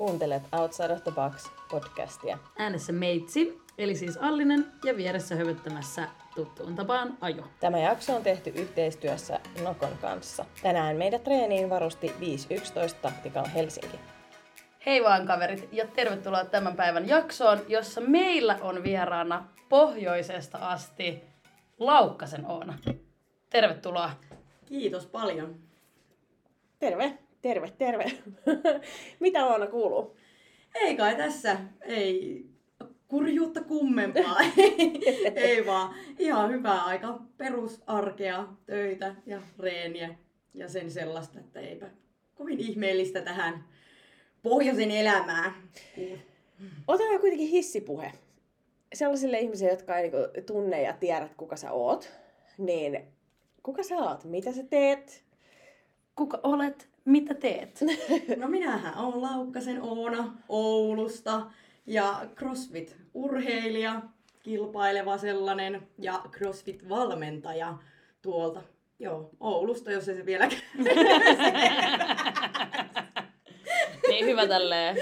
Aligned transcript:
Kuuntelet 0.00 0.42
Outside 0.52 0.92
of 0.92 1.04
the 1.04 1.10
Box 1.10 1.50
podcastia. 1.70 2.38
Äänessä 2.58 2.92
Meitsi, 2.92 3.62
eli 3.78 3.94
siis 3.94 4.16
Allinen, 4.16 4.66
ja 4.84 4.96
vieressä 4.96 5.34
hövyttämässä 5.34 6.08
tuttuun 6.34 6.76
tapaan 6.76 7.18
Ajo. 7.20 7.44
Tämä 7.60 7.78
jakso 7.78 8.16
on 8.16 8.22
tehty 8.22 8.50
yhteistyössä 8.50 9.40
Nokon 9.62 9.98
kanssa. 10.00 10.44
Tänään 10.62 10.96
meidät 10.96 11.24
treeniin 11.24 11.70
varusti 11.70 12.12
511 12.20 13.00
Tactical 13.02 13.44
Helsinki. 13.54 14.00
Hei 14.86 15.04
vaan 15.04 15.26
kaverit 15.26 15.68
ja 15.72 15.86
tervetuloa 15.86 16.44
tämän 16.44 16.76
päivän 16.76 17.08
jaksoon, 17.08 17.58
jossa 17.68 18.00
meillä 18.00 18.58
on 18.60 18.82
vieraana 18.82 19.48
pohjoisesta 19.68 20.58
asti 20.58 21.24
Laukkasen 21.78 22.46
Oona. 22.46 22.78
Tervetuloa. 23.50 24.10
Kiitos 24.66 25.06
paljon. 25.06 25.56
Terve, 26.78 27.18
terve, 27.42 27.72
terve. 27.78 28.04
Mitä 29.20 29.46
Oona 29.46 29.66
kuuluu? 29.66 30.16
Ei 30.74 30.96
kai 30.96 31.16
tässä, 31.16 31.56
ei 31.80 32.44
kurjuutta 33.08 33.60
kummempaa. 33.64 34.36
ei 35.34 35.66
vaan, 35.66 35.94
ihan 36.18 36.50
hyvää 36.50 36.84
aika 36.84 37.20
perusarkea, 37.36 38.48
töitä 38.66 39.14
ja 39.26 39.42
reeniä 39.58 40.14
ja 40.54 40.68
sen 40.68 40.90
sellaista, 40.90 41.40
että 41.40 41.60
eipä 41.60 41.86
kovin 42.34 42.60
ihmeellistä 42.60 43.20
tähän 43.20 43.64
pohjoisen 44.42 44.90
elämään. 44.90 45.54
Otetaan 46.88 47.20
kuitenkin 47.20 47.48
hissipuhe. 47.48 48.12
Sellaisille 48.94 49.38
ihmisille, 49.38 49.70
jotka 49.70 49.98
ei 49.98 50.02
niinku 50.02 50.28
tunne 50.46 50.82
ja 50.82 50.92
tiedät, 50.92 51.34
kuka 51.34 51.56
sä 51.56 51.72
oot, 51.72 52.10
niin 52.58 53.00
kuka 53.62 53.82
sä 53.82 53.96
oot? 53.96 54.24
Mitä 54.24 54.52
sä 54.52 54.62
teet? 54.62 55.24
Kuka 56.16 56.40
olet? 56.42 56.89
Mitä 57.04 57.34
teet? 57.34 57.80
No 58.36 58.48
minähän 58.48 58.98
olen 58.98 59.22
Laukkasen 59.22 59.82
Oona 59.82 60.32
Oulusta 60.48 61.42
ja 61.86 62.20
CrossFit-urheilija, 62.36 64.00
kilpaileva 64.42 65.18
sellainen 65.18 65.88
ja 65.98 66.22
CrossFit-valmentaja 66.30 67.74
tuolta. 68.22 68.62
Joo, 68.98 69.30
Oulusta, 69.40 69.92
jos 69.92 70.08
ei 70.08 70.16
se 70.16 70.26
vielä 70.26 70.48
niin 74.08 74.26
hyvä 74.26 74.46
tälleen. 74.46 74.96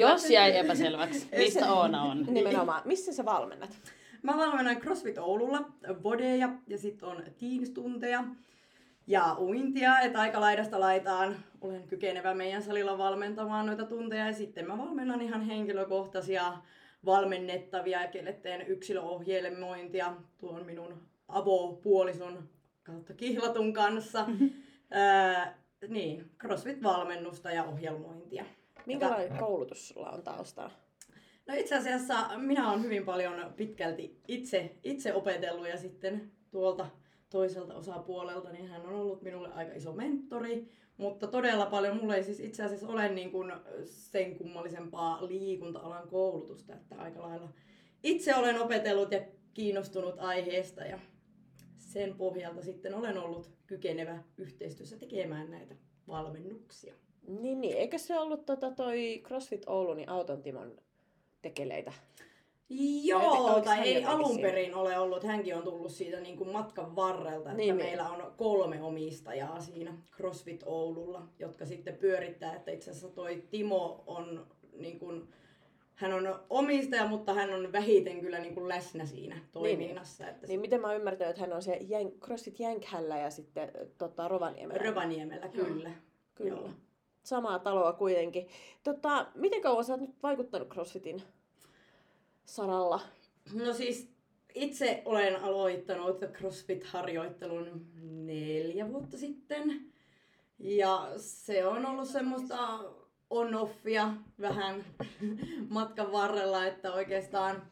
Jos 0.00 0.30
jäi 0.30 0.56
epäselväksi, 0.56 1.28
mistä 1.36 1.72
Oona 1.72 2.02
on. 2.02 2.26
Nimenomaan. 2.28 2.82
Missä 2.84 3.12
sä 3.12 3.24
valmennat? 3.24 3.70
Mä 4.22 4.36
valmennan 4.36 4.76
CrossFit 4.76 5.18
Oululla 5.18 5.64
bodeja 6.02 6.48
ja 6.66 6.78
sitten 6.78 7.08
on 7.08 7.16
Teams-tunteja 7.38 8.24
ja 9.06 9.36
uintia, 9.40 10.00
että 10.00 10.20
aika 10.20 10.40
laidasta 10.40 10.80
laitaan 10.80 11.36
olen 11.60 11.86
kykenevä 11.86 12.34
meidän 12.34 12.62
salilla 12.62 12.98
valmentamaan 12.98 13.66
noita 13.66 13.84
tunteja 13.84 14.26
ja 14.26 14.32
sitten 14.32 14.66
mä 14.66 14.78
valmennan 14.78 15.20
ihan 15.20 15.42
henkilökohtaisia 15.42 16.52
valmennettavia, 17.04 18.06
kelle 18.06 18.32
teen 18.32 18.66
yksilöohjelmointia 18.66 20.12
tuon 20.38 20.66
minun 20.66 21.02
avopuolison 21.28 22.48
kautta 22.82 23.14
kihlatun 23.14 23.72
kanssa. 23.72 24.26
Ää, 24.90 25.58
niin, 25.88 26.30
CrossFit-valmennusta 26.38 27.50
ja 27.50 27.64
ohjelmointia. 27.64 28.44
Minkälainen 28.86 29.38
koulutus 29.38 29.88
sulla 29.88 30.10
on 30.10 30.22
taustalla? 30.22 30.72
No 31.46 31.54
itse 31.54 31.76
asiassa 31.76 32.14
minä 32.36 32.70
olen 32.70 32.82
hyvin 32.82 33.04
paljon 33.04 33.52
pitkälti 33.56 34.20
itse, 34.28 34.74
itse 34.82 35.14
opetellut 35.14 35.68
ja 35.68 35.78
sitten 35.78 36.30
tuolta 36.50 36.86
toiselta 37.32 37.74
osapuolelta, 37.74 38.52
niin 38.52 38.68
hän 38.68 38.86
on 38.86 38.94
ollut 38.94 39.22
minulle 39.22 39.52
aika 39.52 39.72
iso 39.72 39.92
mentori. 39.92 40.68
Mutta 40.96 41.26
todella 41.26 41.66
paljon, 41.66 41.96
mulla 41.96 42.16
ei 42.16 42.24
siis 42.24 42.40
itse 42.40 42.62
asiassa 42.62 42.88
ole 42.88 43.08
niin 43.08 43.30
kuin 43.30 43.52
sen 43.84 44.36
kummallisempaa 44.36 45.26
liikunta-alan 45.26 46.08
koulutusta, 46.08 46.74
että 46.74 46.96
aika 46.98 47.22
lailla 47.22 47.48
itse 48.02 48.34
olen 48.34 48.60
opetellut 48.60 49.12
ja 49.12 49.20
kiinnostunut 49.54 50.14
aiheesta 50.18 50.84
ja 50.84 50.98
sen 51.78 52.14
pohjalta 52.16 52.62
sitten 52.62 52.94
olen 52.94 53.18
ollut 53.18 53.50
kykenevä 53.66 54.22
yhteistyössä 54.38 54.98
tekemään 54.98 55.50
näitä 55.50 55.74
valmennuksia. 56.08 56.94
Niin, 57.28 57.60
niin. 57.60 57.76
Eikö 57.76 57.98
se 57.98 58.18
ollut 58.18 58.46
tota 58.46 58.70
toi 58.70 59.22
CrossFit 59.24 59.68
Oulu, 59.68 59.94
niin 59.94 60.08
Auton 60.08 60.42
Timon 60.42 60.76
tekeleitä? 61.42 61.92
Joo, 63.04 63.60
tai 63.60 63.80
ei 63.80 64.04
alun 64.04 64.40
perin 64.40 64.74
ole 64.74 64.98
ollut. 64.98 65.24
Hänkin 65.24 65.56
on 65.56 65.62
tullut 65.62 65.92
siitä 65.92 66.20
niin 66.20 66.36
kuin 66.36 66.52
matkan 66.52 66.96
varrelta, 66.96 67.50
että 67.50 67.52
niin, 67.52 67.76
meillä 67.76 68.10
on 68.10 68.32
kolme 68.36 68.82
omistajaa 68.82 69.60
siinä 69.60 69.94
CrossFit 70.16 70.62
Oululla, 70.66 71.28
jotka 71.38 71.66
sitten 71.66 71.96
pyörittää, 71.96 72.54
että 72.54 72.70
itse 72.70 72.90
asiassa 72.90 73.08
toi 73.08 73.44
Timo 73.50 74.04
on 74.06 74.46
niin 74.72 74.98
kuin, 74.98 75.28
hän 75.94 76.12
on 76.12 76.40
omistaja, 76.50 77.06
mutta 77.06 77.34
hän 77.34 77.54
on 77.54 77.72
vähiten 77.72 78.20
kyllä 78.20 78.38
niin 78.38 78.54
kuin 78.54 78.68
läsnä 78.68 79.06
siinä 79.06 79.36
toiminnassa. 79.52 80.24
Niin, 80.24 80.34
että 80.34 80.46
niin 80.46 80.60
miten 80.60 80.80
mä 80.80 80.86
oon 80.86 80.96
ymmärtänyt, 80.96 81.30
että 81.30 81.40
hän 81.40 81.52
on 81.52 81.62
se 81.62 81.78
Jän, 81.80 82.12
CrossFit 82.12 82.60
Jänkhällä 82.60 83.18
ja 83.18 83.30
sitten 83.30 83.70
tota, 83.98 84.28
Rovaniemellä. 84.28 84.82
Rovaniemellä, 84.84 85.48
kyllä. 85.48 85.90
Kyllä. 86.34 86.50
Joo. 86.50 86.70
Samaa 87.22 87.58
taloa 87.58 87.92
kuitenkin. 87.92 88.48
Tota, 88.82 89.26
miten 89.34 89.62
kauan 89.62 89.84
sä 89.84 89.92
oot 89.92 90.00
nyt 90.00 90.22
vaikuttanut 90.22 90.68
CrossFitin 90.68 91.22
saralla? 92.44 93.00
No 93.54 93.72
siis 93.72 94.12
itse 94.54 95.02
olen 95.04 95.42
aloittanut 95.42 96.20
CrossFit-harjoittelun 96.22 97.86
neljä 98.02 98.88
vuotta 98.88 99.18
sitten. 99.18 99.92
Ja 100.58 101.12
se 101.16 101.66
on 101.66 101.86
ollut 101.86 102.08
semmoista 102.08 102.78
on-offia 103.30 104.10
vähän 104.40 104.84
matkan 105.68 106.12
varrella, 106.12 106.66
että 106.66 106.92
oikeastaan 106.92 107.62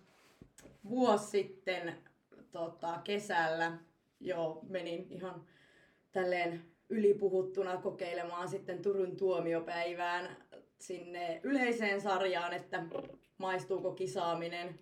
vuosi 0.88 1.26
sitten 1.26 1.94
tota, 2.52 3.00
kesällä 3.04 3.78
jo 4.20 4.60
menin 4.68 5.06
ihan 5.10 5.44
tälleen 6.12 6.64
ylipuhuttuna 6.88 7.76
kokeilemaan 7.76 8.48
sitten 8.48 8.82
Turun 8.82 9.16
tuomiopäivään 9.16 10.36
sinne 10.78 11.40
yleiseen 11.42 12.00
sarjaan, 12.00 12.52
että 12.52 12.84
maistuuko 13.40 13.92
kisaaminen. 13.92 14.78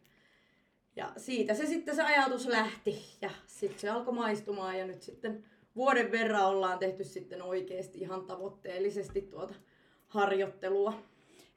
Ja 0.96 1.12
siitä 1.16 1.54
se 1.54 1.66
sitten 1.66 1.96
se 1.96 2.02
ajatus 2.02 2.46
lähti 2.46 3.02
ja 3.22 3.30
sitten 3.46 3.78
se 3.78 3.88
alkoi 3.88 4.14
maistumaan 4.14 4.78
ja 4.78 4.86
nyt 4.86 5.02
sitten 5.02 5.44
vuoden 5.76 6.12
verran 6.12 6.46
ollaan 6.46 6.78
tehty 6.78 7.04
sitten 7.04 7.42
oikeasti 7.42 7.98
ihan 7.98 8.24
tavoitteellisesti 8.26 9.22
tuota 9.22 9.54
harjoittelua. 10.08 10.94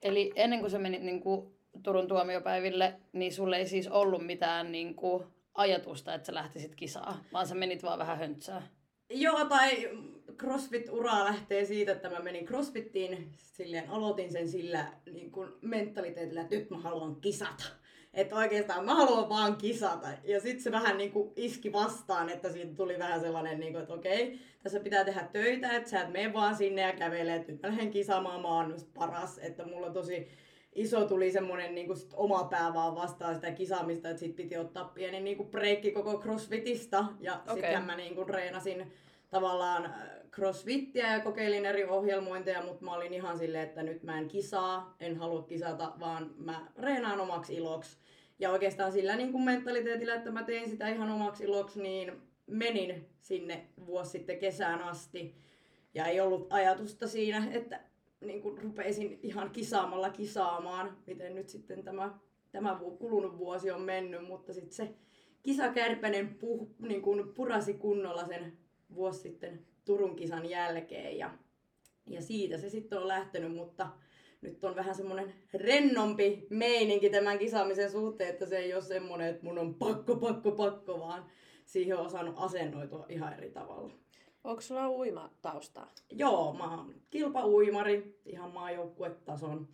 Eli 0.01 0.31
ennen 0.35 0.59
kuin 0.59 0.71
sä 0.71 0.79
menit 0.79 1.01
niin 1.01 1.21
kuin 1.21 1.55
Turun 1.83 2.07
tuomiopäiville, 2.07 2.93
niin 3.13 3.33
sulle 3.33 3.57
ei 3.57 3.67
siis 3.67 3.87
ollut 3.87 4.25
mitään 4.25 4.71
niin 4.71 4.95
kuin 4.95 5.23
ajatusta, 5.53 6.13
että 6.13 6.25
sä 6.25 6.33
lähtisit 6.33 6.75
kisaa, 6.75 7.23
vaan 7.33 7.47
sä 7.47 7.55
menit 7.55 7.83
vaan 7.83 7.99
vähän 7.99 8.17
höntsää. 8.17 8.67
Joo, 9.09 9.45
tai 9.45 9.89
CrossFit-ura 10.41 11.25
lähtee 11.25 11.65
siitä, 11.65 11.91
että 11.91 12.09
mä 12.09 12.19
menin 12.19 12.45
CrossFittiin, 12.45 13.31
silleen 13.37 13.89
aloitin 13.89 14.31
sen 14.31 14.49
sillä 14.49 14.85
niin 15.13 15.31
kuin 15.31 15.49
mentaliteetillä, 15.61 16.41
että 16.41 16.55
nyt 16.55 16.69
mä 16.69 16.77
haluan 16.77 17.15
kisata. 17.15 17.63
Että 18.13 18.35
oikeastaan 18.35 18.85
mä 18.85 18.95
haluan 18.95 19.29
vaan 19.29 19.55
kisata. 19.55 20.07
Ja 20.23 20.41
sitten 20.41 20.63
se 20.63 20.71
vähän 20.71 20.97
niin 20.97 21.11
kuin 21.11 21.33
iski 21.35 21.73
vastaan, 21.73 22.29
että 22.29 22.51
siitä 22.51 22.75
tuli 22.75 22.99
vähän 22.99 23.21
sellainen, 23.21 23.59
niin 23.59 23.73
kuin, 23.73 23.81
että 23.81 23.93
okei, 23.93 24.39
tässä 24.63 24.79
pitää 24.79 25.05
tehdä 25.05 25.27
töitä, 25.33 25.75
että 25.75 25.89
sä 25.89 26.01
et 26.01 26.11
mene 26.11 26.33
vaan 26.33 26.55
sinne 26.55 26.81
ja 26.81 26.93
kävele, 26.93 27.35
että 27.35 27.51
nyt 27.51 27.61
mä 27.61 27.69
lähden 27.69 27.91
kisaamaan, 27.91 28.41
mä 28.41 28.47
oon 28.47 28.75
paras. 28.93 29.37
Että 29.37 29.65
mulla 29.65 29.89
tosi 29.89 30.27
iso 30.75 31.05
tuli 31.05 31.31
semmoinen 31.31 31.75
niin 31.75 31.97
sit 31.97 32.13
oma 32.13 32.43
pää 32.43 32.73
vaan 32.73 32.95
vastaan 32.95 33.35
sitä 33.35 33.51
kisaamista, 33.51 34.09
että 34.09 34.19
sit 34.19 34.35
piti 34.35 34.57
ottaa 34.57 34.85
pieni 34.85 35.19
niin 35.19 35.37
kuin 35.37 35.49
breikki 35.49 35.91
koko 35.91 36.19
crossfitista. 36.19 37.05
Ja 37.19 37.33
okay. 37.33 37.53
sitten 37.55 37.83
mä 37.83 37.95
niin 37.95 38.15
kuin 38.15 38.29
reenasin 38.29 38.91
tavallaan 39.31 39.85
äh, 39.85 39.93
crossfittiä 40.31 41.13
ja 41.13 41.19
kokeilin 41.19 41.65
eri 41.65 41.83
ohjelmointeja, 41.83 42.63
mutta 42.63 42.85
mä 42.85 42.93
olin 42.93 43.13
ihan 43.13 43.37
silleen, 43.37 43.63
että 43.63 43.83
nyt 43.83 44.03
mä 44.03 44.17
en 44.17 44.27
kisaa, 44.27 44.95
en 44.99 45.17
halua 45.17 45.41
kisata, 45.41 45.93
vaan 45.99 46.33
mä 46.37 46.71
reenaan 46.77 47.19
omaksi 47.19 47.55
iloksi. 47.55 47.97
Ja 48.39 48.51
oikeastaan 48.51 48.91
sillä 48.91 49.15
niin 49.15 49.31
kuin 49.31 49.43
mentaliteetillä, 49.43 50.15
että 50.15 50.31
mä 50.31 50.43
tein 50.43 50.69
sitä 50.69 50.89
ihan 50.89 51.09
omaksi 51.09 51.43
iloksi, 51.43 51.81
niin 51.81 52.21
menin 52.47 53.09
sinne 53.21 53.65
vuosi 53.85 54.11
sitten 54.11 54.39
kesään 54.39 54.81
asti. 54.81 55.35
Ja 55.93 56.05
ei 56.05 56.19
ollut 56.21 56.53
ajatusta 56.53 57.07
siinä, 57.07 57.47
että 57.51 57.79
niin 58.21 58.41
kuin 58.41 58.57
rupeisin 58.57 59.19
ihan 59.23 59.49
kisaamalla 59.49 60.09
kisaamaan, 60.09 60.97
miten 61.07 61.35
nyt 61.35 61.49
sitten 61.49 61.83
tämä, 61.83 62.19
tämä 62.51 62.79
kulunut 62.99 63.37
vuosi 63.37 63.71
on 63.71 63.81
mennyt, 63.81 64.27
mutta 64.27 64.53
sitten 64.53 64.73
se 64.73 64.93
kisakärpänen 65.43 66.35
puh, 66.35 66.67
niin 66.79 67.01
kuin 67.01 67.33
purasi 67.33 67.73
kunnolla 67.73 68.25
sen 68.25 68.57
vuosi 68.95 69.19
sitten 69.19 69.65
Turun 69.85 70.15
kisan 70.15 70.49
jälkeen 70.49 71.17
ja, 71.17 71.31
ja 72.07 72.21
siitä 72.21 72.57
se 72.57 72.69
sitten 72.69 72.99
on 72.99 73.07
lähtenyt, 73.07 73.55
mutta 73.55 73.87
nyt 74.41 74.63
on 74.63 74.75
vähän 74.75 74.95
semmoinen 74.95 75.33
rennompi 75.53 76.47
meininki 76.49 77.09
tämän 77.09 77.39
kisaamisen 77.39 77.91
suhteen, 77.91 78.29
että 78.29 78.45
se 78.45 78.57
ei 78.57 78.73
ole 78.73 78.81
semmoinen, 78.81 79.27
että 79.27 79.45
mun 79.45 79.59
on 79.59 79.73
pakko, 79.73 80.15
pakko, 80.15 80.51
pakko, 80.51 80.99
vaan 80.99 81.25
siihen 81.65 81.97
on 81.97 82.05
osannut 82.05 82.35
asennoitua 82.37 83.05
ihan 83.09 83.33
eri 83.33 83.49
tavalla. 83.49 83.93
Onko 84.43 84.61
sulla 84.61 84.89
uima 84.89 85.29
taustaa? 85.41 85.91
Joo, 86.11 86.53
mä 86.53 86.75
oon 86.75 86.95
kilpauimari, 87.09 88.19
ihan 88.25 88.53
maajoukkuetason 88.53 89.67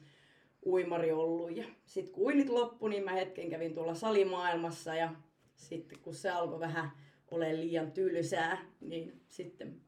uimari 0.65 1.11
ollut. 1.11 1.57
Ja 1.57 1.65
sitten 1.85 2.13
kun 2.13 2.25
uinit 2.25 2.49
loppu, 2.49 2.87
niin 2.87 3.03
mä 3.03 3.11
hetken 3.11 3.49
kävin 3.49 3.73
tuolla 3.73 3.95
salimaailmassa 3.95 4.95
ja 4.95 5.13
sitten 5.55 5.99
kun 5.99 6.13
se 6.13 6.29
alkoi 6.29 6.59
vähän 6.59 6.91
ole 7.31 7.59
liian 7.59 7.91
tylsää, 7.91 8.65
niin 8.81 9.21
sitten 9.27 9.81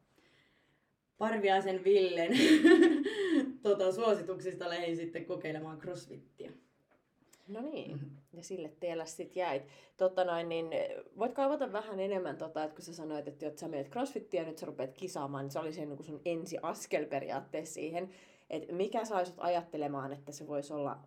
Parviaisen 1.18 1.83
Villen 1.83 2.31
tota, 3.63 3.91
suosituksista 3.91 4.69
lähdin 4.69 4.95
sitten 4.95 5.25
kokeilemaan 5.25 5.80
crossfittiä. 5.80 6.51
No 7.47 7.62
niin, 7.62 8.00
ja 8.33 8.44
sille 8.44 8.71
tiellä 8.80 9.06
sitten 9.06 9.41
jäit. 9.41 9.63
Totta 9.97 10.24
noin, 10.24 10.50
niin 10.50 10.68
voitko 11.18 11.41
avata 11.41 11.71
vähän 11.71 12.00
enemmän, 12.00 12.38
tota, 12.38 12.63
että 12.63 12.75
kun 12.75 12.86
sä 12.86 12.94
sanoit, 12.94 13.27
että, 13.27 13.47
että 13.47 13.59
sä 13.59 13.68
menet 13.68 13.89
crossfittiä 13.89 14.41
ja 14.41 14.47
nyt 14.47 14.57
sä 14.57 14.65
rupeat 14.65 14.94
kisaamaan, 14.94 15.45
niin 15.45 15.51
se 15.51 15.59
oli 15.59 15.74
se 15.74 15.86
niin 15.86 16.03
sun 16.03 16.21
ensi 16.25 16.57
askel 16.62 17.06
periaatteessa 17.06 17.74
siihen, 17.74 18.09
että 18.50 18.74
mikä 18.74 19.06
sai 19.06 19.25
sut 19.25 19.36
ajattelemaan, 19.38 20.13
että 20.13 20.31
se 20.31 20.47
voisi 20.47 20.74
olla, 20.74 20.97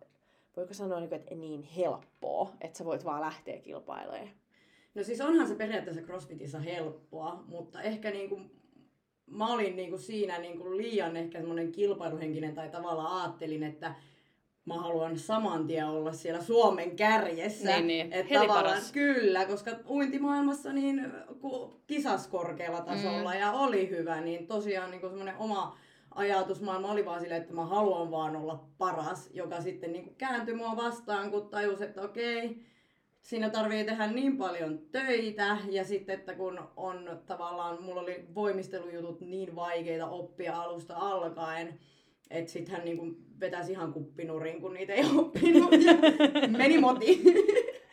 voiko 0.57 0.73
sanoa, 0.73 0.99
niin 0.99 1.13
että 1.13 1.35
niin 1.35 1.63
helppoa, 1.63 2.53
että 2.61 2.77
sä 2.77 2.85
voit 2.85 3.05
vaan 3.05 3.21
lähteä 3.21 3.59
kilpailemaan? 3.59 4.42
No 4.95 5.03
siis 5.03 5.21
onhan 5.21 5.47
se 5.47 5.55
periaatteessa 5.55 6.01
crossfitissa 6.01 6.59
helppoa, 6.59 7.43
mutta 7.47 7.81
ehkä 7.81 8.11
niin 8.11 8.29
kuin 8.29 8.51
mä 9.25 9.47
olin 9.53 9.75
niin 9.75 9.89
kuin 9.89 10.01
siinä 10.01 10.37
niin 10.39 10.57
kuin 10.57 10.77
liian 10.77 11.17
ehkä 11.17 11.39
semmoinen 11.39 11.71
kilpailuhenkinen 11.71 12.55
tai 12.55 12.69
tavallaan 12.69 13.21
ajattelin, 13.21 13.63
että 13.63 13.95
mä 14.65 14.73
haluan 14.73 15.19
saman 15.19 15.67
tien 15.67 15.87
olla 15.87 16.13
siellä 16.13 16.41
Suomen 16.41 16.95
kärjessä. 16.95 17.75
Niin, 17.75 17.87
niin. 17.87 18.13
Että 18.13 18.39
tavallaan. 18.39 18.81
Kyllä, 18.93 19.45
koska 19.45 19.71
uintimaailmassa 19.89 20.73
niin 20.73 21.11
kisas 21.87 22.27
korkealla 22.27 22.81
tasolla 22.81 23.33
Mm. 23.33 23.39
ja 23.39 23.51
oli 23.51 23.89
hyvä, 23.89 24.21
niin 24.21 24.47
tosiaan 24.47 24.91
niin 24.91 25.01
semmoinen 25.01 25.37
oma 25.37 25.77
ajatusmaailma 26.15 26.91
oli 26.91 27.05
vaan 27.05 27.19
silleen, 27.19 27.41
että 27.41 27.53
mä 27.53 27.65
haluan 27.65 28.11
vaan 28.11 28.35
olla 28.35 28.65
paras, 28.77 29.29
joka 29.33 29.61
sitten 29.61 29.91
niin 29.91 30.03
kuin 30.03 30.15
kääntyi 30.15 30.55
mua 30.55 30.75
vastaan, 30.75 31.31
kun 31.31 31.49
tajus, 31.49 31.81
että 31.81 32.01
okei, 32.01 32.63
siinä 33.23 33.49
tarvii 33.49 33.83
tehdä 33.83 34.07
niin 34.07 34.37
paljon 34.37 34.79
töitä 34.91 35.57
ja 35.69 35.83
sitten, 35.83 36.19
että 36.19 36.35
kun 36.35 36.59
on 36.77 37.21
tavallaan, 37.25 37.83
mulla 37.83 38.01
oli 38.01 38.25
voimistelujutut 38.35 39.21
niin 39.21 39.55
vaikeita 39.55 40.07
oppia 40.07 40.61
alusta 40.61 40.95
alkaen, 40.95 41.79
että 42.29 42.51
sit 42.51 42.69
hän 42.69 42.85
niinku 42.85 43.07
vetäisi 43.39 43.71
ihan 43.71 43.93
kuppinurin, 43.93 44.61
kun 44.61 44.73
niitä 44.73 44.93
ei 44.93 45.03
oppinut 45.17 45.71
ja 45.71 45.93
meni 46.57 46.77
moti. 46.77 47.23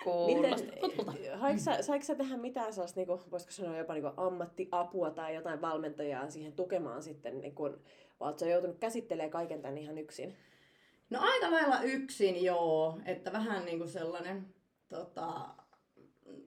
Kuulostaa 0.04 0.76
tutulta. 0.80 1.12
haiko 1.36 1.58
sä, 1.58 1.82
saiko 1.82 2.04
sä 2.04 2.14
tehdä 2.14 2.36
mitään 2.36 2.72
sellaista, 2.72 3.00
niin 3.00 3.06
kuin, 3.06 3.20
voisiko 3.30 3.52
sanoa 3.52 3.78
jopa 3.78 3.94
niin 3.94 4.02
kuin 4.02 4.14
ammattiapua 4.16 5.10
tai 5.10 5.34
jotain 5.34 5.60
valmentajaa 5.60 6.30
siihen 6.30 6.52
tukemaan 6.52 7.02
sitten, 7.02 7.40
niin 7.40 7.54
kuin, 7.54 7.76
vai 8.20 8.38
sä 8.38 8.48
joutunut 8.48 8.78
käsittelemään 8.78 9.30
kaiken 9.30 9.62
tämän 9.62 9.78
ihan 9.78 9.98
yksin? 9.98 10.36
No 11.10 11.18
aika 11.22 11.50
lailla 11.50 11.82
yksin 11.82 12.44
joo, 12.44 12.98
että 13.04 13.32
vähän 13.32 13.64
niinku 13.64 13.86
sellainen, 13.86 14.46
tota, 14.90 15.40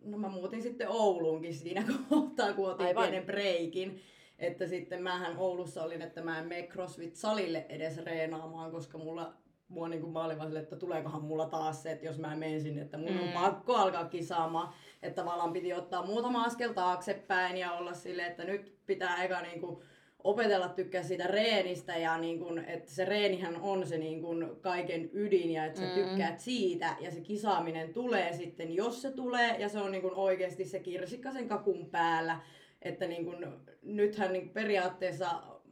no 0.02 0.18
mä 0.18 0.30
muutin 0.30 0.62
sitten 0.64 0.90
Ouluunkin 0.90 1.54
siinä 1.56 1.84
kohtaa, 2.10 2.54
kun 2.54 2.70
otin 2.72 2.86
Aivan. 2.86 3.04
pienen 3.04 3.26
breikin. 3.26 4.02
Että 4.40 4.68
sitten 4.68 5.04
mähän 5.04 5.38
Oulussa 5.38 5.84
olin, 5.84 6.02
että 6.02 6.22
mä 6.22 6.40
en 6.40 6.48
mene 6.48 6.68
CrossFit-salille 6.68 7.66
edes 7.70 7.98
reenaamaan, 7.98 8.72
koska 8.72 8.98
mulla 8.98 9.34
mua 9.68 9.88
niin 9.88 10.02
kuin 10.02 10.14
mä 10.14 10.24
olin 10.26 10.38
vaan 10.38 10.48
silleen, 10.48 10.64
että 10.64 10.76
tuleekohan 10.76 11.22
mulla 11.24 11.46
taas 11.46 11.84
se, 11.84 11.92
että 11.92 12.06
jos 12.06 12.18
mä 12.20 12.36
menen 12.36 12.62
sinne, 12.62 12.82
että 12.82 12.98
mun 12.98 13.18
on 13.20 13.28
Mm. 13.28 13.34
pakko 13.34 13.76
alkaa 13.76 14.06
kisaamaan. 14.06 14.74
Että 15.04 15.22
tavallaan 15.22 15.54
piti 15.54 15.74
ottaa 15.74 16.06
muutama 16.06 16.44
askel 16.44 16.74
taaksepäin 16.74 17.58
ja 17.58 17.72
olla 17.72 17.94
silleen, 17.94 18.32
että 18.32 18.44
nyt 18.44 18.76
pitää 18.86 19.24
eka 19.24 19.42
niin 19.42 19.62
kuin 19.62 19.78
opetella 20.24 20.70
tykkää 20.70 21.04
siitä 21.04 21.28
reenistä 21.28 21.98
ja 21.98 22.18
niin 22.18 22.40
kun, 22.40 22.60
että 22.60 22.92
se 22.92 23.06
reenihän 23.06 23.62
on 23.62 23.88
se 23.88 23.98
niin 23.98 24.22
kun 24.22 24.58
kaiken 24.62 25.10
ydin 25.14 25.52
ja 25.52 25.66
että 25.66 25.80
sä 25.80 25.86
Mm. 25.86 25.94
tykkäät 25.94 26.40
siitä 26.40 26.96
ja 27.00 27.12
se 27.12 27.22
kisaaminen 27.22 27.94
tulee 27.94 28.34
sitten, 28.34 28.76
jos 28.76 29.02
se 29.02 29.12
tulee 29.12 29.56
ja 29.60 29.70
se 29.70 29.80
on 29.80 29.92
niin 29.92 30.02
kun 30.02 30.16
oikeasti 30.16 30.66
se 30.66 30.80
kirsikka 30.80 31.32
sen 31.32 31.48
kakun 31.48 31.90
päällä. 31.90 32.40
Että 32.82 33.08
niin 33.08 33.26
kun, 33.26 33.62
nythän 33.82 34.34
niin 34.34 34.50
periaatteessa 34.50 35.28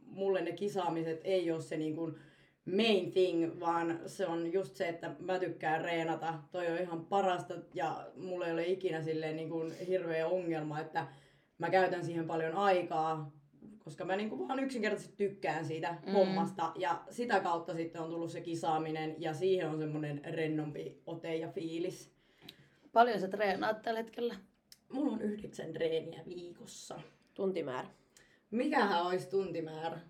mulle 0.06 0.40
ne 0.42 0.52
kisaamiset 0.52 1.20
ei 1.24 1.50
ole 1.50 1.60
se 1.60 1.76
niin 1.76 1.96
kun 1.96 2.18
main 2.76 3.12
thing, 3.12 3.60
vaan 3.60 4.00
se 4.06 4.26
on 4.26 4.52
just 4.52 4.76
se, 4.76 4.88
että 4.88 5.14
mä 5.18 5.38
tykkään 5.38 5.80
reenata. 5.84 6.34
Toi 6.52 6.66
on 6.70 6.78
ihan 6.78 7.04
parasta 7.04 7.54
ja 7.74 8.06
mulla 8.16 8.46
ei 8.46 8.52
ole 8.52 8.66
ikinä 8.66 9.02
silleen 9.02 9.36
niin 9.36 9.50
kun 9.50 9.72
hirveä 9.88 10.26
ongelma, 10.28 10.80
että 10.80 11.06
mä 11.58 11.70
käytän 11.70 12.04
siihen 12.04 12.26
paljon 12.26 12.56
aikaa, 12.56 13.32
koska 13.84 14.04
mä 14.04 14.16
niinku 14.16 14.48
vaan 14.48 14.58
yksinkertaisesti 14.58 15.16
tykkään 15.16 15.64
siitä 15.64 15.92
Mm. 15.92 16.06
mm. 16.08 16.12
hommasta 16.12 16.72
ja 16.76 17.02
sitä 17.10 17.40
kautta 17.40 17.74
sitten 17.74 18.02
on 18.02 18.10
tullut 18.10 18.30
se 18.30 18.40
kisaaminen 18.40 19.14
ja 19.18 19.34
siihen 19.34 19.70
on 19.70 19.78
semmoinen 19.78 20.20
rennompi 20.24 21.02
ote 21.06 21.36
ja 21.36 21.48
fiilis. 21.48 22.12
Paljon 22.92 23.20
sä 23.20 23.28
treenaat 23.28 23.82
tällä 23.82 24.00
hetkellä? 24.00 24.34
Mulla 24.92 25.12
on 25.12 25.22
yhdeksän 25.22 25.72
treeniä 25.72 26.22
viikossa. 26.28 27.00
Tuntimäärä. 27.34 27.88
Mikähän 28.50 29.06
olisi 29.06 29.30
tuntimäärä? 29.30 30.00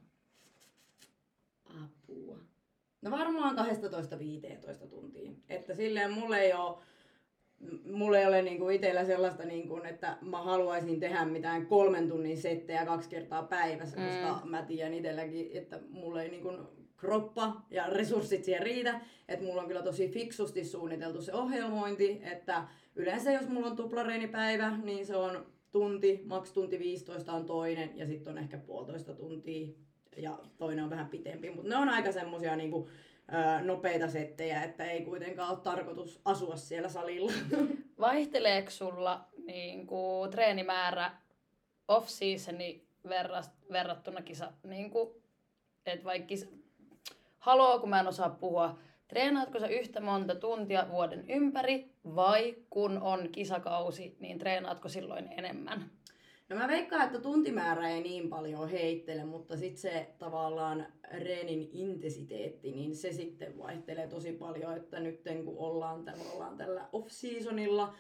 Apua. 1.64 2.38
No 3.02 3.10
varmaan 3.10 3.58
12-15 3.58 4.86
tuntia. 4.88 5.30
Että 5.48 5.74
silleen 5.74 6.12
mulla 6.12 6.38
ei 6.38 6.52
ole 6.52 6.78
mulla 7.84 8.18
ei 8.18 8.26
ole 8.26 8.42
niinku 8.42 8.68
itsellä 8.68 9.04
sellaista, 9.04 9.44
niinku, 9.44 9.80
että 9.84 10.16
mä 10.20 10.42
haluaisin 10.42 11.00
tehdä 11.00 11.24
mitään 11.24 11.66
kolmen 11.66 12.08
tunnin 12.08 12.36
settejä 12.36 12.86
kaksi 12.86 13.08
kertaa 13.08 13.42
päivässä, 13.42 13.96
Mm. 13.96 14.06
koska 14.06 14.46
mä 14.46 14.62
tiedän 14.62 14.94
itselläkin, 14.94 15.50
että 15.54 15.80
mulla 15.90 16.22
ei 16.22 16.28
niinku 16.30 16.52
kroppa 16.96 17.62
ja 17.70 17.86
resurssit 17.86 18.44
siihen 18.44 18.62
riitä. 18.62 19.00
Että 19.28 19.44
mulla 19.44 19.62
on 19.62 19.68
kyllä 19.68 19.82
tosi 19.82 20.08
fiksusti 20.08 20.64
suunniteltu 20.64 21.22
se 21.22 21.34
ohjelmointi, 21.34 22.20
että 22.32 22.64
yleensä 22.96 23.32
jos 23.32 23.48
mulla 23.48 23.66
on 23.66 23.76
tuplareenipäivä, 23.76 24.76
niin 24.84 25.06
se 25.06 25.16
on 25.16 25.46
tunti, 25.72 26.22
maks 26.24 26.52
tunti 26.52 26.78
15 26.78 27.32
on 27.32 27.44
toinen 27.46 27.90
ja 27.94 28.06
sitten 28.06 28.30
on 28.32 28.38
ehkä 28.38 28.58
puolitoista 28.58 29.14
tuntia 29.14 29.68
ja 30.16 30.38
toinen 30.58 30.84
on 30.84 30.90
vähän 30.90 31.08
pitempi. 31.08 31.50
Mutta 31.50 31.68
ne 31.68 31.76
on 31.76 31.88
aika 31.88 32.12
semmosia 32.12 32.56
niinku, 32.56 32.88
nopeita 33.62 34.08
settejä, 34.08 34.62
että 34.62 34.84
ei 34.84 35.05
kuitenkaan 35.05 35.50
ole 35.50 35.58
tarkoitus 35.58 36.20
asua 36.25 36.56
siellä 36.56 36.88
salilla. 36.88 37.32
Vaihteleeko 38.00 38.70
sulla 38.70 39.29
niin 39.46 39.87
kuin, 39.87 40.31
treenimäärä 40.31 41.11
off-seasoni 41.88 42.87
verrattuna 43.73 44.23
kisa? 44.23 44.52
Niin 44.62 44.90
kuin, 44.90 45.11
et 45.87 46.05
vaikka. 46.05 46.34
Haloo, 47.38 47.79
kun 47.79 47.88
mä 47.88 48.00
en 48.00 48.06
osaa 48.06 48.31
puhua. 48.31 48.79
Treenaatko 49.08 49.61
sä 49.61 49.67
yhtä 49.67 50.00
monta 50.00 50.34
tuntia 50.34 50.86
vuoden 50.91 51.31
ympäri 51.31 51.93
vai 52.05 52.56
kun 52.70 52.98
on 52.98 53.29
kisakausi, 53.32 54.17
niin 54.20 54.39
treenaatko 54.39 54.89
silloin 54.89 55.29
enemmän? 55.32 55.91
No 56.52 56.58
mä 56.58 56.68
veikkaan, 56.68 57.06
että 57.06 57.18
tuntimäärä 57.18 57.88
ei 57.88 58.02
niin 58.02 58.28
paljon 58.28 58.68
heittele, 58.68 59.24
mutta 59.24 59.56
sitten 59.56 59.80
se 59.80 60.06
tavallaan 60.18 60.86
reenin 61.12 61.68
intensiteetti, 61.72 62.72
niin 62.72 62.96
se 62.96 63.12
sitten 63.12 63.58
vaihtelee 63.58 64.08
tosi 64.08 64.32
paljon, 64.32 64.76
että 64.76 65.00
nyt 65.00 65.20
kun 65.44 65.58
ollaan 65.58 66.04
tavallaan 66.04 66.56
tällä 66.56 66.88
off-seasonilla, 66.92 67.94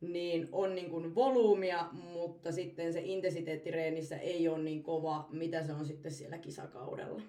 niin 0.00 0.48
on 0.52 0.74
niin 0.74 0.90
kuin 0.90 1.14
volyymia, 1.14 1.88
mutta 1.92 2.52
sitten 2.52 2.92
se 2.92 3.00
intensiteetti 3.00 3.70
reenissä 3.70 4.16
ei 4.16 4.48
ole 4.48 4.58
niin 4.58 4.82
kova, 4.82 5.28
mitä 5.30 5.62
se 5.62 5.72
on 5.72 5.86
sitten 5.86 6.12
siellä 6.12 6.38
kisakaudella. 6.38 7.22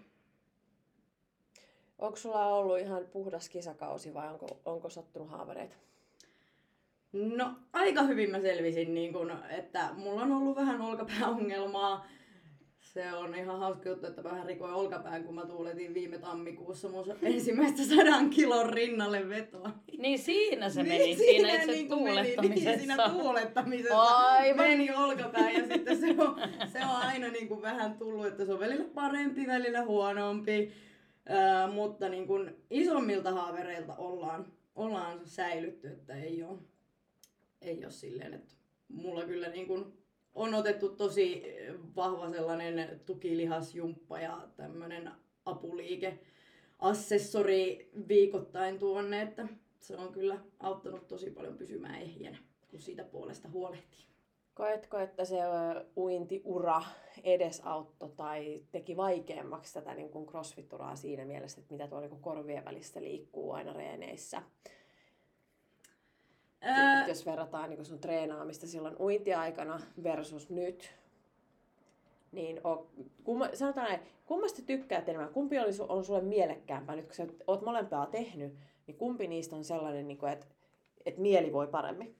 Onko 1.97 2.15
sulla 2.15 2.55
ollut 2.55 2.79
ihan 2.79 3.05
puhdas 3.11 3.49
kisakausi 3.49 4.13
vai 4.13 4.29
onko, 4.33 4.47
onko 4.65 4.89
sattunut 4.89 5.29
haavereita? 5.29 5.75
No 7.13 7.51
aika 7.73 8.03
hyvin 8.03 8.31
mä 8.31 8.39
selvisin, 8.39 8.93
niin 8.93 9.13
kun, 9.13 9.33
että 9.49 9.89
mulla 9.95 10.21
on 10.21 10.31
ollut 10.31 10.55
vähän 10.55 10.81
olkapääongelmaa. 10.81 12.07
Se 12.79 13.13
on 13.13 13.35
ihan 13.35 13.59
hauska 13.59 13.89
juttu, 13.89 14.07
että 14.07 14.23
vähän 14.23 14.45
rikoin 14.45 14.73
olkapään, 14.73 15.23
kun 15.23 15.35
mä 15.35 15.45
tuuletin 15.45 15.93
viime 15.93 16.17
tammikuussa 16.17 16.89
mun 16.89 17.05
ensimmäistä 17.21 17.83
sadan 17.83 18.29
kilon 18.29 18.69
rinnalle 18.69 19.29
vetoa. 19.29 19.71
Niin 19.97 20.19
siinä 20.19 20.69
se 20.69 20.83
meni, 20.83 21.15
siinä 21.15 21.53
itse 21.53 21.65
niin 21.65 21.89
kun 21.89 22.03
meni, 22.03 22.15
tuulettamisessa. 22.15 22.69
Niin, 22.69 22.79
siinä 22.79 23.09
tuulettamisessa 23.09 24.01
Aivan. 24.01 24.67
meni 24.67 24.95
olkapää 24.95 25.51
ja 25.51 25.67
sitten 25.67 25.99
se 25.99 26.15
on, 26.17 26.35
se 26.67 26.79
on 26.79 26.95
aina 26.95 27.27
niin 27.27 27.47
kuin 27.47 27.61
vähän 27.61 27.97
tullut, 27.97 28.25
että 28.25 28.45
se 28.45 28.53
on 28.53 28.59
välillä 28.59 28.85
parempi, 28.93 29.47
välillä 29.47 29.85
huonompi. 29.85 30.71
Ää, 31.25 31.67
mutta 31.67 32.09
niin 32.09 32.27
kuin 32.27 32.55
isommilta 32.69 33.31
haavereilta 33.31 33.95
ollaan, 33.95 34.45
ollaan 34.75 35.19
säilytty, 35.25 35.87
että 35.87 36.13
ei 36.13 36.43
ole, 36.43 36.57
ei 37.61 37.85
ole 37.85 37.91
silleen, 37.91 38.33
että 38.33 38.53
mulla 38.87 39.25
kyllä 39.25 39.49
niin 39.49 39.67
kuin 39.67 39.85
on 40.35 40.53
otettu 40.53 40.89
tosi 40.89 41.43
vahva 41.95 42.29
sellainen 42.29 42.99
tukilihasjumppa 43.05 44.19
ja 44.19 44.47
tämmöinen 44.55 45.11
apuliike 45.45 46.19
assessori 46.79 47.89
viikoittain 48.07 48.79
tuonne, 48.79 49.21
että 49.21 49.47
se 49.79 49.97
on 49.97 50.11
kyllä 50.11 50.39
auttanut 50.59 51.07
tosi 51.07 51.31
paljon 51.31 51.57
pysymään 51.57 52.01
ehjänä, 52.01 52.37
kun 52.67 52.79
siitä 52.79 53.03
puolesta 53.03 53.49
huolehtii. 53.49 54.05
Koetko, 54.53 54.99
että 54.99 55.25
se 55.25 55.35
uintiura 55.97 56.81
edesauttoi 57.23 58.09
tai 58.09 58.63
teki 58.71 58.97
vaikeammaksi 58.97 59.73
tätä 59.73 59.93
niin 59.93 60.09
kuin 60.09 60.27
crossfit-uraa 60.27 60.95
siinä 60.95 61.25
mielessä, 61.25 61.61
että 61.61 61.73
mitä 61.73 61.87
tuolla 61.87 62.07
niin 62.07 62.21
korvien 62.21 62.65
välissä 62.65 63.01
liikkuu 63.01 63.51
aina 63.51 63.73
reeneissä? 63.73 64.41
Et 66.61 66.88
jos 67.11 67.25
verrataan 67.25 67.69
niin 67.69 67.85
sun 67.85 67.99
treenaamista 67.99 68.67
silloin 68.67 68.95
uintiaikana 68.99 69.79
versus 70.03 70.49
nyt, 70.49 70.91
niin 72.31 72.67
o, 72.67 72.87
kumma, 73.23 73.49
sanotaan 73.53 73.87
näin, 73.87 73.99
kummasta 74.25 74.61
tykkäät 74.61 75.09
enemmän? 75.09 75.33
Kumpi 75.33 75.59
oli, 75.59 75.71
on 75.89 76.05
sulle 76.05 76.21
mielekkäämpää 76.21 76.95
nyt, 76.95 77.05
kun 77.05 77.15
sä 77.15 77.27
oot 77.47 77.61
molempaa 77.61 78.05
tehnyt, 78.05 78.53
niin 78.87 78.97
kumpi 78.97 79.27
niistä 79.27 79.55
on 79.55 79.63
sellainen, 79.63 80.07
niin 80.07 80.17
kuin, 80.17 80.31
että, 80.31 80.45
että 81.05 81.21
mieli 81.21 81.53
voi 81.53 81.67
paremmin? 81.67 82.15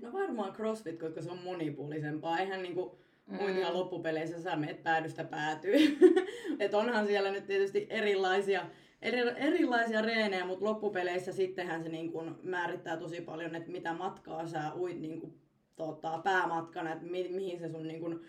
No 0.00 0.12
varmaan 0.12 0.52
CrossFit, 0.52 1.00
koska 1.00 1.22
se 1.22 1.30
on 1.30 1.42
monipuolisempaa. 1.44 2.38
Eihän 2.38 2.62
niinku 2.62 3.02
Mm. 3.26 3.38
uintihan 3.40 3.74
loppupeleissä 3.74 4.40
sä 4.40 4.56
meet 4.56 4.82
päädystä 4.82 5.24
päätyy. 5.24 5.98
Et 6.60 6.74
onhan 6.74 7.06
siellä 7.06 7.30
nyt 7.30 7.46
tietysti 7.46 7.86
erilaisia, 7.90 8.66
eri, 9.02 9.20
erilaisia 9.36 10.02
reenejä, 10.02 10.46
mutta 10.46 10.64
loppupeleissä 10.64 11.32
sittenhän 11.32 11.82
se 11.82 11.88
niinku 11.88 12.24
määrittää 12.42 12.96
tosi 12.96 13.20
paljon, 13.20 13.54
että 13.54 13.70
mitä 13.70 13.92
matkaa 13.92 14.46
sä 14.46 14.74
uit 14.74 15.00
niinku, 15.00 15.34
tota, 15.76 16.20
päämatkana, 16.24 16.92
että 16.92 17.04
mi, 17.04 17.28
mihin 17.28 17.58
se 17.58 17.68
sun 17.68 17.88
niinku, 17.88 18.20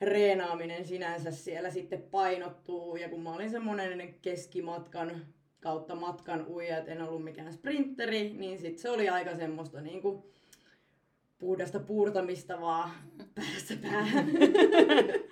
reenaaminen 0.00 0.84
sinänsä 0.84 1.30
siellä 1.30 1.70
sitten 1.70 2.02
painottuu. 2.02 2.96
Ja 2.96 3.08
kun 3.08 3.22
mä 3.22 3.34
olin 3.34 3.50
semmonen 3.50 4.14
keskimatkan 4.22 5.26
kautta 5.60 5.94
matkan 5.94 6.46
uija, 6.48 6.78
et 6.78 6.88
en 6.88 7.02
ollut 7.02 7.24
mikään 7.24 7.52
sprinteri, 7.52 8.32
niin 8.32 8.58
sit 8.58 8.78
se 8.78 8.90
oli 8.90 9.08
aika 9.08 9.36
semmoista 9.36 9.80
niinku, 9.80 10.33
puhdasta 11.38 11.80
puurtamista 11.80 12.60
vaan 12.60 12.90
päästä 13.34 13.74
päähän. 13.82 14.26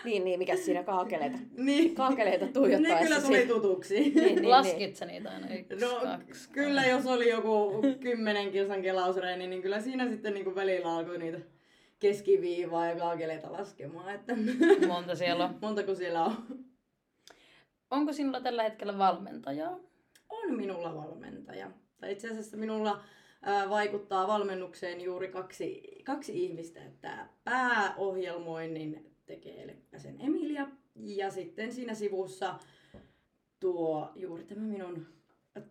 Niin, 0.05 0.25
niin, 0.25 0.39
mikä 0.39 0.57
siinä 0.57 0.83
kaakeleita, 0.83 1.39
niin. 1.57 1.95
kaakeleita 1.95 2.47
Ne 2.47 2.53
tuijottaessa. 2.53 3.05
kyllä 3.05 3.21
tuli 3.21 3.47
tutuksi. 3.47 3.95
Niin, 4.01 4.15
niin, 4.15 4.51
Laskit 4.51 4.97
sä 4.97 5.05
niitä 5.07 5.31
aina 5.31 5.55
yksi, 5.55 5.85
No 5.87 6.01
kaksi, 6.03 6.49
kyllä 6.51 6.85
jos 6.87 7.07
oli 7.07 7.29
joku 7.31 7.83
kymmenen 8.01 8.51
kilsan 8.51 8.83
kelausreeni, 8.83 9.47
niin 9.47 9.63
kyllä 9.63 9.81
siinä 9.81 10.09
sitten 10.09 10.35
niinku 10.35 10.55
välillä 10.55 10.95
alkoi 10.97 11.19
niitä 11.19 11.39
keskiviivaa 11.99 12.87
ja 12.87 12.97
kaakeleita 12.97 13.53
laskemaan. 13.53 14.15
Että 14.15 14.35
Monta 14.89 15.15
siellä 15.15 15.45
on. 15.45 15.59
montako 15.61 15.95
siellä 15.95 16.25
on? 16.25 16.37
Onko 17.91 18.13
sinulla 18.13 18.41
tällä 18.41 18.63
hetkellä 18.63 18.99
valmentajaa? 18.99 19.79
On 20.29 20.55
minulla 20.55 20.95
valmentaja. 20.95 21.71
Tai 22.01 22.13
itse 22.13 22.29
asiassa 22.29 22.57
minulla 22.57 23.01
vaikuttaa 23.69 24.27
valmennukseen 24.27 25.01
juuri 25.01 25.29
kaksi, 25.29 25.83
kaksi 26.05 26.45
ihmistä. 26.45 26.85
Että 26.85 27.29
pääohjelmoinnin 27.45 29.17
tekee 29.27 29.67
Leppäsen 29.67 30.21
Emilia 30.21 30.67
ja 30.95 31.31
sitten 31.31 31.73
siinä 31.73 31.95
sivussa 31.95 32.55
tuo 33.61 34.13
juuri 34.17 34.45
tämä 34.45 34.61
minun 34.61 35.07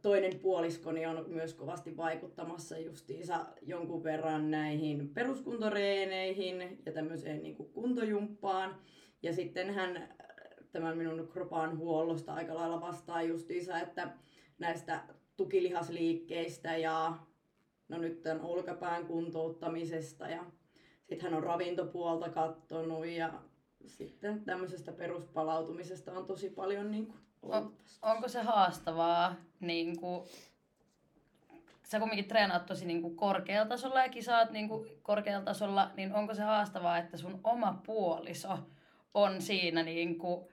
toinen 0.02 0.40
puoliskoni 0.40 1.06
on 1.06 1.26
myös 1.28 1.54
kovasti 1.54 1.98
vaikuttamassa 1.98 2.78
justiinsa 2.78 3.46
jonkun 3.62 4.04
verran 4.04 4.52
näihin 4.52 5.10
peruskuntoreeneihin 5.10 6.82
ja 6.86 6.92
tämmöiseen 6.92 7.44
niin 7.44 7.56
kuin 7.56 7.70
kuntojumppaan. 7.70 8.76
Ja 9.24 9.34
sitten 9.34 9.74
hän 9.74 10.16
tämän 10.72 10.98
minun 10.98 11.28
kropan 11.28 11.78
huollosta 11.78 12.34
aika 12.34 12.56
lailla 12.56 12.82
vastaa 12.82 13.22
justiinsa, 13.22 13.80
että 13.80 14.10
näistä 14.60 15.04
tukilihasliikkeistä 15.38 16.78
ja 16.78 17.18
no 17.92 17.98
nyt 17.98 18.22
tämän 18.22 18.42
olkapään 18.42 19.06
kuntouttamisesta 19.06 20.30
ja 20.30 20.44
sitten 21.04 21.22
hän 21.22 21.34
on 21.34 21.44
ravintopuolta 21.44 22.30
kattonut 22.30 23.06
ja 23.06 23.34
sitten 23.86 24.46
tämmöisestä 24.46 24.92
peruspalautumisesta 24.92 26.12
on 26.12 26.26
tosi 26.26 26.50
paljon 26.50 26.92
niin 26.92 27.08
kuin 27.08 27.20
ollut. 27.42 27.76
Onko 28.02 28.28
se 28.28 28.42
haastavaa, 28.42 29.36
niin 29.60 30.00
kuin, 30.00 30.30
sä 31.84 32.00
kumminkin 32.00 32.28
treenaat 32.28 32.66
tosi 32.66 32.86
niin 32.86 33.02
kuin 33.02 33.16
korkealla 33.16 33.70
tasolla 33.70 34.04
ja 34.04 34.10
kisaat 34.10 34.52
niin 34.52 34.70
kuin 34.70 34.90
korkealla 35.02 35.46
tasolla, 35.46 35.92
niin 35.98 36.14
onko 36.14 36.36
se 36.36 36.42
haastavaa, 36.42 36.98
että 36.98 37.18
sun 37.18 37.40
oma 37.44 37.82
puoliso 37.86 38.60
on 39.14 39.42
siinä 39.42 39.84
niin 39.84 40.18
kuin 40.18 40.46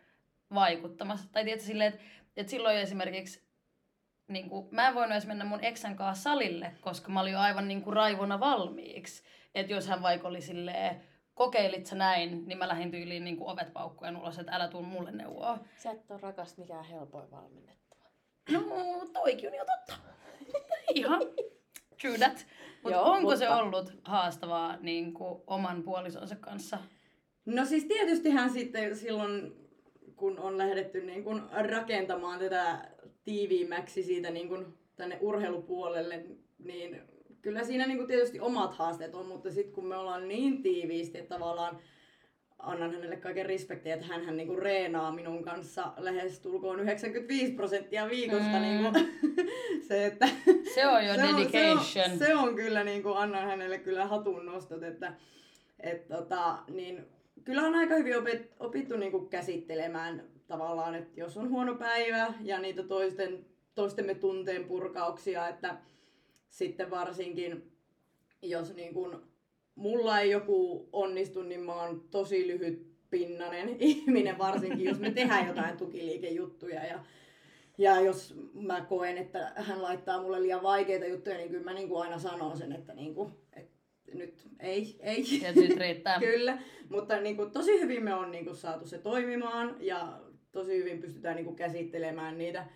vaikuttamassa? 0.54 1.28
Tai 1.32 1.44
tiedätkö 1.44 1.66
silleen, 1.66 1.92
että, 1.92 2.04
että 2.36 2.50
silloin 2.50 2.76
esimerkiksi 2.76 3.47
niin 4.28 4.48
kuin, 4.48 4.68
mä 4.70 4.88
en 4.88 4.94
voinut 4.94 5.12
edes 5.12 5.26
mennä 5.26 5.44
mun 5.44 5.64
eksän 5.64 5.96
kanssa 5.96 6.22
salille, 6.22 6.72
koska 6.80 7.12
mä 7.12 7.20
olin 7.20 7.32
jo 7.32 7.38
aivan 7.38 7.68
niin 7.68 7.82
kuin 7.82 7.96
raivona 7.96 8.40
valmiiksi. 8.40 9.22
Että 9.54 9.72
jos 9.72 9.88
hän 9.88 10.02
vaikka 10.02 10.28
oli 10.28 10.40
silleen, 10.40 11.00
kokeilit 11.34 11.86
sä 11.86 11.96
näin, 11.96 12.48
niin 12.48 12.58
mä 12.58 12.68
lähdin 12.68 12.90
tyyliin 12.90 13.24
niin 13.24 13.36
kuin 13.36 13.50
ovet 13.50 13.72
paukkujen 13.72 14.16
ulos, 14.16 14.38
että 14.38 14.52
älä 14.52 14.68
tuu 14.68 14.82
mulle 14.82 15.10
neuvoa. 15.10 15.58
Sä 15.76 15.90
et 15.90 16.10
ole 16.10 16.20
rakas 16.20 16.58
mikään 16.58 16.84
helpoin 16.84 17.30
valmennettava. 17.30 18.04
No, 18.52 18.60
toikin 19.12 19.48
on 19.50 19.54
jo 19.56 19.64
totta. 19.64 19.94
Ihan 20.94 21.20
true 22.00 22.18
that. 22.18 22.46
Mut 22.82 22.92
Joo, 22.92 23.02
onko 23.02 23.20
mutta- 23.20 23.36
se 23.36 23.48
ollut 23.48 23.92
haastavaa 24.04 24.76
niin 24.76 25.14
kuin, 25.14 25.42
oman 25.46 25.82
puolisonsa 25.82 26.36
kanssa? 26.36 26.78
No 27.46 27.64
siis 27.64 27.84
tietystihän 27.84 28.50
sitten 28.50 28.96
silloin, 28.96 29.52
kun 30.18 30.38
on 30.38 30.58
lähdetty 30.58 31.00
niin 31.00 31.24
kuin 31.24 31.42
rakentamaan 31.52 32.38
tätä 32.38 32.88
tiiviimmäksi 33.24 34.02
siitä 34.02 34.30
niin 34.30 34.48
kuin 34.48 34.66
tänne 34.96 35.18
urheilupuolelle, 35.20 36.24
niin 36.58 37.00
kyllä 37.42 37.64
siinä 37.64 37.86
niin 37.86 37.96
kuin 37.96 38.08
tietysti 38.08 38.40
omat 38.40 38.74
haasteet 38.74 39.14
on, 39.14 39.26
mutta 39.26 39.50
sitten 39.50 39.74
kun 39.74 39.86
me 39.86 39.96
ollaan 39.96 40.28
niin 40.28 40.62
tiiviisti, 40.62 41.18
että 41.18 41.34
tavallaan 41.34 41.78
annan 42.58 42.92
hänelle 42.92 43.16
kaiken 43.16 43.46
respektiä, 43.46 43.94
että 43.94 44.06
hän 44.06 44.36
niin 44.36 44.58
reenaa 44.58 45.12
minun 45.12 45.42
kanssa 45.42 45.92
lähes 45.96 46.40
tulkoon 46.40 46.80
95 46.80 47.52
prosenttia 47.52 48.08
viikosta. 48.10 48.56
Mm. 48.56 48.60
Niin 48.60 48.82
kuin, 48.82 48.94
se, 49.88 50.06
että 50.06 50.28
Se 50.74 50.86
on 50.86 51.06
jo 51.06 51.14
se 51.16 51.22
on, 51.22 51.36
dedication. 51.36 51.80
se 51.82 52.04
on, 52.04 52.18
se 52.18 52.34
on 52.34 52.54
kyllä, 52.54 52.84
niin 52.84 53.02
kuin 53.02 53.16
annan 53.16 53.44
hänelle 53.44 53.78
kyllä 53.78 54.06
hatun 54.06 54.46
nostot, 54.46 54.82
että 54.82 55.12
et, 55.80 56.08
tota, 56.08 56.58
niin, 56.70 57.06
kyllä 57.44 57.62
on 57.62 57.74
aika 57.74 57.94
hyvin 57.94 58.18
opit, 58.18 58.50
opittu 58.60 58.96
niin 58.96 59.12
kuin 59.12 59.28
käsittelemään 59.28 60.24
tavallaan, 60.46 60.94
että 60.94 61.20
jos 61.20 61.36
on 61.36 61.50
huono 61.50 61.74
päivä 61.74 62.34
ja 62.40 62.58
niitä 62.58 62.82
toisten, 62.82 63.46
toistemme 63.74 64.14
tunteen 64.14 64.64
purkauksia, 64.64 65.48
että 65.48 65.76
sitten 66.48 66.90
varsinkin 66.90 67.72
jos 68.42 68.74
niin 68.74 68.94
kuin, 68.94 69.16
mulla 69.74 70.20
ei 70.20 70.30
joku 70.30 70.88
onnistu, 70.92 71.42
niin 71.42 71.60
mä 71.60 71.74
oon 71.74 72.00
tosi 72.10 72.46
lyhyt 72.46 72.88
pinnanen 73.10 73.68
ihminen, 73.78 74.38
varsinkin 74.38 74.84
jos 74.84 74.98
me 74.98 75.10
tehdään 75.10 75.46
jotain 75.46 75.76
tukiliikejuttuja 75.76 76.84
ja 76.84 77.04
ja 77.78 78.00
jos 78.00 78.34
mä 78.54 78.80
koen, 78.80 79.18
että 79.18 79.52
hän 79.56 79.82
laittaa 79.82 80.22
mulle 80.22 80.42
liian 80.42 80.62
vaikeita 80.62 81.06
juttuja, 81.06 81.36
niin 81.36 81.48
kyllä 81.48 81.64
mä 81.64 81.74
niin 81.74 81.88
kuin 81.88 82.02
aina 82.02 82.18
sanon 82.18 82.56
sen, 82.56 82.72
että, 82.72 82.94
niin 82.94 83.14
kuin, 83.14 83.32
että 83.52 83.67
nyt 84.14 84.48
ei, 84.60 84.96
ei. 85.00 85.24
Ja 85.42 85.52
nyt 85.52 85.76
riittää. 85.76 86.18
Kyllä, 86.32 86.58
mutta 86.90 87.20
niin 87.20 87.36
kuin, 87.36 87.50
tosi 87.50 87.80
hyvin 87.80 88.04
me 88.04 88.14
on 88.14 88.30
niin 88.30 88.44
kuin, 88.44 88.56
saatu 88.56 88.86
se 88.86 88.98
toimimaan 88.98 89.76
ja 89.80 90.20
tosi 90.52 90.76
hyvin 90.76 91.00
pystytään 91.00 91.36
niin 91.36 91.44
kuin, 91.44 91.56
käsittelemään 91.56 92.38
niitä 92.38 92.66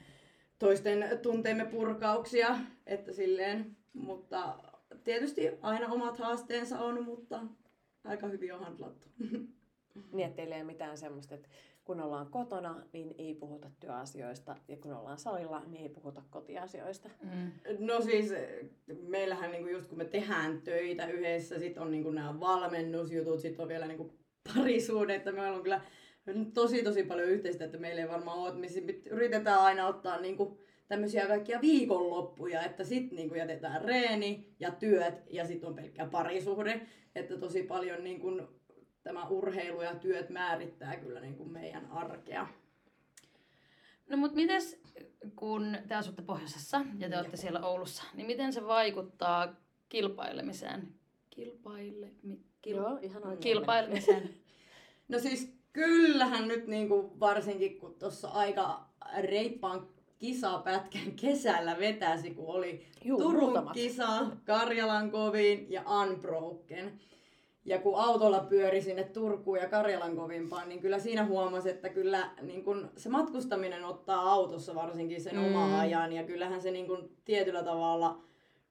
toisten 0.59 1.19
tunteemme 1.23 1.65
purkauksia, 1.65 2.59
että 2.87 3.13
silleen, 3.13 3.77
mutta 3.93 4.59
tietysti 5.05 5.51
aina 5.63 5.87
omat 5.87 6.19
haasteensa 6.19 6.79
on, 6.79 7.05
mutta 7.05 7.41
aika 8.05 8.27
hyvin 8.27 8.55
on 8.55 8.61
handlattu. 8.61 9.09
Niin, 10.13 10.29
ettei 10.29 10.47
ole 10.47 10.65
mitään 10.65 10.99
semmoista, 10.99 11.35
että 11.35 11.49
kun 11.85 12.01
ollaan 12.01 12.31
kotona, 12.31 12.83
niin 12.93 13.15
ei 13.19 13.35
puhuta 13.35 13.71
työasioista, 13.81 14.57
ja 14.69 14.77
kun 14.77 14.93
ollaan 14.93 15.19
salilla, 15.19 15.63
niin 15.67 15.83
ei 15.83 15.89
puhuta 15.89 16.23
kotiasioista. 16.31 17.11
Mm. 17.23 17.53
No 17.79 18.01
siis 18.01 18.33
meillähän 19.03 19.51
niinku 19.51 19.69
just 19.69 19.89
kun 19.89 19.99
me 19.99 20.05
tehdään 20.05 20.63
töitä 20.63 21.07
yhdessä, 21.07 21.59
sit 21.59 21.79
on 21.79 21.91
niinku 21.91 22.11
nämä 22.11 22.41
valmennusjutut, 22.41 23.41
sit 23.41 23.61
on 23.61 23.69
vielä 23.69 23.87
niinku 23.87 24.13
parisuhde, 24.55 25.15
että 25.15 25.33
meillä 25.33 25.57
on 25.57 25.63
kyllä 25.63 25.81
tosi 26.55 26.83
tosi 26.83 27.03
paljon 27.03 27.29
yhteistä, 27.29 27.65
että 27.65 27.79
meillä 27.79 28.03
ei 28.03 28.09
varmaan 28.09 28.39
ole, 28.39 28.49
että 28.49 28.61
me 28.61 28.69
sit 28.69 29.07
yritetään 29.07 29.61
aina 29.61 29.87
ottaa 29.87 30.21
niinku 30.21 30.59
tämmöisiä 30.89 31.27
kaikkia 31.27 31.61
viikonloppuja, 31.61 32.63
että 32.63 32.85
sit 32.85 33.13
niinku 33.13 33.35
jätetään 33.35 33.85
reeni 33.85 34.55
ja 34.61 34.71
työt 34.71 35.15
ja 35.31 35.47
sit 35.47 35.65
on 35.65 35.75
pelkkä 35.75 36.07
parisuhde, 36.07 36.81
että 37.15 37.39
tosi 37.39 37.63
paljon 37.63 38.05
niinku 38.05 38.31
tämä 39.03 39.27
urheilu 39.29 39.83
ja 39.83 39.95
työt 39.95 40.31
määrittää 40.31 40.97
kyllä 40.97 41.21
niinku 41.21 41.45
meidän 41.45 41.87
arkea. 41.91 42.49
No 44.09 44.17
mut 44.17 44.35
mites, 44.35 44.81
kun 45.37 45.77
te 45.89 45.95
asutte 45.95 46.23
pohjoisessa 46.23 46.81
ja 46.99 47.09
te 47.09 47.19
olette 47.19 47.37
siellä 47.37 47.61
Oulussa, 47.67 48.05
niin 48.15 48.27
miten 48.27 48.53
se 48.53 48.67
vaikuttaa 48.67 49.55
kilpailemiseen? 49.89 50.95
Kilpaile... 51.31 52.11
mi- 52.23 52.41
Kil... 52.63 52.77
Joo, 52.77 52.99
ihan 53.03 53.23
oikein. 53.25 53.41
Kilpailemiseen. 53.41 54.31
No 55.09 55.19
siis 55.19 55.53
kyllähän 55.73 56.49
nyt 56.49 56.67
niinku 56.67 57.17
varsinkin 57.21 57.79
kun 57.79 57.95
tuossa 57.95 58.29
aika 58.29 58.85
reippaan 59.21 59.87
kisapätkän 60.19 61.13
kesällä 61.21 61.79
vetäsi, 61.79 62.31
kun 62.31 62.47
oli 62.55 62.87
Juu, 63.05 63.19
Turun 63.19 63.43
muutamat. 63.45 63.73
kisa, 63.73 64.27
Karjalan 64.45 65.11
kovin 65.11 65.67
ja 65.71 65.83
Unbroken. 66.03 67.01
Ja 67.65 67.79
kun 67.79 68.01
autolla 68.01 68.41
pyöri 68.41 68.83
sinne 68.83 69.05
Turkuun 69.05 69.59
ja 69.59 69.69
Karjalan 69.69 70.17
kovimpaan, 70.17 70.69
niin 70.69 70.81
kyllä 70.81 70.99
siinä 70.99 71.25
huomasi, 71.25 71.71
että 71.71 71.89
kyllä 71.89 72.31
niin 72.43 72.65
kun 72.65 72.91
se 72.97 73.09
matkustaminen 73.09 73.85
ottaa 73.85 74.33
autossa 74.33 74.75
varsinkin 74.75 75.21
sen 75.21 75.37
mm. 75.37 75.45
oman 75.45 75.81
ajan. 75.81 76.13
Ja 76.13 76.25
kyllähän 76.25 76.63
se 76.63 76.71
niin 76.71 76.87
kun 76.87 77.11
tietyllä 77.25 77.63
tavalla 77.63 78.25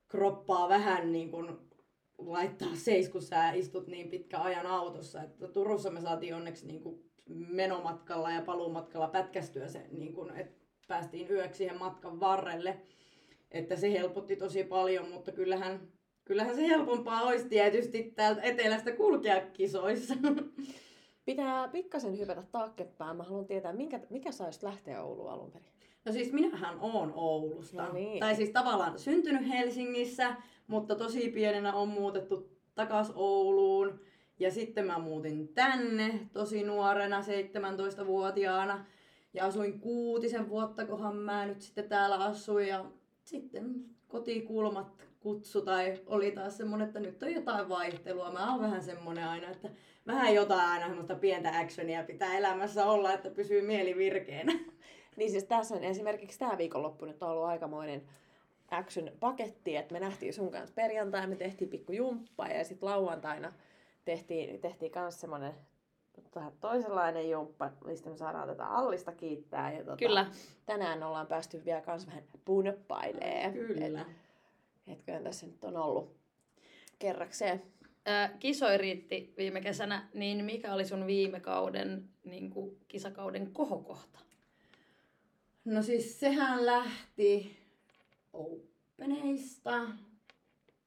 kroppaa 0.07 0.69
vähän 0.69 1.11
niin 1.11 1.31
kun 1.31 1.71
laittaa 2.17 2.75
seis, 2.75 3.09
kun 3.09 3.21
sä 3.21 3.51
istut 3.51 3.87
niin 3.87 4.09
pitkä 4.09 4.39
ajan 4.39 4.65
autossa. 4.65 5.23
Että 5.23 5.47
Turussa 5.47 5.89
me 5.89 6.01
saatiin 6.01 6.35
onneksi 6.35 6.67
niin 6.67 6.81
kun 6.81 7.03
menomatkalla 7.29 8.31
ja 8.31 8.41
paluumatkalla 8.41 9.07
pätkästyä 9.07 9.67
se, 9.67 9.85
niin 9.91 10.13
kun, 10.13 10.37
että 10.37 10.61
päästiin 10.87 11.31
yöksi 11.31 11.57
siihen 11.57 11.79
matkan 11.79 12.19
varrelle. 12.19 12.81
Että 13.51 13.75
se 13.75 13.91
helpotti 13.91 14.35
tosi 14.35 14.63
paljon, 14.63 15.11
mutta 15.11 15.31
kyllähän 15.31 15.87
kyllähän 16.25 16.55
se 16.55 16.67
helpompaa 16.67 17.21
olisi 17.21 17.49
tietysti 17.49 18.03
täältä 18.15 18.41
etelästä 18.41 18.91
kulkea 18.91 19.41
kisoissa. 19.41 20.13
Pitää 21.25 21.67
pikkasen 21.67 22.19
hypätä 22.19 22.43
taaksepäin. 22.51 23.17
Mä 23.17 23.23
haluan 23.23 23.45
tietää, 23.45 23.73
minkä, 23.73 23.99
mikä 24.09 24.31
saisi 24.31 24.65
lähteä 24.65 25.03
Ouluun 25.03 25.31
alun 25.31 25.51
perin? 25.51 25.71
No 26.05 26.11
siis 26.11 26.31
minähän 26.31 26.77
oon 26.79 27.13
Oulusta. 27.15 27.85
No 27.85 27.93
niin. 27.93 28.19
Tai 28.19 28.35
siis 28.35 28.49
tavallaan 28.49 28.99
syntynyt 28.99 29.47
Helsingissä, 29.49 30.35
mutta 30.67 30.95
tosi 30.95 31.29
pienenä 31.29 31.73
on 31.73 31.87
muutettu 31.87 32.49
takas 32.75 33.11
Ouluun. 33.15 33.99
Ja 34.39 34.51
sitten 34.51 34.85
mä 34.85 34.99
muutin 34.99 35.47
tänne 35.47 36.29
tosi 36.33 36.63
nuorena, 36.63 37.21
17-vuotiaana. 37.21 38.85
Ja 39.33 39.45
asuin 39.45 39.79
kuutisen 39.79 40.49
vuotta, 40.49 40.85
kohan 40.85 41.15
mä 41.15 41.45
nyt 41.45 41.61
sitten 41.61 41.89
täällä 41.89 42.15
asuin. 42.15 42.67
Ja 42.67 42.85
sitten 43.23 43.85
kotikulmat 44.07 45.10
kutsu 45.21 45.61
tai 45.61 46.01
oli 46.05 46.31
taas 46.31 46.57
semmonen, 46.57 46.87
että 46.87 46.99
nyt 46.99 47.23
on 47.23 47.33
jotain 47.33 47.69
vaihtelua. 47.69 48.31
Mä 48.31 48.51
oon 48.51 48.61
vähän 48.61 48.83
semmonen 48.83 49.27
aina, 49.27 49.49
että 49.49 49.69
vähän 50.07 50.33
jotain 50.35 50.69
aina 50.69 50.85
semmoista 50.87 51.15
pientä 51.15 51.59
actionia 51.59 52.03
pitää 52.03 52.37
elämässä 52.37 52.85
olla, 52.85 53.13
että 53.13 53.29
pysyy 53.29 53.61
mieli 53.61 53.97
virkeänä. 53.97 54.53
Niin 55.15 55.31
siis 55.31 55.43
tässä 55.43 55.75
on 55.75 55.83
esimerkiksi 55.83 56.39
tämä 56.39 56.57
viikonloppu 56.57 57.05
nyt 57.05 57.23
on 57.23 57.29
ollut 57.29 57.45
aikamoinen 57.45 58.01
action-paketti, 58.71 59.75
että 59.75 59.93
me 59.93 59.99
nähtiin 59.99 60.33
sun 60.33 60.51
kanssa 60.51 60.75
perjantai, 60.75 61.27
me 61.27 61.35
tehtiin 61.35 61.69
pikku 61.69 61.91
jumppa 61.91 62.47
ja 62.47 62.63
sitten 62.63 62.89
lauantaina 62.89 63.53
tehtiin, 64.05 64.61
tehtiin 64.61 64.91
myös 64.95 65.21
semmoinen 65.21 65.53
vähän 66.35 66.51
toisenlainen 66.59 67.29
jumppa, 67.29 67.71
mistä 67.85 68.09
me 68.09 68.17
saadaan 68.17 68.47
tätä 68.47 68.67
Allista 68.67 69.11
kiittää. 69.11 69.71
Ja 69.71 69.83
tota, 69.83 69.97
Kyllä. 69.97 70.25
Tänään 70.65 71.03
ollaan 71.03 71.27
päästy 71.27 71.65
vielä 71.65 71.81
kans 71.81 72.07
vähän 72.07 72.23
punoppailee. 72.45 73.51
Kyllä. 73.51 74.01
Et, 74.01 74.07
etköhän 74.87 75.23
tässä 75.23 75.45
nyt 75.45 75.63
on 75.63 75.77
ollut 75.77 76.17
kerrakseen. 76.99 77.61
Ää, 78.05 78.37
kisoi 78.39 78.77
riitti 78.77 79.33
viime 79.37 79.61
kesänä, 79.61 80.09
niin 80.13 80.45
mikä 80.45 80.73
oli 80.73 80.85
sun 80.85 81.07
viime 81.07 81.39
kauden 81.39 82.09
niin 82.23 82.49
kuin 82.49 82.77
kisakauden 82.87 83.51
kohokohta? 83.53 84.19
No 85.65 85.81
siis 85.81 86.19
sehän 86.19 86.65
lähti 86.65 87.57
Openeista. 88.33 89.81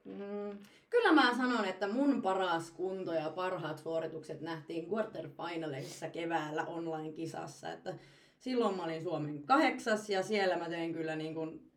Mm. 0.05 0.57
Kyllä 0.89 1.11
mä 1.11 1.37
sanon, 1.37 1.65
että 1.65 1.87
mun 1.87 2.21
paras 2.21 2.71
kunto 2.71 3.13
ja 3.13 3.29
parhaat 3.29 3.79
suoritukset 3.79 4.41
nähtiin 4.41 4.89
quarterfinaleissa 4.89 6.09
keväällä 6.09 6.65
online-kisassa. 6.65 7.71
Että 7.71 7.93
silloin 8.39 8.75
mä 8.75 8.83
olin 8.83 9.03
Suomen 9.03 9.43
kahdeksas 9.43 10.09
ja 10.09 10.23
siellä 10.23 10.57
mä 10.57 10.69
tein 10.69 10.93
kyllä 10.93 11.15
niin 11.15 11.33
kuin 11.33 11.71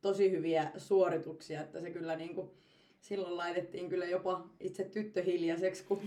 tosi 0.00 0.30
hyviä 0.30 0.70
suorituksia, 0.76 1.60
että 1.60 1.80
se 1.80 1.90
kyllä 1.90 2.16
niin 2.16 2.34
kuin, 2.34 2.50
silloin 3.00 3.36
laitettiin 3.36 3.88
kyllä 3.88 4.06
jopa 4.06 4.48
itse 4.60 4.84
tyttö 4.84 5.22
hiljaiseksi, 5.22 5.84
kun 5.84 6.00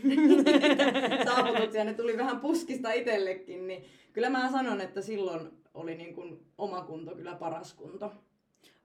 saavutuksia 1.25 1.83
ne 1.83 1.93
tuli 1.93 2.17
vähän 2.17 2.39
puskista 2.39 2.91
itsellekin, 2.91 3.67
niin 3.67 3.83
kyllä 4.13 4.29
mä 4.29 4.51
sanon, 4.51 4.81
että 4.81 5.01
silloin 5.01 5.49
oli 5.73 5.95
niin 5.95 6.13
kuin 6.15 6.45
oma 6.57 6.81
kunto 6.81 7.15
kyllä 7.15 7.35
paras 7.35 7.73
kunto. 7.73 8.11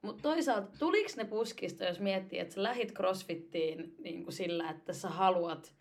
Mutta 0.02 0.22
toisaalta, 0.22 0.68
tuliko 0.78 1.10
ne 1.16 1.24
puskista, 1.24 1.84
jos 1.84 2.00
miettii, 2.00 2.38
että 2.38 2.54
sä 2.54 2.62
lähit 2.62 2.92
crossfittiin 2.92 3.94
niin 3.98 4.24
kuin 4.24 4.32
sillä, 4.32 4.70
että 4.70 4.92
sä 4.92 5.08
haluat 5.08 5.72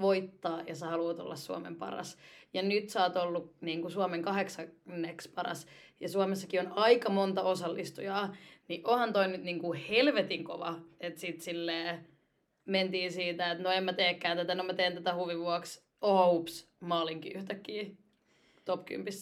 voittaa 0.00 0.62
ja 0.66 0.74
sä 0.74 0.86
haluat 0.86 1.20
olla 1.20 1.36
Suomen 1.36 1.76
paras. 1.76 2.18
Ja 2.54 2.62
nyt 2.62 2.88
sä 2.88 3.02
oot 3.02 3.16
ollut 3.16 3.54
niin 3.60 3.80
kuin 3.80 3.90
Suomen 3.90 4.22
kahdeksanneksi 4.22 5.28
paras 5.28 5.66
ja 6.00 6.08
Suomessakin 6.08 6.60
on 6.60 6.72
aika 6.72 7.10
monta 7.10 7.42
osallistujaa, 7.42 8.36
niin 8.68 8.80
onhan 8.86 9.12
toi 9.12 9.28
nyt 9.28 9.42
niin 9.42 9.58
kuin 9.58 9.78
helvetin 9.78 10.44
kova, 10.44 10.78
että 11.00 11.20
sit 11.20 11.40
silleen 11.40 12.06
mentiin 12.64 13.12
siitä, 13.12 13.50
että 13.50 13.64
no 13.64 13.70
en 13.70 13.84
mä 13.84 13.92
teekään 13.92 14.36
tätä, 14.36 14.54
no 14.54 14.64
mä 14.64 14.74
teen 14.74 14.94
tätä 14.94 15.14
huvin 15.14 15.38
vuoksi. 15.38 15.82
Oh, 16.00 16.34
ups, 16.34 16.70
mä 16.80 17.02
olinkin 17.02 17.32
yhtäkkiä 17.32 17.86
top 18.64 18.84
10. 18.84 19.12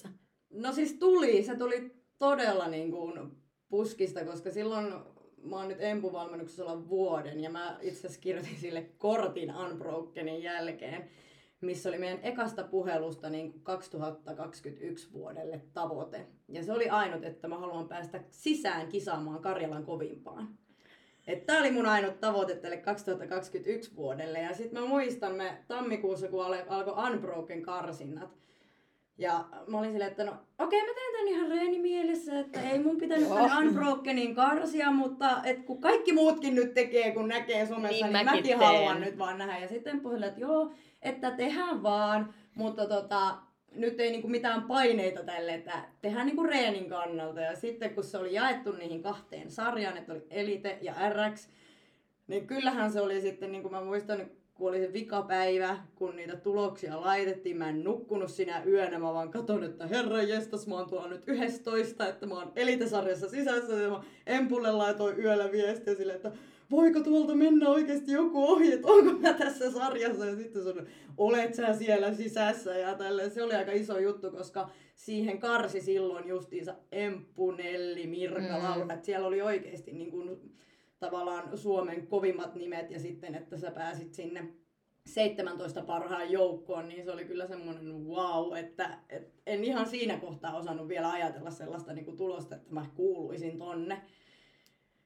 No 0.51 0.73
siis 0.73 0.93
tuli, 0.93 1.43
se 1.43 1.57
tuli 1.57 1.91
todella 2.19 2.69
niin 2.69 2.91
kuin 2.91 3.31
puskista, 3.69 4.25
koska 4.25 4.51
silloin 4.51 4.95
mä 5.42 5.57
oon 5.57 5.68
nyt 5.68 5.81
Empu-valmennuksessa 5.81 6.64
olla 6.64 6.88
vuoden 6.88 7.40
ja 7.40 7.51
mä 7.51 7.79
itse 7.81 7.98
asiassa 7.98 8.20
kirjoitin 8.20 8.57
sille 8.57 8.83
kortin 8.98 9.55
Unbrokenin 9.57 10.42
jälkeen, 10.42 11.11
missä 11.61 11.88
oli 11.88 11.98
meidän 11.98 12.18
ekasta 12.22 12.64
puhelusta 12.64 13.31
niin 13.31 13.61
2021 13.62 15.12
vuodelle 15.12 15.61
tavoite. 15.72 16.27
Ja 16.48 16.64
se 16.64 16.72
oli 16.72 16.88
ainut, 16.88 17.24
että 17.24 17.48
mä 17.48 17.59
haluan 17.59 17.88
päästä 17.88 18.20
sisään 18.31 18.88
kisaamaan 18.88 19.42
Karjalan 19.42 19.85
kovimpaan. 19.85 20.59
Tämä 21.46 21.61
oli 21.61 21.70
mun 21.70 21.87
ainut 21.87 22.20
tavoite 22.20 22.55
tälle 22.55 22.77
2021 22.77 23.96
vuodelle. 23.96 24.38
Ja 24.38 24.55
sitten 24.55 24.83
mä 24.83 24.88
muistan 24.88 25.35
me 25.35 25.64
tammikuussa, 25.68 26.29
kun 26.29 26.44
alkoi 26.44 27.12
Unbroken 27.12 27.62
karsinnat, 27.62 28.31
ja 29.19 29.45
mä 29.67 29.79
olin 29.79 29.91
silleen, 29.91 30.11
että 30.11 30.25
no 30.25 30.33
okei 30.59 30.83
okay, 30.83 30.95
mä 30.95 30.95
teen 30.95 31.13
tän 31.19 31.29
ihan 31.29 31.51
reeni 31.51 31.79
mielessä, 31.79 32.41
että 32.41 32.61
ei 32.61 32.79
mun 32.79 32.99
pitänyt 32.99 33.29
tänne 33.29 33.69
Unbrokenin 33.69 34.35
karsia, 34.35 34.91
mutta 34.91 35.43
et 35.45 35.63
kun 35.63 35.81
kaikki 35.81 36.13
muutkin 36.13 36.55
nyt 36.55 36.75
tekee, 36.75 37.11
kun 37.11 37.29
näkee 37.29 37.67
somessa, 37.67 38.07
niin, 38.07 38.13
niin 38.13 38.27
mäkin, 38.27 38.43
mäkin 38.43 38.59
haluan 38.59 39.01
nyt 39.01 39.19
vaan 39.19 39.39
nähdä. 39.39 39.59
Ja 39.59 39.69
sitten 39.69 40.01
puhuin, 40.01 40.25
että 40.25 40.41
joo, 40.41 40.73
että 41.03 41.31
tehdään 41.31 41.83
vaan, 41.83 42.35
mutta 42.55 42.87
tota, 42.87 43.37
nyt 43.75 44.01
ei 44.01 44.11
niinku 44.11 44.29
mitään 44.29 44.63
paineita 44.63 45.23
tälle, 45.23 45.55
että 45.55 45.85
tehdään 46.03 46.27
niinku 46.27 46.43
reenin 46.43 46.89
kannalta. 46.89 47.41
Ja 47.41 47.57
sitten 47.57 47.95
kun 47.95 48.05
se 48.05 48.19
oli 48.19 48.35
jaettu 48.35 48.73
niihin 48.73 49.03
kahteen 49.03 49.51
sarjaan, 49.51 49.97
että 49.97 50.13
oli 50.13 50.27
Elite 50.31 50.79
ja 50.83 50.95
RX, 51.11 51.49
niin 52.27 52.47
kyllähän 52.47 52.93
se 52.93 53.01
oli 53.01 53.21
sitten, 53.21 53.53
niin 53.53 53.63
kuin 53.63 53.73
mä 53.73 53.81
muistan, 53.81 54.21
kun 54.59 54.68
oli 54.68 54.81
se 54.81 54.92
vikapäivä, 54.92 55.79
kun 55.94 56.16
niitä 56.16 56.37
tuloksia 56.37 57.01
laitettiin, 57.01 57.57
mä 57.57 57.68
en 57.68 57.85
nukkunut 57.85 58.31
sinä 58.31 58.62
yönä, 58.66 58.99
mä 58.99 59.14
vaan 59.14 59.31
katon, 59.31 59.64
että 59.64 59.87
herra 59.87 60.23
jestas, 60.23 60.66
mä 60.66 60.75
oon 60.75 60.88
tuolla 60.88 61.09
nyt 61.09 61.23
11, 61.27 62.09
että 62.09 62.27
mä 62.27 62.35
oon 62.35 62.53
elitesarjassa 62.57 63.29
sisässä, 63.29 63.75
ja 63.75 63.90
mä 63.90 64.03
Empulle 64.27 64.73
laitoin 64.73 65.18
yöllä 65.21 65.53
viestiä 65.53 65.94
sille, 65.94 66.12
että 66.12 66.33
voiko 66.71 67.01
tuolta 67.01 67.35
mennä 67.35 67.68
oikeasti 67.68 68.12
joku 68.12 68.44
ohi, 68.44 68.73
että 68.73 68.88
onko 68.88 69.12
mä 69.12 69.33
tässä 69.33 69.71
sarjassa, 69.71 70.27
ja 70.27 70.37
sitten 70.37 70.62
sun, 70.62 70.87
olet 71.16 71.55
sä 71.55 71.75
siellä 71.75 72.14
sisässä, 72.14 72.79
ja 72.79 72.94
tälle. 72.94 73.31
Se 73.31 73.42
oli 73.42 73.55
aika 73.55 73.73
iso 73.73 73.99
juttu, 73.99 74.31
koska 74.31 74.71
siihen 74.94 75.38
karsi 75.38 75.81
silloin 75.81 76.29
justiinsa 76.29 76.75
Emppu, 76.92 77.51
Nelli, 77.51 78.07
Mirka, 78.07 78.59
mm. 78.59 78.62
Laura, 78.62 78.94
että 78.94 79.07
siellä 79.07 79.29
oli 79.29 79.42
oikeasti 79.42 79.92
niin 79.92 80.11
kuin, 80.11 80.40
tavallaan 81.01 81.59
Suomen 81.59 82.07
kovimmat 82.07 82.55
nimet 82.55 82.91
ja 82.91 83.01
sitten, 83.01 83.35
että 83.35 83.57
sä 83.57 83.71
pääsit 83.71 84.15
sinne 84.15 84.49
17 85.07 85.83
parhaan 85.83 86.33
joukkoon, 86.33 86.89
niin 86.89 87.05
se 87.05 87.13
oli 87.13 87.25
kyllä 87.25 87.47
semmoinen 87.47 88.07
wow, 88.07 88.57
että, 88.57 88.99
että 89.09 89.41
en 89.47 89.65
ihan 89.65 89.89
siinä 89.89 90.19
kohtaa 90.19 90.57
osannut 90.57 90.89
vielä 90.89 91.11
ajatella 91.11 91.51
sellaista 91.51 91.93
niin 91.93 92.05
kuin 92.05 92.17
tulosta, 92.17 92.57
että 92.57 92.75
mä 92.75 92.87
kuuluisin 92.95 93.59
tonne. 93.59 94.03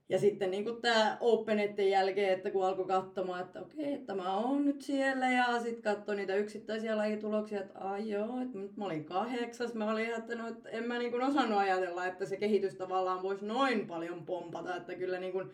Ja 0.09 0.19
sitten 0.19 0.51
niin 0.51 0.65
kuin 0.65 0.83
tämä 0.83 1.17
Openetten 1.21 1.91
jälkeen, 1.91 2.33
että 2.33 2.51
kun 2.51 2.67
alkoi 2.67 2.87
katsomaan, 2.87 3.41
että 3.41 3.61
okei, 3.61 3.93
että 3.93 4.15
mä 4.15 4.37
oon 4.37 4.65
nyt 4.65 4.83
siellä 4.83 5.31
ja 5.31 5.61
sitten 5.61 5.83
katsoi 5.83 6.17
niitä 6.17 6.35
yksittäisiä 6.35 6.97
lajituloksia, 6.97 7.61
että 7.61 7.79
ai 7.79 8.11
joo, 8.11 8.41
että 8.43 8.59
nyt 8.59 8.77
mä 8.77 8.85
olin 8.85 9.05
kahdeksas. 9.05 9.75
Mä 9.75 9.91
olin 9.91 10.07
ajattelut, 10.07 10.49
että 10.49 10.69
en 10.69 10.89
mä 10.89 10.99
niin 10.99 11.23
osannut 11.23 11.59
ajatella, 11.59 12.07
että 12.07 12.27
se 12.27 12.37
kehitys 12.37 12.75
tavallaan 12.75 13.23
voisi 13.23 13.45
noin 13.45 13.87
paljon 13.87 14.27
pompata, 14.27 14.77
että 14.77 14.95
kyllä 14.95 15.19
niin 15.19 15.33
kuin 15.33 15.51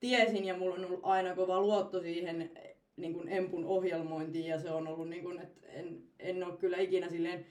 tiesin 0.00 0.44
ja 0.44 0.56
mulla 0.56 0.74
on 0.74 0.84
ollut 0.84 1.00
aina 1.02 1.34
kova 1.34 1.60
luotto 1.60 2.00
siihen 2.00 2.50
niin 2.96 3.12
kuin 3.12 3.28
Empun 3.28 3.64
ohjelmointiin 3.64 4.46
ja 4.46 4.58
se 4.58 4.70
on 4.70 4.88
ollut 4.88 5.08
niin 5.08 5.22
kuin, 5.22 5.40
että 5.40 5.66
en, 5.66 6.02
en 6.18 6.44
ole 6.44 6.56
kyllä 6.56 6.78
ikinä 6.78 7.08
silleen 7.08 7.46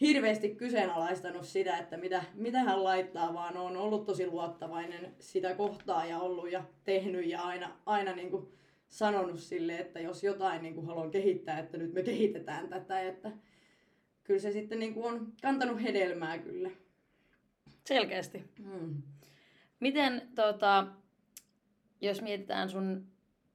hirveästi 0.00 0.54
kyseenalaistanut 0.54 1.46
sitä, 1.46 1.78
että 1.78 1.96
mitä, 1.96 2.24
mitä 2.34 2.58
hän 2.58 2.84
laittaa, 2.84 3.34
vaan 3.34 3.56
on 3.56 3.76
ollut 3.76 4.06
tosi 4.06 4.26
luottavainen 4.26 5.14
sitä 5.20 5.54
kohtaa 5.54 6.06
ja 6.06 6.18
ollut 6.18 6.52
ja 6.52 6.64
tehnyt 6.84 7.26
ja 7.26 7.42
aina, 7.42 7.76
aina 7.86 8.14
niin 8.14 8.30
kuin 8.30 8.48
sanonut 8.88 9.40
sille, 9.40 9.78
että 9.78 10.00
jos 10.00 10.24
jotain 10.24 10.62
niin 10.62 10.74
kuin 10.74 10.86
haluan 10.86 11.10
kehittää, 11.10 11.58
että 11.58 11.78
nyt 11.78 11.92
me 11.92 12.02
kehitetään 12.02 12.68
tätä, 12.68 13.00
että 13.00 13.32
kyllä 14.24 14.40
se 14.40 14.52
sitten 14.52 14.78
niin 14.78 14.94
kuin 14.94 15.06
on 15.06 15.32
kantanut 15.42 15.82
hedelmää 15.82 16.38
kyllä. 16.38 16.70
Selkeästi. 17.84 18.44
Hmm. 18.62 19.02
Miten 19.80 20.28
tota, 20.34 20.86
jos 22.00 22.22
mietitään 22.22 22.70
sun 22.70 23.06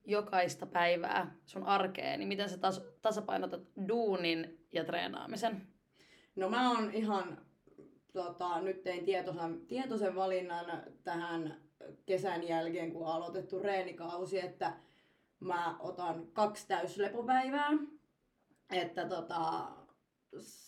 jokaista 0.05 0.65
päivää 0.65 1.35
sun 1.45 1.63
arkeen, 1.63 2.19
niin 2.19 2.27
miten 2.27 2.49
sä 2.49 2.55
tas- 2.55 2.99
tasapainotat 3.01 3.61
duunin 3.87 4.65
ja 4.73 4.83
treenaamisen? 4.83 5.67
No 6.35 6.49
mä 6.49 6.71
oon 6.71 6.91
ihan, 6.93 7.45
tota, 8.13 8.61
nyt 8.61 8.83
tein 8.83 9.05
tietoisen, 9.05 9.65
tietoisen 9.67 10.15
valinnan 10.15 10.83
tähän 11.03 11.61
kesän 12.05 12.47
jälkeen, 12.47 12.91
kun 12.91 13.05
on 13.05 13.13
aloitettu 13.13 13.59
reenikausi, 13.59 14.39
että 14.39 14.73
mä 15.39 15.77
otan 15.79 16.27
kaksi 16.33 16.67
täyslepopäivää. 16.67 17.69
Että 18.71 19.05
tota, 19.05 19.67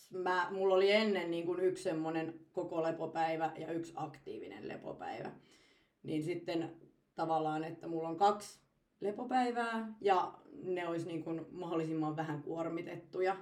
mä, 0.10 0.48
mulla 0.52 0.76
oli 0.76 0.92
ennen 0.92 1.32
niin 1.32 1.46
kuin 1.46 1.60
yksi 1.60 1.84
semmonen 1.84 2.40
koko 2.52 2.84
lepopäivä 2.84 3.52
ja 3.58 3.72
yksi 3.72 3.94
aktiivinen 3.96 4.68
lepopäivä. 4.68 5.32
Niin 6.04 6.24
sitten 6.24 6.76
tavallaan, 7.22 7.64
että 7.64 7.88
mulla 7.88 8.10
on 8.10 8.18
kaksi 8.18 8.60
lepopäivää 9.02 9.94
ja 10.02 10.34
ne 10.64 10.88
olisi 10.88 11.08
niin 11.08 11.24
kuin 11.24 11.46
mahdollisimman 11.52 12.16
vähän 12.16 12.44
kuormitettuja. 12.44 13.38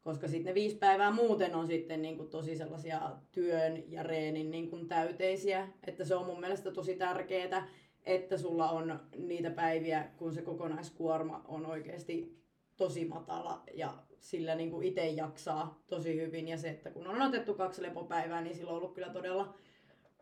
Koska 0.00 0.28
sitten 0.28 0.50
ne 0.50 0.54
viisi 0.54 0.76
päivää 0.76 1.10
muuten 1.10 1.54
on 1.54 1.66
sitten 1.66 2.02
niin 2.02 2.16
kuin 2.16 2.28
tosi 2.28 2.56
sellaisia 2.56 3.00
työn 3.32 3.92
ja 3.92 4.02
reenin 4.02 4.50
niin 4.50 4.70
kuin 4.70 4.88
täyteisiä. 4.88 5.68
Että 5.86 6.04
se 6.04 6.14
on 6.14 6.26
mun 6.26 6.40
mielestä 6.40 6.70
tosi 6.70 6.96
tärkeää, 6.96 7.68
että 8.06 8.36
sulla 8.36 8.70
on 8.70 9.00
niitä 9.16 9.50
päiviä, 9.50 10.08
kun 10.16 10.32
se 10.32 10.42
kokonaiskuorma 10.42 11.44
on 11.48 11.66
oikeasti 11.66 12.42
tosi 12.76 13.04
matala 13.04 13.62
ja 13.74 13.94
sillä 14.20 14.54
niin 14.54 14.82
itse 14.82 15.08
jaksaa 15.08 15.82
tosi 15.86 16.16
hyvin. 16.20 16.48
Ja 16.48 16.58
se, 16.58 16.68
että 16.68 16.90
kun 16.90 17.06
on 17.06 17.22
otettu 17.22 17.54
kaksi 17.54 17.82
lepopäivää, 17.82 18.40
niin 18.40 18.56
sillä 18.56 18.70
on 18.70 18.76
ollut 18.76 18.94
kyllä 18.94 19.10
todella 19.10 19.54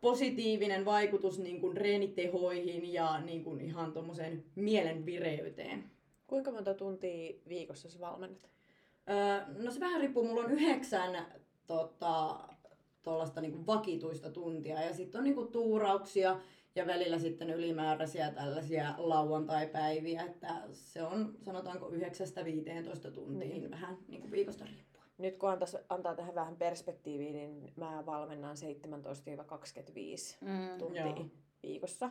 positiivinen 0.07 0.85
vaikutus 0.85 1.39
niin 1.39 1.61
kuin 1.61 1.77
reenitehoihin 1.77 2.93
ja 2.93 3.21
niin 3.21 3.45
kuin 3.45 3.61
ihan 3.61 3.93
tuommoiseen 3.93 4.45
mielen 4.55 5.07
vireyteen. 5.07 5.85
Kuinka 6.27 6.53
monta 6.53 6.75
tuntia 6.75 7.35
viikossa 7.49 7.91
sä 7.91 8.01
valmennat? 8.01 8.51
Öö, 9.11 9.63
no 9.63 9.71
se 9.71 9.81
vähän 9.81 10.01
riippuu, 10.01 10.25
mulla 10.25 10.45
on 10.45 10.51
yhdeksän 10.51 11.27
tota, 11.67 12.39
tuollaista 13.03 13.41
niinku 13.41 13.67
vakituista 13.67 14.31
tuntia 14.31 14.83
ja 14.83 14.95
sitten 14.95 15.19
on 15.19 15.25
niinku 15.25 15.45
tuurauksia 15.45 16.41
ja 16.75 16.87
välillä 16.87 17.19
sitten 17.19 17.51
ylimääräisiä 17.51 18.31
tällaisia 18.31 18.95
lauantai-päiviä, 18.99 20.23
että 20.23 20.63
se 20.73 21.03
on 21.03 21.35
sanotaanko 21.45 21.89
9-15 21.89 21.93
tuntiin 23.11 23.39
Niin. 23.39 23.61
niin. 23.61 23.71
vähän 23.71 23.99
niinku 24.09 24.31
viikosta 24.31 24.65
riippuen. 24.65 24.86
Nyt 25.19 25.37
kun 25.37 25.51
antais, 25.51 25.77
antaa 25.89 26.15
tähän 26.15 26.35
vähän 26.35 26.57
perspektiiviä, 26.57 27.33
niin 27.33 27.73
mä 27.77 28.03
valmennan 28.07 28.57
17-25 28.57 28.61
Mm. 30.41 30.79
tuntia 30.79 31.07
Joo. 31.07 31.27
viikossa. 31.63 32.11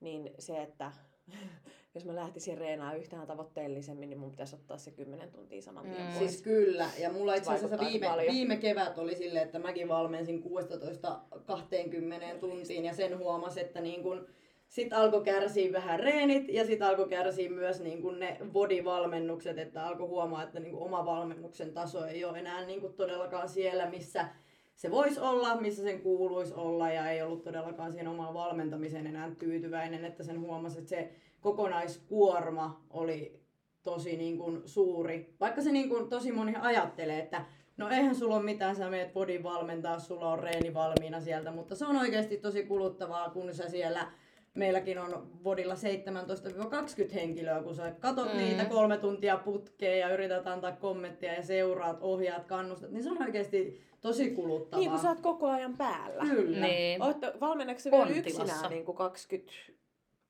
Niin 0.00 0.30
se, 0.38 0.62
että 0.62 0.92
jos 1.94 2.04
mä 2.04 2.14
lähtisin 2.14 2.58
reenaa 2.58 2.94
yhtään 2.94 3.26
tavoitteellisemmin, 3.26 4.10
niin 4.10 4.18
mun 4.20 4.30
pitäisi 4.30 4.54
ottaa 4.56 4.78
se 4.78 4.90
10 4.90 5.30
tuntia 5.32 5.62
saman 5.62 5.84
tien 5.84 5.96
Mm. 6.06 6.06
pois. 6.06 6.18
Siis 6.18 6.42
kyllä, 6.42 6.90
ja 7.00 7.12
mulla 7.12 7.34
itse 7.34 7.52
asiassa 7.52 7.78
viime, 7.78 8.06
paljon. 8.08 8.34
viime 8.34 8.56
kevät 8.56 8.98
oli 8.98 9.16
silleen, 9.16 9.44
että 9.46 9.58
mäkin 9.58 9.88
valmensin 9.88 10.42
16-20 10.42 12.38
tuntiin 12.40 12.84
ja 12.84 12.94
sen 12.94 13.18
huomasi, 13.18 13.60
että 13.60 13.80
niin 13.80 14.02
kun, 14.02 14.26
sit 14.74 14.92
alkoi 14.92 15.24
kärsiä 15.24 15.72
vähän 15.72 16.00
reenit 16.00 16.48
ja 16.48 16.66
sit 16.66 16.82
alkoi 16.82 17.08
kärsiä 17.08 17.50
myös 17.50 17.80
niin 17.80 18.02
kun 18.02 18.20
ne 18.20 18.38
body-valmennukset, 18.52 19.58
että 19.58 19.86
alkoi 19.86 20.06
huomaa, 20.06 20.42
että 20.42 20.60
niin 20.60 20.72
kun 20.72 20.82
oma 20.82 21.06
valmennuksen 21.06 21.72
taso 21.72 22.06
ei 22.06 22.24
ole 22.24 22.38
enää 22.38 22.64
niin 22.64 22.80
kun 22.80 22.94
todellakaan 22.94 23.48
siellä, 23.48 23.90
missä 23.90 24.28
se 24.76 24.90
voisi 24.90 25.20
olla, 25.20 25.60
missä 25.60 25.82
sen 25.82 26.00
kuuluisi 26.00 26.54
olla 26.54 26.90
ja 26.90 27.10
ei 27.10 27.22
ollut 27.22 27.44
todellakaan 27.44 27.92
siihen 27.92 28.08
omaan 28.08 28.34
valmentamiseen 28.34 29.06
enää 29.06 29.30
tyytyväinen, 29.38 30.04
että 30.04 30.22
sen 30.22 30.40
huomasi, 30.40 30.78
että 30.78 30.88
se 30.88 31.12
kokonaiskuorma 31.40 32.84
oli 32.90 33.40
tosi 33.82 34.16
niin 34.16 34.38
kuin 34.38 34.62
suuri. 34.64 35.34
Vaikka 35.40 35.62
se 35.62 35.72
niin 35.72 35.88
kuin 35.88 36.08
tosi 36.08 36.32
moni 36.32 36.54
ajattelee, 36.60 37.18
että 37.18 37.44
no 37.76 37.88
eihän 37.88 38.14
sulla 38.14 38.36
ole 38.36 38.44
mitään, 38.44 38.76
sä 38.76 38.90
meet 38.90 39.12
bodin 39.12 39.42
valmentaa, 39.42 39.98
sulla 39.98 40.32
on 40.32 40.38
reeni 40.38 40.74
valmiina 40.74 41.20
sieltä, 41.20 41.50
mutta 41.50 41.74
se 41.74 41.86
on 41.86 41.96
oikeasti 41.96 42.36
tosi 42.36 42.62
kuluttavaa, 42.62 43.30
kun 43.30 43.54
sä 43.54 43.68
siellä 43.68 44.06
Meilläkin 44.54 44.98
on 44.98 45.30
bodilla 45.42 45.74
17-20 45.74 47.14
henkilöä, 47.14 47.62
kun 47.62 47.74
sä 47.74 47.92
katot 48.00 48.32
Mm. 48.32 48.38
niitä 48.38 48.64
kolme 48.64 48.96
tuntia 48.96 49.36
putkeen 49.36 49.98
ja 49.98 50.14
yrität 50.14 50.46
antaa 50.46 50.72
kommenttia 50.72 51.32
ja 51.34 51.42
seuraat, 51.42 51.98
ohjaat, 52.00 52.44
kannustat, 52.44 52.90
niin 52.90 53.02
se 53.02 53.10
on 53.10 53.22
oikeasti 53.22 53.80
tosi 54.00 54.30
kuluttavaa. 54.30 54.80
Niin 54.80 54.90
kun 54.90 55.00
sä 55.00 55.08
oot 55.08 55.20
koko 55.20 55.48
ajan 55.48 55.76
päällä. 55.76 56.22
Kyllä. 56.22 56.66
Niin. 56.66 57.02
Ootte, 57.02 57.32
valmennatko 57.40 57.80
sä 57.80 57.90
vielä 57.90 58.08
yksinään 58.08 58.70
niin 58.70 58.84
kuin 58.84 58.96
20, 58.96 59.52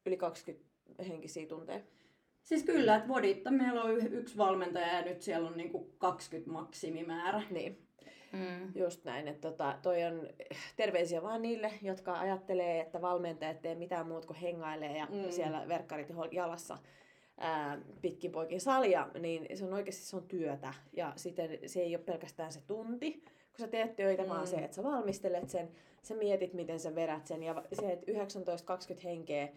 yli 0.07 0.17
20 0.17 0.65
henkisiä 1.09 1.47
tunteja? 1.47 1.81
Siis 2.43 2.63
kyllä, 2.63 2.97
että 2.97 3.09
boditta 3.09 3.51
meillä 3.51 3.83
on 3.83 3.97
yksi 4.13 4.37
valmentaja 4.37 4.95
ja 4.95 5.03
nyt 5.03 5.23
siellä 5.23 5.49
on 5.49 5.57
niinku 5.57 5.91
20 5.99 6.51
maksimimäärä. 6.51 7.43
Niin. 7.51 7.79
Mm. 8.35 8.73
Just 8.75 9.05
näin, 9.05 9.29
että 9.29 9.51
tota, 9.51 9.79
toi 9.83 10.05
on 10.05 10.29
terveisiä 10.77 11.23
vaan 11.23 11.43
niille, 11.43 11.73
jotka 11.83 12.21
ajattelee, 12.21 12.81
että 12.81 13.03
valmentajat 13.03 13.63
tee 13.63 13.75
mitään 13.75 14.09
muuta 14.09 14.27
kuin 14.27 14.37
hengailee 14.37 14.99
ja 14.99 15.07
mm. 15.07 15.31
Siellä 15.31 15.69
verkkarit 15.69 16.09
jalassa 16.33 16.79
ää, 17.39 17.79
pitkin 18.01 18.33
poikin 18.33 18.61
salia, 18.61 19.09
niin 19.19 19.59
se 19.59 19.65
on 19.65 19.75
oikeasti 19.75 20.05
se 20.05 20.17
on 20.17 20.29
työtä. 20.29 20.75
Ja 20.93 21.13
sitten 21.17 21.59
se 21.67 21.81
ei 21.81 21.97
ole 21.97 22.05
pelkästään 22.05 22.53
se 22.53 22.61
tunti, 22.61 23.13
kun 23.23 23.59
sä 23.59 23.69
teet 23.69 23.97
töitä, 23.97 24.23
mm. 24.23 24.29
vaan 24.29 24.47
se, 24.47 24.57
että 24.57 24.77
sä 24.77 24.83
valmistelet 24.83 25.51
sen, 25.51 25.69
sä 26.03 26.15
mietit, 26.15 26.53
miten 26.53 26.81
sä 26.81 26.95
vedät 26.95 27.27
sen. 27.27 27.43
Ja 27.43 27.63
se, 27.73 27.93
että 27.93 28.13
19-20 28.13 28.17
henkeä 29.05 29.49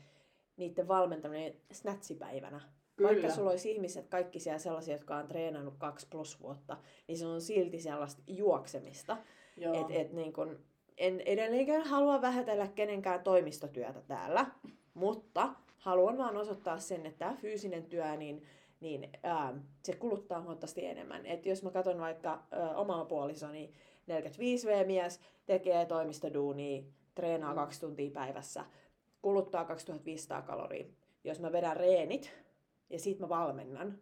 niiden 0.58 0.88
valmentaminen 0.88 1.54
snatsipäivänä. 1.72 2.62
Kyllä. 2.98 3.12
Vaikka 3.12 3.30
sulla 3.30 3.50
olisi 3.50 3.72
ihmiset 3.72 4.08
kaikki 4.08 4.40
siellä 4.40 4.60
sellaisia, 4.60 4.96
jotka 4.96 5.16
on 5.18 5.28
treenannut 5.28 5.74
kaksi 5.78 6.08
plus 6.10 6.42
vuotta, 6.42 6.78
niin 7.08 7.18
se 7.18 7.26
on 7.26 7.42
silti 7.42 7.80
sellaista 7.80 8.22
juoksemista. 8.28 9.18
Joo. 9.58 9.82
Et, 9.82 9.88
et 9.90 10.14
niin 10.14 10.34
kun, 10.34 10.60
en 10.98 11.22
edelleenkään 11.22 11.84
halua 11.84 12.22
vähätellä 12.22 12.68
kenenkään 12.68 13.24
toimistotyötä 13.24 14.02
täällä, 14.02 14.46
mutta 14.94 15.50
haluan 15.78 16.18
vaan 16.18 16.38
osoittaa 16.38 16.80
sen, 16.80 17.06
että 17.06 17.20
tämä 17.20 17.34
fyysinen 17.36 17.84
työ, 17.84 18.16
niin, 18.16 18.44
niin 18.80 19.10
ää, 19.24 19.54
se 19.84 19.96
kuluttaa 19.96 20.42
huomattavasti 20.42 20.86
enemmän. 20.86 21.26
Et 21.26 21.46
jos 21.46 21.64
mä 21.64 21.72
katson 21.72 22.00
vaikka 22.00 22.44
ää, 22.52 22.76
omaa 22.76 23.06
puolisoni, 23.06 23.74
45V-mies, 24.10 25.20
tekee 25.46 25.86
toimistoduunia, 25.86 26.84
treenaa 27.16 27.54
Mm. 27.54 27.56
kaksi 27.56 27.80
tuntia 27.80 28.12
päivässä, 28.12 28.66
kuluttaa 29.22 29.66
2500 29.66 30.42
kaloria. 30.42 30.86
Jos 31.24 31.40
mä 31.40 31.52
vedän 31.52 31.78
reenit 31.78 32.47
ja 32.90 33.00
sit 33.00 33.20
mä 33.20 33.30
valmennan, 33.30 34.00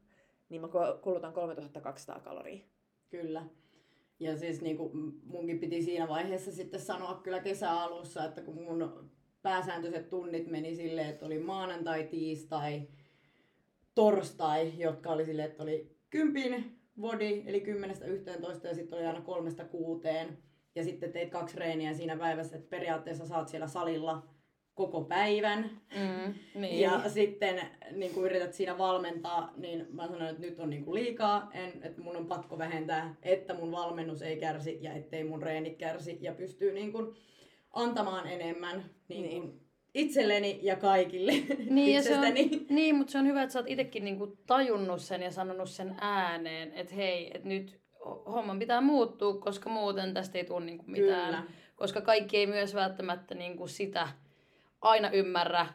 niin 0.50 0.62
mä 0.62 0.68
kulutan 1.02 1.34
3200 1.34 2.20
kaloria. 2.20 2.64
Kyllä. 3.10 3.46
Ja 4.20 4.38
siis 4.38 4.62
niin 4.62 4.78
kuin 4.78 5.22
munkin 5.24 5.60
piti 5.60 5.82
siinä 5.82 6.08
vaiheessa 6.08 6.52
sitten 6.52 6.80
sanoa 6.80 7.16
kyllä 7.24 7.40
kesäalussa, 7.40 8.26
että 8.26 8.42
kun 8.42 8.56
mun 8.56 9.10
pääsääntöiset 9.42 10.10
tunnit 10.10 10.48
meni 10.48 10.76
silleen, 10.76 11.10
että 11.10 11.26
oli 11.26 11.40
maanantai, 11.40 12.04
tiistai, 12.04 12.88
torstai, 13.96 14.74
jotka 14.78 15.10
oli 15.10 15.26
silleen, 15.26 15.50
että 15.50 15.64
oli 15.64 15.98
kympin 16.10 16.80
vodi, 17.02 17.44
eli 17.46 17.64
10-11 18.64 18.68
ja 18.68 18.76
sitten 18.76 19.00
oli 19.00 19.08
aina 19.08 19.22
kolmesta 19.22 19.66
kuuteen. 19.66 20.38
Ja 20.76 20.84
sitten 20.84 21.12
teit 21.12 21.30
kaksi 21.30 21.58
reeniä 21.60 21.94
siinä 21.94 22.18
päivässä, 22.18 22.56
että 22.56 22.70
periaatteessa 22.70 23.26
saat 23.26 23.48
siellä 23.48 23.68
salilla 23.68 24.28
koko 24.76 25.02
päivän. 25.04 25.70
Mm. 25.96 26.34
Niin. 26.62 26.80
Ja 26.80 27.10
sitten 27.10 27.62
niin 27.92 28.14
kun 28.14 28.26
yrität 28.26 28.54
siinä 28.54 28.78
valmentaa, 28.78 29.54
niin 29.58 29.88
mä 29.90 30.08
sanoin, 30.08 30.30
että 30.30 30.42
nyt 30.42 30.60
on 30.60 30.70
niin 30.70 30.86
kuin 30.86 30.96
liikaa, 30.96 31.50
en, 31.54 31.72
että 31.84 32.02
mun 32.02 32.18
on 32.18 32.26
pakko 32.26 32.58
vähentää, 32.58 33.16
että 33.24 33.54
mun 33.54 33.72
valmennus 33.72 34.22
ei 34.22 34.38
kärsi 34.38 34.78
ja 34.82 34.94
ettei 34.94 35.24
mun 35.24 35.42
reenit 35.42 35.78
kärsi 35.78 36.18
ja 36.22 36.34
pystyy 36.34 36.74
niin 36.74 36.92
kuin 36.92 37.16
antamaan 37.74 38.28
enemmän 38.28 38.86
niin 39.08 39.24
Niin. 39.24 39.42
kuin 39.42 39.62
itselleni 39.94 40.60
ja 40.62 40.76
kaikille 40.76 41.32
Niin, 41.70 41.96
ja 41.96 42.04
se 42.04 42.18
on, 42.18 42.24
niin, 42.70 42.96
mutta 42.96 43.12
se 43.12 43.18
on 43.18 43.28
hyvä, 43.28 43.44
että 43.44 43.54
sä 43.54 43.60
oot 43.60 43.70
itsekin 43.70 44.04
niinku 44.06 44.38
tajunnut 44.48 45.02
sen 45.02 45.22
ja 45.22 45.32
sanonut 45.32 45.70
sen 45.70 45.96
ääneen, 46.02 46.74
että 46.74 46.96
hei, 46.96 47.32
että 47.34 47.48
nyt 47.48 47.80
homman 48.26 48.60
pitää 48.60 48.82
muuttua, 48.82 49.38
koska 49.38 49.70
muuten 49.70 50.14
tästä 50.14 50.38
ei 50.38 50.44
tule 50.44 50.66
niinku 50.66 50.86
mitään. 50.88 51.26
Kyllä. 51.26 51.44
Koska 51.76 52.02
kaikki 52.02 52.38
ei 52.38 52.48
myös 52.48 52.74
välttämättä 52.76 53.36
niinku 53.36 53.68
sitä 53.68 54.08
aina 54.86 55.10
ymmärrä, 55.10 55.66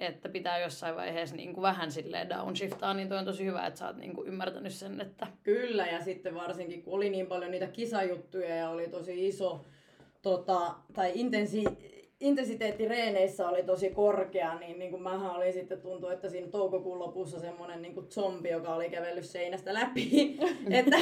että 0.00 0.28
pitää 0.28 0.58
jossain 0.58 0.96
vaiheessa 0.96 1.36
niinku 1.36 1.62
vähän 1.62 1.92
silleen 1.92 2.28
downshiftaa, 2.28 2.94
niin 2.94 3.08
toi 3.08 3.18
on 3.18 3.24
tosi 3.24 3.44
hyvä, 3.44 3.66
että 3.66 3.78
sä 3.78 3.86
oot 3.86 3.96
niinku 3.96 4.24
ymmärtänyt 4.24 4.72
sen, 4.72 5.00
että 5.00 5.26
Kyllä, 5.42 5.86
ja 5.86 6.00
sitten 6.00 6.34
varsinkin 6.34 6.82
kun 6.82 6.94
oli 6.94 7.10
niin 7.10 7.26
paljon 7.26 7.50
niitä 7.50 7.66
kisajuttuja 7.66 8.56
ja 8.56 8.70
oli 8.70 8.88
tosi 8.88 9.28
iso, 9.28 9.64
tota, 10.22 10.74
tai 10.92 11.12
intensi, 11.14 11.64
intensiteetti 12.20 12.88
reeneissä 12.88 13.48
oli 13.48 13.62
tosi 13.62 13.90
korkea, 13.90 14.58
niin, 14.58 14.78
niin 14.78 14.90
kuin 14.90 15.02
mähän 15.02 15.30
olin 15.30 15.52
sitten 15.52 15.80
tuntuu, 15.80 16.08
että 16.08 16.28
siinä 16.28 16.48
toukokuun 16.48 16.98
lopussa 16.98 17.40
semmoinen 17.40 17.82
niin 17.82 18.06
zombi, 18.10 18.48
joka 18.48 18.74
oli 18.74 18.90
kävellyt 18.90 19.24
seinästä 19.24 19.74
läpi. 19.74 20.38
että 20.70 20.96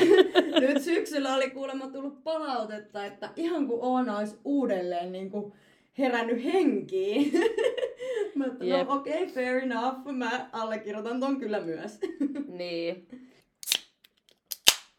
nyt 0.60 0.82
syksyllä 0.82 1.34
oli 1.34 1.50
kuulemma 1.50 1.86
tullut 1.86 2.24
palautetta, 2.24 3.06
että 3.06 3.30
ihan 3.36 3.66
kuin 3.66 3.82
Oona 3.82 4.18
olisi 4.18 4.38
uudelleen 4.44 5.12
niin 5.12 5.30
kuin 5.30 5.52
herännyt 5.98 6.44
henkiin. 6.44 7.32
Mä, 8.34 8.44
Jep. 8.60 8.88
no 8.88 8.94
okei, 8.94 9.22
okay, 9.22 9.34
fair 9.34 9.62
enough, 9.62 10.06
mä 10.06 10.48
allekirjoitan 10.52 11.20
ton 11.20 11.40
kyllä 11.40 11.60
myös. 11.60 11.98
Niin. 12.58 13.08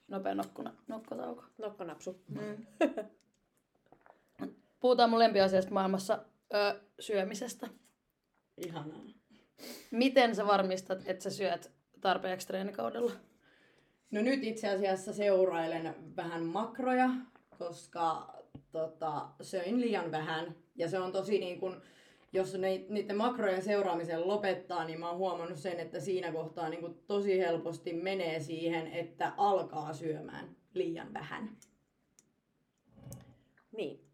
Nopea 0.08 0.36
nokkuna, 0.36 0.74
nokkotauko. 0.88 1.44
Nokkonapsu. 1.58 2.22
Mm. 2.28 2.66
Puhutaan 4.80 5.10
mun 5.10 5.20
lempiasiasta 5.20 5.72
maailmassa, 5.72 6.26
ö, 6.54 6.80
syömisestä. 7.00 7.68
Ihanaa. 8.58 9.02
Miten 9.92 10.36
sä 10.36 10.48
varmistat, 10.48 11.02
että 11.06 11.24
sä 11.24 11.30
syöt 11.30 11.72
tarpeeksi 12.02 12.48
treenikaudella? 12.48 13.12
No 14.12 14.22
nyt 14.22 14.44
itse 14.44 14.70
asiassa 14.70 15.14
seurailen 15.14 15.96
vähän 16.16 16.44
makroja, 16.44 17.10
koska 17.58 18.34
tota, 18.72 19.28
söin 19.42 19.82
liian 19.82 20.12
vähän. 20.12 20.56
Ja 20.80 20.90
se 20.90 21.00
on 21.00 21.12
tosi 21.12 21.40
niin 21.40 21.60
kun, 21.60 21.82
jos 22.34 22.54
ne, 22.54 22.86
niiden 22.90 23.18
makrojen 23.18 23.62
seuraamisen 23.62 24.28
lopettaa, 24.28 24.86
niin 24.86 25.00
mä 25.00 25.10
oon 25.10 25.18
huomannut 25.18 25.58
sen, 25.60 25.80
että 25.80 26.00
siinä 26.00 26.32
kohtaa 26.32 26.70
niin 26.70 26.82
kun 26.82 27.00
tosi 27.08 27.40
helposti 27.40 27.94
menee 27.94 28.40
siihen, 28.40 28.88
että 28.88 29.34
alkaa 29.38 29.94
syömään 29.94 30.56
liian 30.74 31.14
vähän. 31.14 31.58
Niin. 33.72 34.06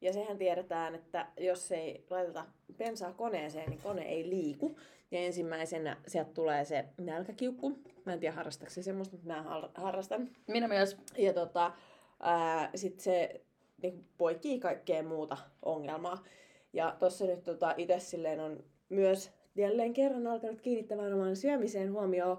Ja 0.00 0.12
sehän 0.12 0.38
tiedetään, 0.38 0.94
että 0.94 1.26
jos 1.40 1.72
ei 1.72 2.06
laiteta 2.10 2.46
bensaa 2.76 3.12
koneeseen, 3.12 3.70
niin 3.70 3.80
kone 3.82 4.02
ei 4.02 4.28
liiku. 4.28 4.76
Ja 5.10 5.18
ensimmäisenä 5.18 5.96
sieltä 6.06 6.30
tulee 6.32 6.64
se 6.64 6.84
nälkäkiukku. 6.98 7.78
Mä 8.06 8.12
en 8.12 8.20
tiedä 8.20 8.34
harrastaako 8.34 8.70
se 8.70 8.82
semmoista, 8.82 9.16
mutta 9.16 9.28
mä 9.28 9.42
har- 9.42 9.70
harrastan. 9.74 10.30
Minä 10.46 10.68
myös. 10.68 10.96
Ja 11.18 11.32
tota, 11.32 11.72
ää, 12.20 12.70
sit 12.74 13.00
se 13.00 13.40
niin 13.82 14.04
poikii 14.18 14.60
kaikkea 14.60 15.02
muuta 15.02 15.36
ongelmaa. 15.62 16.24
Ja 16.72 16.96
tossa 16.98 17.24
nyt 17.24 17.44
tota, 17.44 17.74
itse 17.76 17.98
silleen 17.98 18.40
on 18.40 18.64
myös 18.88 19.30
jälleen 19.54 19.92
kerran 19.92 20.26
alkanut 20.26 20.60
kiinnittämään 20.60 21.14
oman 21.14 21.36
syömiseen 21.36 21.92
huomioon, 21.92 22.38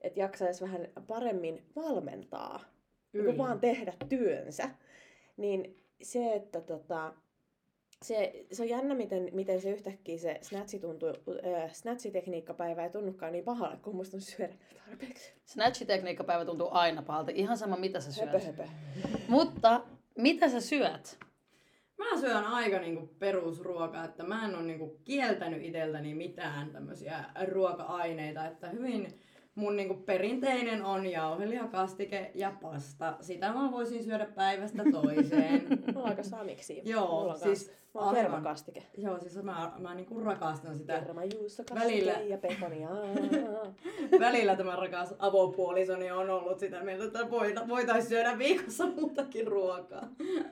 että 0.00 0.20
jaksaisi 0.20 0.64
vähän 0.64 0.88
paremmin 1.06 1.62
valmentaa. 1.76 2.60
Niin 3.12 3.24
kuin 3.24 3.38
vaan 3.38 3.60
tehdä 3.60 3.92
työnsä. 4.08 4.70
Niin 5.36 5.84
se, 6.02 6.32
että 6.34 6.60
tota, 6.60 7.12
se, 8.04 8.46
se 8.52 8.62
on 8.62 8.68
jännä, 8.68 8.94
miten, 8.94 9.28
miten 9.32 9.60
se 9.60 9.70
yhtäkkiä 9.70 10.18
se 10.18 10.38
snatchi 10.42 10.78
tuntuu, 10.78 11.08
äh, 11.08 11.72
snatchitekniikkapäivä 11.72 12.84
ei 12.84 12.90
tunnukaan 12.90 13.32
niin 13.32 13.44
pahalle, 13.44 13.76
kun 13.76 13.96
musta 13.96 14.16
on 14.16 14.20
syödä 14.20 14.54
tarpeeksi. 14.86 15.32
Snatch-tekniikkapäivä 15.44 16.44
tuntuu 16.44 16.68
aina 16.70 17.02
pahalta. 17.02 17.30
Ihan 17.34 17.58
sama, 17.58 17.76
mitä 17.76 18.00
sä 18.00 18.12
syöt. 18.12 18.32
Höpö, 18.32 18.44
höpö. 18.44 18.68
Mutta 19.28 19.80
mitä 20.20 20.48
sä 20.48 20.60
syöt? 20.60 21.18
Mä 21.98 22.20
syön 22.20 22.44
aika 22.44 22.78
niinku 22.78 23.06
perusruokaa, 23.18 24.04
että 24.04 24.22
mä 24.24 24.44
en 24.44 24.54
ole 24.54 24.62
niinku 24.62 25.00
kieltänyt 25.04 25.64
iteltäni 25.64 26.14
mitään 26.14 26.70
tämmöisiä 26.70 27.24
ruoka-aineita, 27.46 28.46
että 28.46 28.68
hyvin 28.68 29.20
mun 29.54 29.76
niinku 29.76 29.94
perinteinen 29.94 30.84
on 30.84 31.06
jauhelihakastike 31.06 32.30
ja 32.34 32.52
pasta. 32.62 33.16
Sitä 33.20 33.52
mä 33.52 33.70
voisin 33.72 34.04
syödä 34.04 34.26
päivästä 34.26 34.82
toiseen. 34.92 35.66
Mulla 35.86 36.00
on 36.02 36.08
aika 36.08 36.22
samiksi. 36.22 36.82
Joo, 36.84 37.20
Mulla 37.20 37.36
siis 37.36 37.66
kans- 37.68 37.80
Mulla 37.94 38.06
on 38.06 38.16
aivan. 38.16 38.22
kermakastike. 38.30 38.82
Joo, 38.96 39.18
siis 39.18 39.42
mä, 39.42 39.72
mä 39.78 39.94
niinku 39.94 40.20
rakastan 40.20 40.78
sitä. 40.78 40.98
Kermajuustokastike 41.00 41.84
Välillä. 41.86 42.12
ja 42.12 42.38
pekonia. 42.38 42.88
Välillä 44.20 44.56
tämä 44.56 44.76
rakas 44.76 45.14
avopuolisoni 45.18 46.10
on 46.10 46.30
ollut 46.30 46.58
sitä 46.58 46.82
mieltä, 46.84 47.04
että 47.04 47.30
voita- 47.30 47.68
voitaisiin 47.68 48.08
syödä 48.08 48.38
viikossa 48.38 48.86
muutakin 48.86 49.46
ruokaa. 49.46 50.08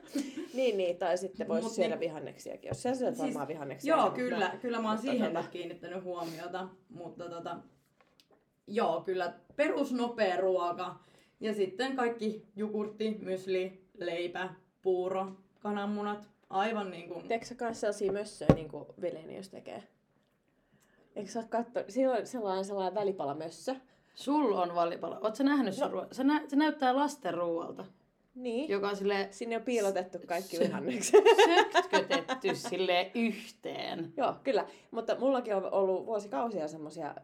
niin, 0.53 0.77
niin, 0.77 0.97
tai 0.97 1.17
sitten 1.17 1.47
voisi 1.47 1.63
Mut 1.63 1.73
syödä 1.73 1.89
niin- 1.89 1.99
vihanneksiakin, 1.99 2.67
jos 2.67 2.83
sä 2.83 2.95
syöt 2.95 3.15
Siis- 3.15 3.27
varmaan 3.27 3.47
vihanneksia. 3.47 3.95
Joo, 3.95 4.03
mutta 4.05 4.15
kyllä, 4.19 4.39
mä- 4.39 4.57
kyllä 4.61 4.81
mä 4.81 4.89
oon 4.89 4.97
siihen 4.97 5.31
tota- 5.31 5.37
nyt 5.37 5.47
kiinnittänyt 5.47 6.03
huomiota, 6.03 6.67
mutta 6.89 7.29
tota, 7.29 7.57
joo, 8.69 9.01
kyllä 9.01 9.33
perusnopea 9.55 10.37
ruoka 10.41 10.95
ja 11.39 11.53
sitten 11.53 11.95
kaikki 11.95 12.45
jogurtti, 12.55 13.17
mysli, 13.21 13.81
leipä, 13.97 14.49
puuro, 14.81 15.31
kananmunat, 15.59 16.29
aivan 16.49 16.91
niin 16.91 17.09
kuin... 17.09 17.27
Teekö 17.27 17.45
sä 17.45 17.55
kans 17.55 17.79
sellaisia 17.81 18.11
mössöjä, 18.11 18.53
niin 18.55 18.69
kuin 18.69 18.85
Velenius 19.01 19.49
tekee? 19.49 19.83
Eikö 21.15 21.31
sä 21.31 21.43
katso... 21.49 21.79
Siinä 21.87 22.11
on 22.11 22.27
sellainen, 22.27 22.65
sellainen 22.65 22.95
välipalamössö. 22.95 23.75
Sul 24.15 24.53
on 24.53 24.75
valipala. 24.75 25.19
Oot 25.21 25.35
sä 25.35 25.43
nähnyt 25.43 25.73
sun 25.73 25.91
No. 25.91 26.01
ruo- 26.01 26.07
se, 26.11 26.23
nä- 26.23 26.43
se 26.47 26.55
näyttää 26.55 26.95
lasten 26.95 27.33
ruoalta, 27.33 27.85
Niin. 28.35 28.69
joka 28.69 28.89
on 28.89 28.95
silleen 28.95 29.33
Sinne 29.33 29.55
on 29.57 29.61
piilotettu 29.63 30.17
kaikki 30.27 30.57
Se- 30.57 30.63
vihannekset. 30.63 31.23
sötkötetty 31.45 32.55
silleen 32.55 33.11
yhteen. 33.15 34.13
Joo, 34.17 34.35
kyllä. 34.43 34.65
Mutta 34.91 35.15
mullakin 35.19 35.55
on 35.55 35.73
ollut 35.73 36.05
vuosikausia 36.05 36.67
semmoisia 36.67 37.15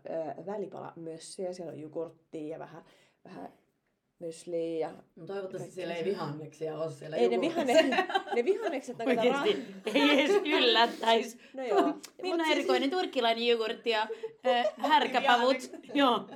välipalamössöjä. 0.46 1.54
Siellä 1.54 1.72
on 1.74 1.80
jogurttia 1.80 2.48
ja 2.48 2.60
vähän, 2.60 2.84
vähän 3.26 3.50
mysliä 4.20 4.88
ja 4.88 4.94
No 5.16 5.26
toivottavasti 5.26 5.72
siellä 5.72 5.94
ei 5.94 6.06
vihanneksia 6.06 6.78
ole 6.78 6.92
siellä 6.92 7.18
Ei 7.18 7.30
ne, 7.30 7.42
vihanne, 7.42 7.74
ne 8.36 8.46
vihannekset 8.46 8.96
on 9.00 9.16
kato 9.16 9.22
Oikeesti 9.40 9.66
ei 9.94 10.20
edes 10.22 10.42
yllättäis. 10.46 11.38
No 11.54 11.64
joo. 11.66 11.82
Minna 11.82 12.38
Mut 12.38 12.46
siis- 12.46 12.52
erikoinen 12.52 12.90
turkkilainen 12.90 13.48
jogurtti 13.48 13.90
ja 13.90 14.08
äh, 14.48 14.66
härkäpavut. 14.78 15.58
Joo. 15.94 16.30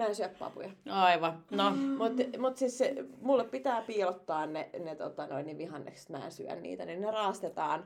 Mä 0.00 0.06
en 0.06 0.14
syö 0.14 0.28
papuja. 0.38 0.70
Aivan. 0.90 1.44
No, 1.50 1.70
Mutta 1.98 2.22
mut 2.38 2.56
siis 2.56 2.78
se, 2.78 2.94
mulle 3.20 3.44
pitää 3.44 3.82
piilottaa 3.82 4.46
ne, 4.46 4.70
ne 4.84 4.94
tota, 4.96 5.26
noin, 5.26 5.46
niin 5.46 5.58
vihannekset, 5.58 6.08
mä 6.08 6.24
en 6.24 6.32
syö 6.32 6.54
niitä, 6.54 6.84
niin 6.84 7.00
ne 7.00 7.10
raastetaan. 7.10 7.84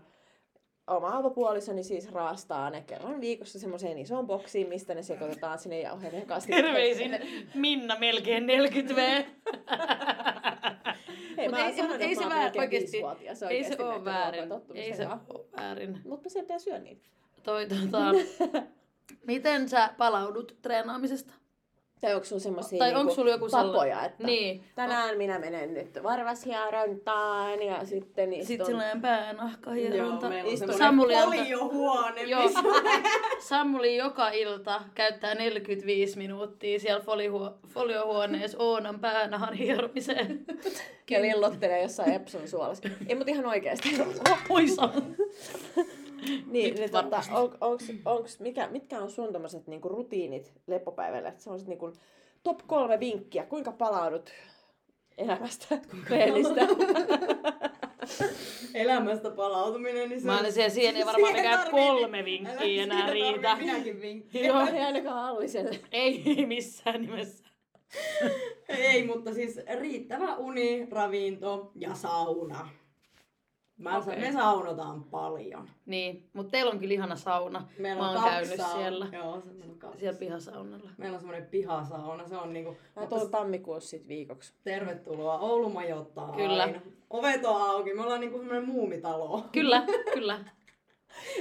Oma 0.86 1.16
avopuolisoni 1.16 1.82
siis 1.82 2.12
raastaa 2.12 2.70
ne 2.70 2.80
kerran 2.80 3.20
viikossa 3.20 3.58
semmoiseen 3.58 3.98
isoon 3.98 4.26
boksiin, 4.26 4.68
mistä 4.68 4.94
ne 4.94 5.02
sekoitetaan 5.02 5.58
sinne 5.58 5.80
jauheiden 5.80 6.26
kanssa. 6.26 6.50
terveisin 6.50 7.18
Minna 7.54 7.96
melkein 7.98 8.46
40 8.46 8.96
V. 8.96 8.98
Hei, 11.36 11.48
Mut 11.48 11.58
mä 11.58 11.66
ei- 11.66 11.76
sanonut, 11.76 12.00
ei 12.00 12.14
se 12.14 12.20
mä 12.20 12.26
oon 12.26 12.32
väär- 12.36 12.42
melkein 12.42 12.62
oikeesti- 12.64 12.92
viisivuotias 12.92 13.42
Ei 13.42 13.64
se 13.64 13.76
ole 13.82 14.04
väärin. 14.04 14.44
Ei 14.74 14.94
se 14.94 15.06
ole 15.08 15.44
väärin. 15.56 16.00
Mutta 16.04 16.28
sen 16.28 16.42
pitää 16.44 16.58
syödä 16.58 16.78
niitä. 16.78 17.06
Toi, 17.42 17.66
tota, 17.66 17.98
miten 19.26 19.68
sä 19.68 19.90
palaudut 19.98 20.56
treenaamisesta? 20.62 21.34
Tai 22.04 22.14
onko 22.14 22.24
sulla 22.24 22.40
semmosia 22.40 22.78
Tai 22.78 22.88
niinku 22.88 23.00
onko 23.00 23.14
sulla 23.14 23.30
joku 23.30 23.48
tapoja, 23.48 23.72
sellainen- 23.84 24.06
että 24.06 24.26
Niin. 24.26 24.64
tänään 24.74 25.18
minä 25.18 25.38
menen 25.38 25.74
nyt 25.74 26.02
varvashierontaan 26.02 27.62
ja 27.62 27.84
sitten 27.86 28.32
istun... 28.32 28.46
Sitten 28.46 28.66
sellainen 28.66 29.00
päänahkahieronta. 29.02 30.26
Joo, 30.26 30.30
meillä 30.30 30.48
on 30.48 30.54
Istu- 30.54 30.58
semmoinen 30.78 30.78
Samuli 30.78 31.14
foliohuone, 31.24 32.22
Joo. 32.22 32.42
missä 32.42 32.60
Samuli 33.48 33.96
joka 33.96 34.30
ilta 34.30 34.80
käyttää 34.94 35.34
45 35.34 36.18
minuuttia 36.18 36.78
siellä 36.80 37.02
foliohuo- 37.04 37.54
foliohuoneessa 37.68 38.58
Oonan 38.60 39.00
päänahan 39.00 39.54
hieromiseen. 39.54 40.44
ja 41.10 41.22
lillottelee 41.22 41.82
jossain 41.82 42.12
Epson 42.12 42.48
suolassa. 42.48 42.88
Ei, 43.08 43.14
mutta 43.14 43.30
ihan 43.32 43.46
oikeesti. 43.46 43.88
Poissa. 44.48 44.88
Niin, 46.26 46.70
Nyt 46.70 46.78
niin 46.78 46.90
tota, 46.90 47.22
on, 47.32 47.56
onks, 47.60 47.92
onks, 48.04 48.40
mikä, 48.40 48.68
mitkä 48.68 48.98
on 48.98 49.10
sun 49.10 49.32
tommoset 49.32 49.66
niinku 49.66 49.88
rutiinit 49.88 50.52
leppopäivällä? 50.66 51.28
Et 51.28 51.40
Sellaiset 51.40 51.68
niinku 51.68 51.92
top 52.42 52.58
kolme 52.66 53.00
vinkkiä. 53.00 53.46
Kuinka 53.46 53.72
palaudut 53.72 54.30
elämästä, 55.18 55.78
treenistä? 56.06 56.60
elämästä 58.74 59.30
palautuminen, 59.30 60.08
niin 60.08 60.20
se 60.20 60.26
Mä 60.26 60.38
olin 60.40 60.52
siellä, 60.52 60.70
siihen 60.70 60.96
ei 60.96 61.06
varmaan 61.06 61.32
siihen 61.34 61.50
mikään 61.50 61.58
tarvii- 61.66 61.70
kolme 61.70 62.24
vinkkiä 62.24 62.82
enää 62.82 63.10
riitä. 63.10 63.56
Minäkin 63.56 64.00
vinkkiä. 64.00 64.46
Joo. 64.46 64.66
Ei 64.66 64.80
ainakaan 64.80 65.24
Alliselle. 65.28 65.80
Ei, 65.92 66.22
ei 66.26 66.46
missään 66.46 67.00
nimessä. 67.02 67.44
Ei, 68.68 69.06
mutta 69.06 69.34
siis 69.34 69.60
riittävä 69.80 70.36
uni, 70.36 70.88
ravinto 70.90 71.72
ja 71.74 71.94
sauna. 71.94 72.68
Mä 73.78 73.98
Okei. 73.98 74.20
Me 74.20 74.32
saunotaan 74.32 75.04
paljon. 75.04 75.68
Niin, 75.86 76.28
mutta 76.32 76.50
teillä 76.50 76.70
on 76.70 76.78
kyllä 76.78 76.94
ihana 76.94 77.16
sauna. 77.16 77.68
Meillä 77.78 78.02
Mä 78.02 78.10
on 78.10 78.16
oon 78.16 78.24
kaksi 78.24 78.38
käynyt 78.40 78.56
saunaa. 78.60 78.76
siellä, 78.78 79.06
Joo, 79.12 79.40
semmoinen 79.40 79.78
kaksi. 79.78 80.00
siellä 80.00 80.18
pihasaunalla. 80.18 80.90
Meillä 80.98 81.14
on 81.14 81.20
semmoinen 81.20 81.48
pihasauna. 81.48 82.28
Se 82.28 82.36
on 82.36 82.52
niinku... 82.52 82.70
Mä 82.70 83.00
mutta 83.00 83.16
tulen 83.16 83.30
tammikuussa 83.30 83.90
sit 83.90 84.08
viikoksi. 84.08 84.52
Tervetuloa. 84.64 85.38
Oulu 85.38 85.68
majoittaa 85.70 86.32
Kyllä. 86.32 86.62
aina. 86.62 86.80
Ovet 87.10 87.44
on 87.44 87.62
auki. 87.70 87.94
Me 87.94 88.02
ollaan 88.02 88.20
niinku 88.20 88.38
semmoinen 88.38 88.68
muumitalo. 88.68 89.44
Kyllä, 89.52 89.82
kyllä. 90.14 90.40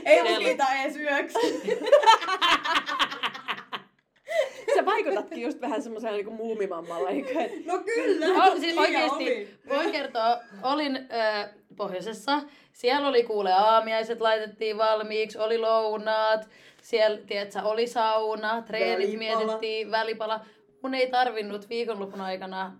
Ei 0.05 0.21
Siellä- 0.21 0.39
lukita 0.39 0.73
edes 0.73 0.95
yöksi. 0.97 1.39
Sä 4.83 4.91
vaikutatkin 4.91 5.41
just 5.43 5.61
vähän 5.61 5.81
semmoisella 5.83 6.15
niinku 6.17 6.31
muumimammalla. 6.31 7.09
Niinku, 7.09 7.31
et, 7.39 7.65
No 7.65 7.79
kyllä. 7.79 8.25
Oh, 8.45 8.51
siis 8.51 8.61
Niin 8.61 8.79
oikeesti, 8.79 9.23
oli. 9.23 9.49
voin 9.69 9.91
kertoa, 9.91 10.39
olin 10.63 10.95
ö, 10.97 11.49
pohjoisessa, 11.75 12.41
siellä 12.73 13.07
oli 13.07 13.23
kuule 13.23 13.53
aamiaiset 13.53 14.21
laitettiin 14.21 14.77
valmiiksi, 14.77 15.37
oli 15.39 15.57
lounaat, 15.57 16.49
siellä, 16.81 17.17
tiedätkö, 17.27 17.59
oli 17.63 17.87
sauna, 17.87 18.61
treenit 18.61 18.97
Välipala. 19.19 19.39
mietittiin, 19.45 19.91
välipala. 19.91 20.45
Mun 20.83 20.93
ei 20.95 21.07
tarvinnut 21.11 21.69
viikonlopun 21.69 22.21
aikana 22.21 22.77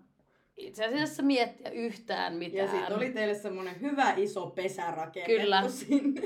itse 0.58 0.86
asiassa 0.86 1.24
miettiä 1.24 1.70
yhtään 1.72 2.34
Ja 2.34 2.40
mitään. 2.40 2.70
sitten 2.70 2.96
oli 2.96 3.10
teille 3.10 3.34
semmoinen 3.36 3.82
hyvä 3.82 4.14
iso 4.18 4.48
pesä 4.48 4.92
rakennettu 4.92 5.42
Kyllä. 5.42 5.64
sinne. 5.68 6.22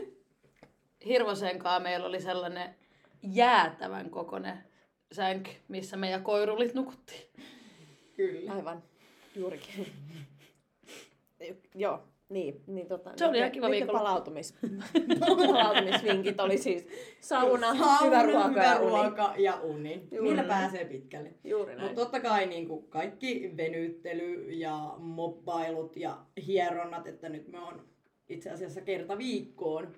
Hirvosen 1.05 1.59
kanssa 1.59 1.79
meillä 1.79 2.07
oli 2.07 2.21
sellainen 2.21 2.75
jäätävän 3.23 4.09
kokoinen 4.09 4.57
sänky, 5.11 5.51
missä 5.67 5.97
meidän 5.97 6.23
koirulit 6.23 6.73
nukuttiin. 6.73 7.21
Kyllä. 8.15 8.53
Aivan, 8.53 8.83
juurikin. 9.35 9.87
Joo, 11.75 12.03
niin, 12.29 12.61
niin 12.67 12.87
tota, 12.87 13.11
Se 13.15 13.25
oli 13.25 13.37
ihan 13.37 13.51
kiva 13.51 13.69
viikonloppu. 13.69 13.97
palautumis, 14.05 14.55
palautumisvinkit 15.47 16.39
oli 16.39 16.57
siis 16.57 16.87
sauna, 17.21 17.75
Sauna, 17.77 17.99
hyvä 18.05 18.23
ruoka 18.23 18.47
hyvä 18.49 18.63
ja 18.63 18.79
uni. 18.79 18.89
ruoka 18.89 19.33
ja 19.37 19.55
uni. 19.61 20.07
Juuri 20.11 20.27
Niillä 20.29 20.43
pääsee 20.43 20.85
pitkälle. 20.85 21.33
Juuri 21.43 21.75
näin. 21.75 21.81
Mutta 21.87 22.01
totta 22.01 22.19
kai 22.19 22.45
niin 22.45 22.67
kuin 22.67 22.87
kaikki 22.87 23.53
venyttely 23.57 24.51
ja 24.51 24.93
mobbailut 24.97 25.95
ja 25.97 26.17
hieronnat, 26.47 27.07
että 27.07 27.29
nyt 27.29 27.47
me 27.47 27.59
on 27.59 27.85
itse 28.29 28.49
asiassa 28.49 28.81
kerta 28.81 29.17
viikkoon 29.17 29.93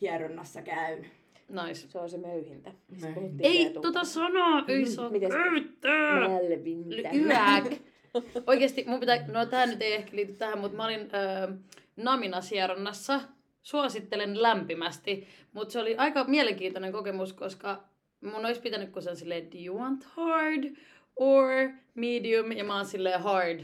hieronnassa 0.00 0.62
käyn. 0.62 1.06
Nice. 1.50 1.88
Se 1.88 1.98
on 1.98 2.10
se 2.10 2.18
möyhintä. 2.18 2.72
Ei 3.40 3.70
tota 3.82 4.04
sanaa, 4.04 4.64
ei 4.68 4.86
saa 4.86 5.08
Mm, 5.08 5.12
Miten 5.12 5.32
se- 5.32 5.38
käyttää. 5.38 6.28
Nälvintä. 6.28 7.10
Yäk. 7.14 7.64
Oikeesti 8.46 8.84
mun 8.86 9.00
pitää, 9.00 9.26
no 9.26 9.46
tää 9.46 9.66
nyt 9.66 9.82
ei 9.82 9.92
ehkä 9.92 10.16
liity 10.16 10.32
tähän, 10.32 10.58
mutta 10.58 10.76
mä 10.76 10.84
olin 10.84 11.00
öö, 11.00 11.48
Naminasieronnassa. 11.96 13.20
Suosittelen 13.62 14.42
lämpimästi, 14.42 15.26
mutta 15.52 15.72
se 15.72 15.78
oli 15.78 15.96
aika 15.96 16.24
mielenkiintoinen 16.24 16.92
kokemus, 16.92 17.32
koska 17.32 17.84
mun 18.20 18.46
olisi 18.46 18.60
pitänyt 18.60 18.90
kun 18.90 19.02
sen 19.02 19.16
silleen, 19.16 19.50
do 19.52 19.58
you 19.66 19.78
want 19.78 20.04
hard 20.04 20.64
or 21.16 21.46
medium? 21.94 22.52
Ja 22.52 22.64
mä 22.64 22.76
oon 22.76 22.86
silleen 22.86 23.20
hard. 23.20 23.60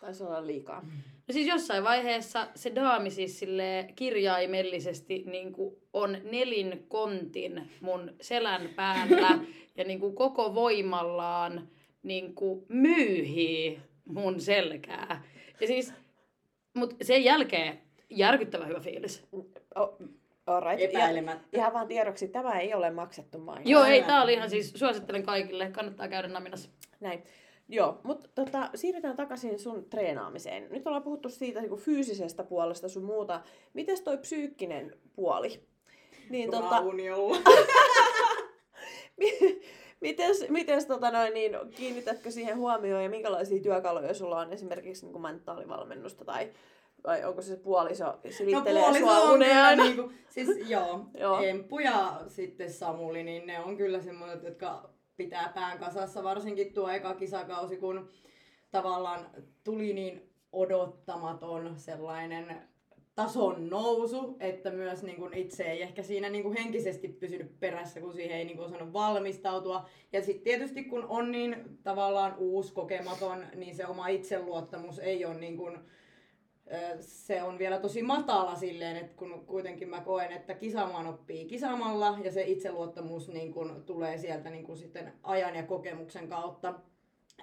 Taisi 0.00 0.22
olla 0.22 0.46
liikaa. 0.46 0.84
No 1.28 1.32
siis 1.32 1.46
jossain 1.46 1.84
vaiheessa 1.84 2.48
se 2.54 2.74
daami 2.74 3.10
siis 3.10 3.38
sille 3.38 3.88
kirjaimellisesti 3.96 5.22
niin 5.26 5.52
kuin 5.52 5.76
on 5.92 6.18
nelin 6.30 6.84
kontin 6.88 7.70
mun 7.80 8.12
selän 8.20 8.68
päällä 8.76 9.38
ja 9.76 9.84
niin 9.84 10.00
kuin 10.00 10.14
koko 10.14 10.54
voimallaan 10.54 11.68
niin 12.02 12.34
kuin 12.34 12.64
myyhii 12.68 13.80
mun 14.04 14.40
selkää. 14.40 15.22
Ja 15.60 15.66
siis, 15.66 15.94
mut 16.74 16.96
sen 17.02 17.24
jälkeen 17.24 17.78
järkyttävän 18.10 18.68
hyvä 18.68 18.80
fiilis. 18.80 19.26
Oh, 19.74 19.98
alright. 20.46 20.92
Ja, 20.92 21.36
ihan 21.52 21.72
vaan 21.72 21.88
tiedoksi, 21.88 22.28
tämä 22.28 22.60
ei 22.60 22.74
ole 22.74 22.90
maksettu 22.90 23.38
mainos. 23.38 23.70
Joo, 23.70 23.84
ei, 23.84 24.02
tää 24.02 24.22
oli 24.22 24.32
ihan 24.32 24.50
siis, 24.50 24.72
suosittelen 24.76 25.22
kaikille, 25.22 25.70
kannattaa 25.70 26.08
käydä 26.08 26.28
naminassa. 26.28 26.70
Näin. 27.00 27.22
Joo, 27.68 28.00
mutta 28.02 28.28
tota, 28.34 28.70
siirrytään 28.74 29.16
takaisin 29.16 29.58
sun 29.58 29.84
treenaamiseen. 29.90 30.66
Nyt 30.70 30.86
ollaan 30.86 31.02
puhuttu 31.02 31.28
siitä 31.28 31.60
niin 31.60 31.76
fyysisestä 31.76 32.44
puolesta 32.44 32.88
sun 32.88 33.04
muuta. 33.04 33.40
Mites 33.74 34.00
toi 34.00 34.18
psyykkinen 34.18 34.96
puoli? 35.16 35.62
Niin, 36.30 36.50
tota, 36.50 36.82
mites, 40.00 40.48
mites 40.48 40.86
tota 40.86 41.10
noin, 41.10 41.34
niin, 41.34 41.52
kiinnitätkö 41.76 42.30
siihen 42.30 42.56
huomioon 42.56 43.02
ja 43.02 43.10
minkälaisia 43.10 43.62
työkaluja 43.62 44.14
sulla 44.14 44.38
on 44.38 44.52
esimerkiksi 44.52 45.06
niin 45.06 45.22
mentaalivalmennusta 45.22 46.24
tai 46.24 46.50
vai 47.06 47.24
onko 47.24 47.42
se 47.42 47.56
puoliso 47.56 48.18
silittelee 48.30 48.82
no, 48.82 48.88
puoliso 48.88 49.06
sua 49.06 49.32
uneen 49.32 49.78
niinku, 49.78 50.12
siis 50.28 50.70
joo, 50.70 51.06
Joo. 51.20 51.40
Emppu 51.40 51.78
ja 51.78 52.20
sitten 52.28 52.72
Samuli, 52.72 53.22
niin 53.22 53.46
ne 53.46 53.60
on 53.60 53.76
kyllä 53.76 54.00
semmoiset, 54.00 54.42
jotka 54.42 54.90
pitää 55.18 55.52
pään 55.54 55.78
kasassa, 55.78 56.24
varsinkin 56.24 56.72
tuo 56.72 56.88
eka 56.88 57.14
kisakausi, 57.14 57.76
kun 57.76 58.08
tavallaan 58.70 59.30
tuli 59.64 59.92
niin 59.92 60.30
odottamaton 60.52 61.72
sellainen 61.76 62.62
tason 63.14 63.70
nousu, 63.70 64.36
että 64.40 64.70
myös 64.70 65.02
niin 65.02 65.16
kuin 65.16 65.34
itse 65.34 65.64
ei 65.64 65.82
ehkä 65.82 66.02
siinä 66.02 66.28
niin 66.28 66.42
kuin 66.42 66.56
henkisesti 66.56 67.08
pysynyt 67.08 67.60
perässä, 67.60 68.00
kun 68.00 68.14
siihen 68.14 68.38
ei 68.38 68.44
niin 68.44 68.56
kuin 68.56 68.66
osannut 68.66 68.92
valmistautua. 68.92 69.88
Ja 70.12 70.22
sitten 70.22 70.44
tietysti 70.44 70.84
kun 70.84 71.04
on 71.04 71.30
niin 71.30 71.78
tavallaan 71.82 72.34
uusi, 72.38 72.72
kokematon, 72.72 73.46
niin 73.54 73.74
se 73.74 73.86
oma 73.86 74.08
itseluottamus 74.08 74.98
ei 74.98 75.24
ole 75.24 75.34
niin 75.34 75.56
kuin, 75.56 75.78
se 77.00 77.42
on 77.42 77.58
vielä 77.58 77.78
tosi 77.78 78.02
matala 78.02 78.54
silleen, 78.54 78.96
että 78.96 79.16
kun 79.16 79.46
kuitenkin 79.46 79.88
mä 79.88 80.00
koen, 80.00 80.32
että 80.32 80.54
kisaamaan 80.54 81.06
oppii 81.06 81.44
kisaamalla 81.44 82.18
ja 82.24 82.32
se 82.32 82.42
itseluottamus 82.42 83.28
niin 83.28 83.52
kun 83.52 83.82
tulee 83.86 84.18
sieltä 84.18 84.50
niin 84.50 84.64
kun 84.64 84.76
sitten 84.76 85.12
ajan 85.22 85.56
ja 85.56 85.62
kokemuksen 85.62 86.28
kautta. 86.28 86.74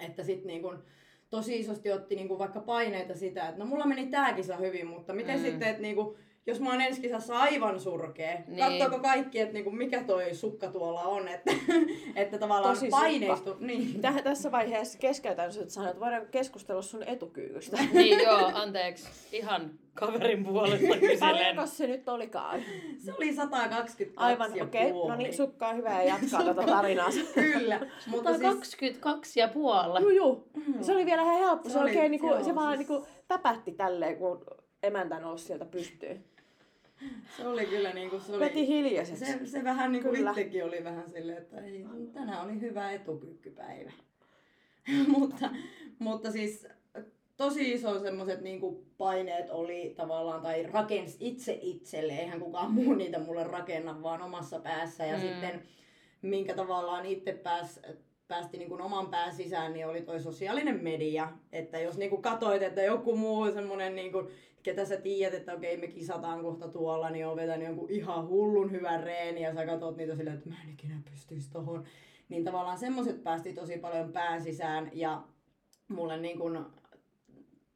Että 0.06 0.22
sitten 0.22 0.46
niin 0.46 0.62
kun 0.62 0.82
tosi 1.30 1.60
isosti 1.60 1.92
otti 1.92 2.16
niin 2.16 2.28
kun 2.28 2.38
vaikka 2.38 2.60
paineita 2.60 3.14
sitä, 3.14 3.48
että 3.48 3.58
no 3.58 3.66
mulla 3.66 3.86
meni 3.86 4.06
tää 4.06 4.32
kisa 4.32 4.56
hyvin, 4.56 4.86
mutta 4.86 5.12
miten 5.12 5.38
mm. 5.38 5.42
sitten, 5.42 5.68
että 5.68 5.82
niin 5.82 5.96
kun, 5.96 6.16
jos 6.46 6.60
mä 6.60 6.70
oon 6.70 6.80
ensi 6.80 7.00
kisassa 7.00 7.38
aivan 7.38 7.80
surkea, 7.80 8.38
Niin. 8.46 8.58
katsoako 8.58 8.98
kaikki, 8.98 9.40
että 9.40 9.54
niinku 9.54 9.70
mikä 9.70 10.02
toi 10.04 10.34
sukka 10.34 10.66
tuolla 10.68 11.02
on, 11.02 11.28
että, 11.28 11.52
että 12.16 12.38
tavallaan 12.38 12.74
Tosi 12.74 12.88
paineistu. 12.88 13.56
Niin. 13.60 14.00
Täh, 14.00 14.22
tässä 14.22 14.52
vaiheessa 14.52 14.98
keskeytän 14.98 15.52
sut 15.52 15.70
sanoa, 15.70 15.90
että 15.90 16.00
voidaan 16.00 16.26
keskustella 16.30 16.82
sun 16.82 17.02
etukyykystä. 17.02 17.76
Niin 17.92 18.18
joo, 18.22 18.50
anteeksi. 18.54 19.08
Ihan 19.32 19.70
kaverin 19.94 20.44
puolesta 20.44 20.86
kyselen. 21.00 21.18
Paljonko 21.20 21.66
se 21.66 21.86
nyt 21.86 22.08
olikaan? 22.08 22.60
Se 22.98 23.12
oli 23.12 23.34
122 23.34 24.12
Aivan, 24.16 24.62
okei. 24.62 24.92
puoli. 24.92 25.10
No 25.10 25.16
niin, 25.16 25.34
sukkaa 25.34 25.72
hyvää 25.74 26.02
ja 26.02 26.08
jatkaa 26.08 26.44
tätä 26.44 26.62
tarinaa. 26.62 27.08
Kyllä, 27.34 27.80
mutta 28.06 28.30
siis 28.30 28.40
122 28.42 29.40
ja 29.40 29.48
puoli. 29.48 30.00
Juu, 30.00 30.10
juu. 30.10 30.48
Se 30.80 30.92
oli 30.92 31.06
vielä 31.06 31.22
ihan 31.22 31.38
helppo. 31.38 31.68
Se, 31.68 31.72
Se 31.72 31.78
oli- 31.78 31.90
oikein 31.90 32.10
niinku, 32.10 32.26
joo, 32.26 32.44
se 32.44 32.54
vaan 32.54 32.76
siis- 32.76 32.88
niinku 32.88 33.06
täpätti 33.28 33.72
tälleen, 33.72 34.16
kun 34.16 34.44
emäntä 34.82 35.20
nousi 35.20 35.44
sieltä 35.44 35.64
pystyyn. 35.64 36.24
Se 37.36 37.46
oli 37.46 37.66
kyllä 37.66 37.92
niinku, 37.92 38.20
se 38.20 38.38
Veti 38.38 38.58
oli, 38.58 38.66
hiljaiseksi. 38.66 39.24
se, 39.24 39.46
se 39.46 39.64
vähän 39.64 39.92
niinku 39.92 40.10
Kyllä. 40.10 40.30
itsekin 40.30 40.64
oli 40.64 40.84
vähän 40.84 41.10
silleen, 41.10 41.38
että 41.38 41.60
ei, 41.60 41.84
tänään 42.12 42.44
oli 42.44 42.60
hyvä 42.60 42.92
etukykkypäivä. 42.92 43.92
mutta, 45.18 45.50
mutta 45.98 46.30
siis 46.32 46.66
tosi 47.36 47.72
iso 47.72 47.98
semmoiset 48.00 48.40
niinku 48.40 48.86
paineet 48.98 49.50
oli 49.50 49.92
tavallaan, 49.96 50.42
tai 50.42 50.62
rakens 50.62 51.16
itse 51.20 51.58
itselle, 51.62 52.12
eihän 52.12 52.40
kukaan 52.40 52.70
muu 52.72 52.94
niitä 52.94 53.18
mulle 53.18 53.44
rakenna, 53.44 54.02
vaan 54.02 54.22
omassa 54.22 54.58
päässä. 54.60 55.04
Ja 55.06 55.16
Mm. 55.16 55.20
sitten 55.22 55.62
minkä 56.22 56.54
tavallaan 56.54 57.06
itse 57.06 57.32
pääs, 57.32 57.80
päästi 58.28 58.58
niin 58.58 58.68
kuin 58.68 58.80
oman 58.80 59.06
pään 59.06 59.34
sisään, 59.34 59.72
niin 59.72 59.86
oli 59.86 60.02
toi 60.02 60.20
sosiaalinen 60.20 60.82
media. 60.82 61.32
Että 61.52 61.78
jos 61.78 61.96
niin 61.96 62.10
kuin 62.10 62.22
katoit, 62.22 62.62
että 62.62 62.82
joku 62.82 63.16
muu 63.16 63.52
semmonen 63.52 63.96
niin 63.96 64.12
kuin, 64.12 64.28
ketä 64.62 64.84
sä 64.84 64.96
tiedät, 64.96 65.34
että 65.34 65.54
okei 65.54 65.76
me 65.76 65.86
kisataan 65.86 66.42
kohta 66.42 66.68
tuolla, 66.68 67.10
niin 67.10 67.26
on 67.26 67.36
vetänyt 67.36 67.66
jonkun 67.66 67.90
ihan 67.90 68.28
hullun 68.28 68.70
hyvän 68.70 69.02
reeni 69.02 69.42
ja 69.42 69.54
sä 69.54 69.66
katot 69.66 69.96
niitä 69.96 70.16
silleen, 70.16 70.36
että 70.36 70.48
mä 70.48 70.56
en 70.64 70.72
ikinä 70.72 71.00
pystyisi 71.10 71.50
tohon. 71.50 71.84
Niin 72.28 72.44
tavallaan 72.44 72.78
semmoset 72.78 73.24
päästi 73.24 73.52
tosi 73.52 73.78
paljon 73.78 74.12
pään 74.12 74.42
sisään 74.42 74.90
ja 74.92 75.22
mulle 75.88 76.16
niin 76.16 76.38
kuin 76.38 76.58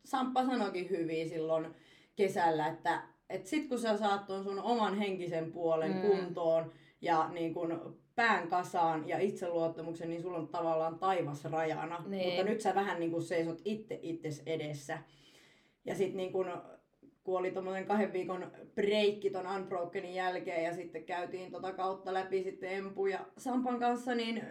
Samppa 0.04 0.44
sanoikin 0.44 0.90
hyvin 0.90 1.28
silloin 1.28 1.74
kesällä, 2.16 2.66
että 2.66 3.02
et 3.28 3.46
sit 3.46 3.68
kun 3.68 3.78
sä 3.78 3.96
saat 3.96 4.26
sun 4.42 4.62
oman 4.62 4.98
henkisen 4.98 5.52
puolen 5.52 5.92
mm. 5.92 6.00
kuntoon 6.00 6.72
ja 7.00 7.28
niin 7.32 7.54
kun 7.54 7.98
pään 8.14 8.48
kasaan 8.48 9.08
ja 9.08 9.18
itseluottamuksen, 9.18 10.10
niin 10.10 10.22
sulla 10.22 10.38
on 10.38 10.48
tavallaan 10.48 10.98
taivas 10.98 11.44
rajana. 11.44 12.04
Niin. 12.06 12.26
Mutta 12.28 12.42
nyt 12.42 12.60
sä 12.60 12.74
vähän 12.74 13.00
niin 13.00 13.10
kuin 13.10 13.22
seisot 13.22 13.60
itse 13.64 13.98
itses 14.02 14.42
edessä. 14.46 14.98
Ja 15.84 15.94
sit 15.94 16.14
niin 16.14 16.32
kun, 16.32 16.46
kun 17.24 17.38
oli 17.38 17.50
tommonen 17.50 17.86
kahden 17.86 18.12
viikon 18.12 18.52
breikki 18.74 19.30
ton 19.30 19.46
Unbrokenin 19.56 20.14
jälkeen 20.14 20.64
ja 20.64 20.74
sitten 20.74 21.04
käytiin 21.04 21.50
tota 21.50 21.72
kautta 21.72 22.14
läpi 22.14 22.42
sitten 22.42 22.72
Empu 22.72 23.06
ja 23.06 23.26
Sampan 23.38 23.78
kanssa, 23.78 24.14
niin, 24.14 24.44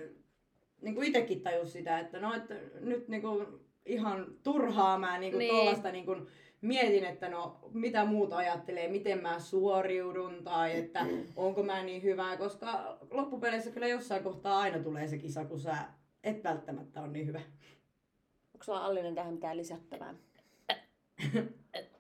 niin 0.82 0.96
kuin 0.96 1.08
itekin 1.08 1.42
tajus 1.42 1.74
sitä, 1.74 2.00
että 2.00 2.20
no, 2.20 2.34
että 2.36 2.56
nyt 2.80 3.08
niin 3.08 3.22
kuin 3.22 3.48
ihan 3.86 4.28
turhaa 4.44 5.00
mä 5.00 5.18
niin 5.18 5.32
kuin 5.32 5.40
Niin. 5.40 5.56
tollasta 5.56 5.92
niin 5.92 6.06
kuin 6.06 6.28
mietin, 6.62 7.06
että 7.06 7.30
no 7.30 7.60
mitä 7.74 8.06
muut 8.06 8.34
ajattelee, 8.34 8.88
miten 8.88 9.22
mä 9.22 9.40
suoriudun 9.40 10.44
tai 10.44 10.78
että 10.78 11.06
onko 11.36 11.64
mä 11.64 11.84
niin 11.84 12.04
hyvä, 12.04 12.38
koska 12.38 12.98
loppupeleissä 13.12 13.72
kyllä 13.72 13.88
jossain 13.88 14.24
kohtaa 14.24 14.60
aina 14.60 14.80
tulee 14.80 15.08
se 15.08 15.18
kisa, 15.18 15.46
kun 15.46 15.60
sä 15.60 15.78
et 16.24 16.44
välttämättä 16.44 17.02
ole 17.02 17.10
niin 17.10 17.28
hyvä. 17.28 17.42
Onko 18.54 18.64
sulla 18.64 18.86
Allinen 18.86 19.16
tähän 19.16 19.34
mitään 19.34 19.58
lisättävää? 19.58 20.14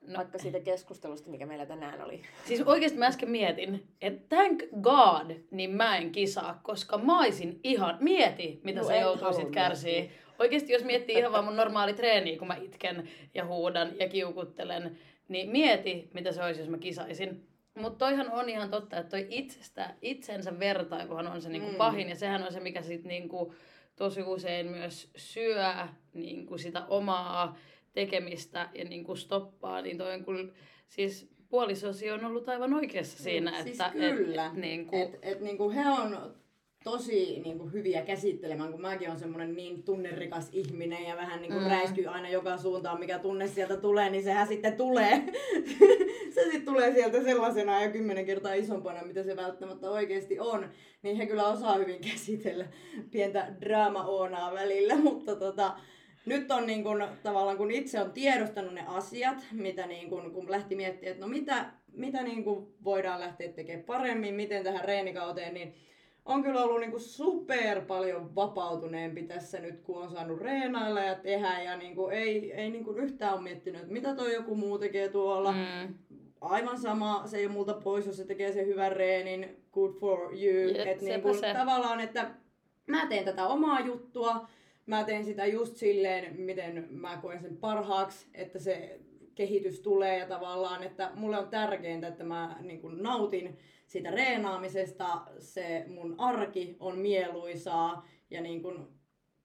No, 0.07 0.17
Vaikka 0.17 0.37
siitä 0.37 0.59
keskustelusta, 0.59 1.29
mikä 1.29 1.45
meillä 1.45 1.65
tänään 1.65 2.01
oli. 2.01 2.21
siis 2.45 2.61
oikeesti 2.61 2.99
mä 2.99 3.05
äsken 3.05 3.29
mietin, 3.29 3.87
että 4.01 4.35
thank 4.35 4.63
god, 4.81 5.35
niin 5.51 5.69
mä 5.69 5.97
en 5.97 6.11
kisaa, 6.11 6.59
koska 6.63 6.97
mä 6.97 7.57
ihan, 7.63 7.97
mieti 7.99 8.61
mitä 8.63 8.79
Juu, 8.79 8.87
sä 8.87 8.95
joutuisit 8.95 9.55
halunnut 9.55 9.55
Oikeesti 10.39 10.73
jos 10.73 10.83
miettii 10.83 11.17
ihan 11.17 11.31
vaan 11.31 11.45
mun 11.45 11.55
normaali 11.55 11.93
treeniä, 11.93 12.37
kun 12.37 12.47
mä 12.47 12.55
itken 12.55 13.09
ja 13.33 13.45
huudan 13.45 13.99
ja 13.99 14.09
kiukuttelen, 14.09 14.97
niin 15.27 15.49
mieti 15.49 16.09
mitä 16.13 16.31
se 16.31 16.43
olisi, 16.43 16.59
jos 16.59 16.69
mä 16.69 16.77
kisaisin. 16.77 17.47
Mutta 17.79 17.97
toihan 18.05 18.31
on 18.31 18.49
ihan 18.49 18.69
totta, 18.69 18.97
että 18.97 19.09
toi 19.09 19.27
itsestä, 19.29 19.95
itsensä 20.01 20.59
vertailuhan 20.59 21.27
on 21.27 21.41
se 21.41 21.49
niinku 21.49 21.69
Mm. 21.71 21.75
pahin 21.75 22.09
ja 22.09 22.15
sehän 22.15 22.43
on 22.43 22.53
se, 22.53 22.59
mikä 22.59 22.81
sit 22.81 23.03
niinku 23.03 23.53
tosi 23.95 24.21
usein 24.23 24.67
myös 24.67 25.11
syö 25.15 25.65
niinku 26.13 26.57
sitä 26.57 26.85
omaa 26.85 27.57
tekemistä 27.93 28.69
ja 28.73 28.85
niinku 28.85 29.15
stoppaa, 29.15 29.81
niin 29.81 29.97
toi 29.97 30.13
on 30.13 30.25
kyllä, 30.25 30.51
siis 30.87 31.29
puolisosi 31.49 32.11
on 32.11 32.25
ollut 32.25 32.49
aivan 32.49 32.73
oikeassa 32.73 33.23
siinä, 33.23 33.63
siis 33.63 33.79
että 33.79 33.91
kyllä. 33.91 34.45
Et, 34.45 34.53
niin 34.53 34.79
Et, 34.81 34.87
kuin, 34.87 35.15
et 35.21 35.39
niinku 35.41 35.69
he 35.71 35.87
on 35.89 36.35
tosi 36.83 37.39
niinku 37.43 37.69
hyviä 37.69 38.01
käsittelemään, 38.01 38.71
kun 38.71 38.81
mäkin 38.81 39.09
on 39.09 39.19
semmoinen 39.19 39.55
niin 39.55 39.83
tunnerikas 39.83 40.49
ihminen 40.51 41.03
ja 41.03 41.15
vähän 41.15 41.41
niinku 41.41 41.57
Mm. 41.57 41.63
mm. 41.63 41.69
räiskyy 41.69 42.05
aina 42.07 42.29
joka 42.29 42.57
suuntaan, 42.57 42.99
mikä 42.99 43.19
tunne 43.19 43.47
sieltä 43.47 43.77
tulee, 43.77 44.09
niin 44.09 44.23
sehän 44.23 44.47
sitten 44.47 44.77
tulee. 44.77 45.23
se 46.35 46.41
sitten 46.41 46.65
tulee 46.65 46.93
sieltä 46.93 47.23
sellaisena 47.23 47.81
ja 47.81 47.91
kymmenen 47.91 48.25
kertaa 48.25 48.53
isompana, 48.53 49.03
mitä 49.03 49.23
se 49.23 49.35
välttämättä 49.35 49.89
oikeasti 49.89 50.39
on. 50.39 50.69
Niin 51.01 51.15
he 51.15 51.25
kyllä 51.25 51.47
osaa 51.47 51.77
hyvin 51.77 52.01
käsitellä 52.01 52.65
pientä 53.11 53.53
draama-oonaa 53.61 54.53
välillä, 54.53 54.95
mutta 55.09 55.35
tota, 55.35 55.73
nyt 56.25 56.51
on 56.51 56.67
niin 56.67 56.83
kun, 56.83 57.07
tavallaan, 57.23 57.57
kun 57.57 57.71
itse 57.71 58.01
on 58.01 58.11
tiedostanut 58.11 58.73
ne 58.73 58.83
asiat, 58.87 59.45
mitä 59.51 59.87
niin 59.87 60.09
kun, 60.09 60.31
kun 60.33 60.51
lähti 60.51 60.75
miettimään, 60.75 61.11
että 61.11 61.25
no 61.25 61.29
mitä, 61.29 61.65
mitä 61.93 62.23
niin 62.23 62.43
kun 62.43 62.73
voidaan 62.83 63.19
lähteä 63.19 63.51
tekemään 63.51 63.85
paremmin, 63.85 64.35
miten 64.35 64.63
tähän 64.63 64.85
reenikauteen, 64.85 65.53
niin 65.53 65.75
on 66.29 66.43
kyllä 66.43 66.63
ollut 66.63 66.79
niin 66.79 66.99
super 66.99 67.81
paljon 67.81 68.35
vapautuneempi 68.35 69.23
tässä 69.23 69.59
nyt, 69.59 69.81
kun 69.81 70.01
on 70.03 70.11
saanut 70.11 70.39
reenailla 70.41 70.99
ja 71.01 71.15
tehdä 71.15 71.61
ja 71.63 71.77
niin 71.77 71.95
kuin 71.95 72.13
ei, 72.15 72.53
ei 72.53 72.69
niin 72.69 72.83
kuin 72.83 72.97
yhtään 72.97 73.33
ole 73.33 73.41
miettinyt, 73.41 73.81
että 73.81 73.93
mitä 73.93 74.15
toi 74.15 74.33
joku 74.33 74.55
muu 74.55 74.77
tekee 74.79 75.09
tuolla. 75.09 75.51
mm, 75.51 75.93
Aivan 76.41 76.77
sama, 76.77 77.23
se 77.25 77.37
ei 77.37 77.45
ole 77.45 77.53
multa 77.53 77.73
pois, 77.73 78.05
jos 78.05 78.17
se 78.17 78.25
tekee 78.25 78.53
sen 78.53 78.65
hyvän 78.67 78.91
reenin, 78.91 79.57
good 79.71 79.93
for 79.93 80.19
you. 80.19 80.69
Jep, 80.77 80.87
Et 80.87 81.01
niin 81.01 81.35
se. 81.39 81.53
tavallaan, 81.53 81.99
että 81.99 82.31
mä 82.87 83.05
teen 83.07 83.25
tätä 83.25 83.47
omaa 83.47 83.79
juttua, 83.79 84.47
mä 84.85 85.03
teen 85.03 85.25
sitä 85.25 85.45
just 85.45 85.75
silleen, 85.75 86.35
miten 86.41 86.87
mä 86.89 87.17
koen 87.21 87.41
sen 87.41 87.57
parhaaksi, 87.57 88.27
että 88.33 88.59
se 88.59 88.99
kehitys 89.35 89.79
tulee 89.79 90.17
ja 90.17 90.25
tavallaan, 90.25 90.83
että 90.83 91.11
mulle 91.15 91.37
on 91.39 91.49
tärkeintä, 91.49 92.07
että 92.07 92.23
mä 92.23 92.55
niin 92.61 92.81
kuin 92.81 93.03
nautin 93.03 93.57
siitä 93.89 94.11
reenaamisesta, 94.11 95.21
se 95.39 95.85
mun 95.87 96.15
arki 96.17 96.75
on 96.79 96.97
mieluisaa 96.97 98.07
ja 98.29 98.41
niin 98.41 98.61
kuin, 98.61 98.87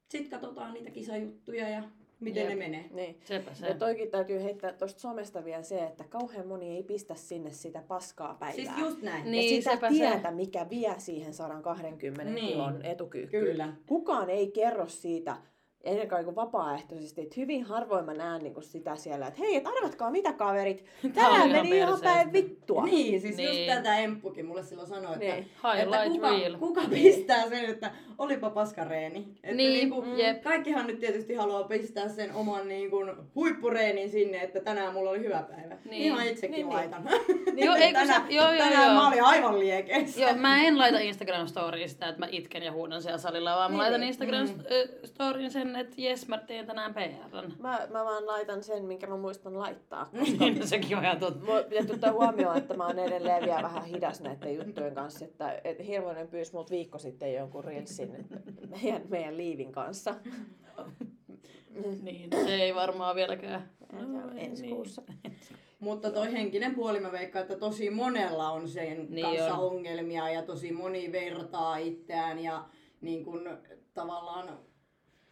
sit 0.08 0.28
katsotaan 0.28 0.74
niitä 0.74 0.90
kisajuttuja 0.90 1.68
ja 1.68 1.82
miten 2.20 2.40
Jep. 2.40 2.48
ne 2.48 2.54
menee. 2.54 2.84
Niin. 2.90 3.20
sepä 3.24 3.54
se. 3.54 3.66
Ja 3.66 3.74
toikin 3.74 4.10
täytyy 4.10 4.42
heittää 4.42 4.72
tuosta 4.72 5.00
somesta 5.00 5.44
vielä 5.44 5.62
se, 5.62 5.84
että 5.84 6.04
kauhean 6.04 6.46
moni 6.46 6.76
ei 6.76 6.82
pistä 6.82 7.14
sinne 7.14 7.50
sitä 7.50 7.82
paskaa 7.88 8.34
päivää. 8.34 8.56
Siis 8.56 8.78
just 8.78 9.02
näin. 9.02 9.30
Niin, 9.30 9.54
ja 9.56 9.62
sitä 9.62 9.74
sepä 9.74 9.88
se. 9.90 9.94
tietä, 9.94 10.30
mikä 10.30 10.70
vie 10.70 10.94
siihen 10.98 11.34
120 11.34 12.32
Niin. 12.34 12.46
kilon 12.48 12.84
etukyykkyyn. 12.84 13.44
Kyllä. 13.44 13.72
Kukaan 13.86 14.30
ei 14.30 14.50
kerro 14.50 14.86
siitä, 14.86 15.36
ennen 15.84 16.08
kaikkea 16.08 16.34
vapaaehtoisesti, 16.34 17.20
että 17.22 17.34
hyvin 17.40 17.64
harvoin 17.64 18.04
mä 18.04 18.14
näen 18.14 18.42
niinku 18.42 18.60
sitä 18.60 18.96
siellä, 18.96 19.26
että 19.26 19.40
hei, 19.40 19.56
et 19.56 19.66
arvatkaa 19.66 20.10
mitä 20.10 20.32
kaverit, 20.32 20.84
ihan 21.16 21.50
meni 21.50 21.76
ihan 21.76 21.88
perseestä. 21.88 22.04
päin 22.14 22.32
vittua. 22.32 22.84
Niin, 22.94 23.20
siis 23.20 23.36
Niin. 23.36 23.48
just 23.48 23.76
tätä 23.76 23.98
Emppukin 23.98 24.46
mulle 24.46 24.62
silloin 24.62 24.88
sanoi, 24.88 25.12
että, 25.12 25.18
Niin. 25.18 25.46
että 25.78 25.96
kuka, 26.10 26.28
kuka 26.58 26.80
pistää 26.90 27.48
sen, 27.48 27.64
että 27.64 27.90
olipa 28.18 28.50
paskareeni. 28.50 29.28
Että 29.42 29.56
Niin, 29.56 29.72
niinku, 29.72 30.04
jep. 30.16 30.42
kaikkihan 30.42 30.86
nyt 30.86 30.98
tietysti 31.00 31.34
haluaa 31.34 31.64
pistää 31.64 32.08
sen 32.08 32.32
oman 32.32 32.68
niin 32.68 32.90
kuin, 32.90 33.10
huippureenin 33.34 34.10
sinne, 34.10 34.38
että 34.42 34.60
tänään 34.60 34.92
mulla 34.92 35.10
oli 35.10 35.20
hyvä 35.20 35.42
päivä. 35.42 35.76
Niin. 35.90 36.02
Ihan 36.02 36.26
itsekin 36.26 36.54
Niin, 36.56 36.66
niin. 36.66 36.76
laitan. 36.76 37.04
Joo, 37.56 37.74
ei 37.84 37.92
kun 37.92 38.00
se, 38.00 38.06
tänään, 38.06 38.26
joo, 38.32 38.48
joo, 38.48 38.58
tänään 38.58 38.84
joo. 38.84 38.94
mä 38.94 39.08
olin 39.08 39.22
aivan 39.24 39.58
liekeissä. 39.58 40.20
Joo, 40.20 40.34
mä 40.34 40.62
en 40.64 40.78
laita 40.78 40.98
Instagram 40.98 41.46
storyin 41.46 41.88
sitä, 41.88 42.08
että 42.08 42.18
mä 42.18 42.26
itken 42.30 42.62
ja 42.62 42.72
huudan 42.72 43.02
siellä 43.02 43.18
salilla, 43.18 43.56
vaan 43.56 43.70
mä 43.70 43.74
Niin, 43.74 43.78
laitan 43.82 44.00
niin. 44.00 44.08
Instagram 44.08 44.48
Mm. 44.48 44.58
storyin 45.04 45.50
sen, 45.50 45.76
että 45.76 45.94
jes, 45.98 46.28
mä 46.28 46.38
teen 46.38 46.66
tänään 46.66 46.94
PRn. 46.94 47.52
Mä, 47.58 47.80
mä 47.90 48.04
vaan 48.04 48.26
laitan 48.26 48.62
sen, 48.62 48.84
minkä 48.84 49.06
mä 49.06 49.16
muistan 49.16 49.58
laittaa. 49.58 50.10
Niin, 50.40 50.68
sekin 50.68 50.96
on 50.96 51.04
ihan 51.04 51.18
totta. 51.18 51.44
Mua 51.44 51.62
Pitää 51.62 51.94
ottaa 51.94 52.12
huomioon, 52.12 52.56
että 52.58 52.74
mä 52.74 52.86
oon 52.86 52.98
edelleen 52.98 53.44
vielä 53.44 53.62
vähän 53.62 53.84
hidas 53.84 54.20
näiden 54.20 54.54
juttujen 54.54 54.94
kanssa. 54.94 55.24
Että, 55.24 55.60
et 55.64 55.86
Hirvonen 55.86 56.28
pyysi 56.28 56.52
multa 56.52 56.70
viikko 56.70 56.98
sitten 56.98 57.34
jonkun 57.34 57.64
reelsin 58.12 58.70
meidän, 58.70 59.02
meidän 59.08 59.36
liivin 59.36 59.72
kanssa. 59.72 60.14
Niin, 62.02 62.30
se 62.44 62.54
ei 62.54 62.74
varmaan 62.74 63.16
vieläkään. 63.16 63.70
No, 63.92 64.30
ensi 64.36 64.62
niin. 64.62 64.74
kuussa. 64.74 65.02
Mutta 65.80 66.10
toi 66.10 66.32
henkinen 66.32 66.74
puoli 66.74 67.00
mä 67.00 67.12
veikkaan, 67.12 67.42
että 67.42 67.56
tosi 67.56 67.90
monella 67.90 68.50
on 68.50 68.68
sen 68.68 69.06
Niin 69.10 69.26
kanssa 69.26 69.54
on. 69.54 69.66
ongelmia 69.70 70.30
ja 70.30 70.42
tosi 70.42 70.72
moni 70.72 71.12
vertaa 71.12 71.76
itseään 71.76 72.38
ja 72.38 72.64
niin 73.00 73.24
kun, 73.24 73.58
tavallaan 73.94 74.58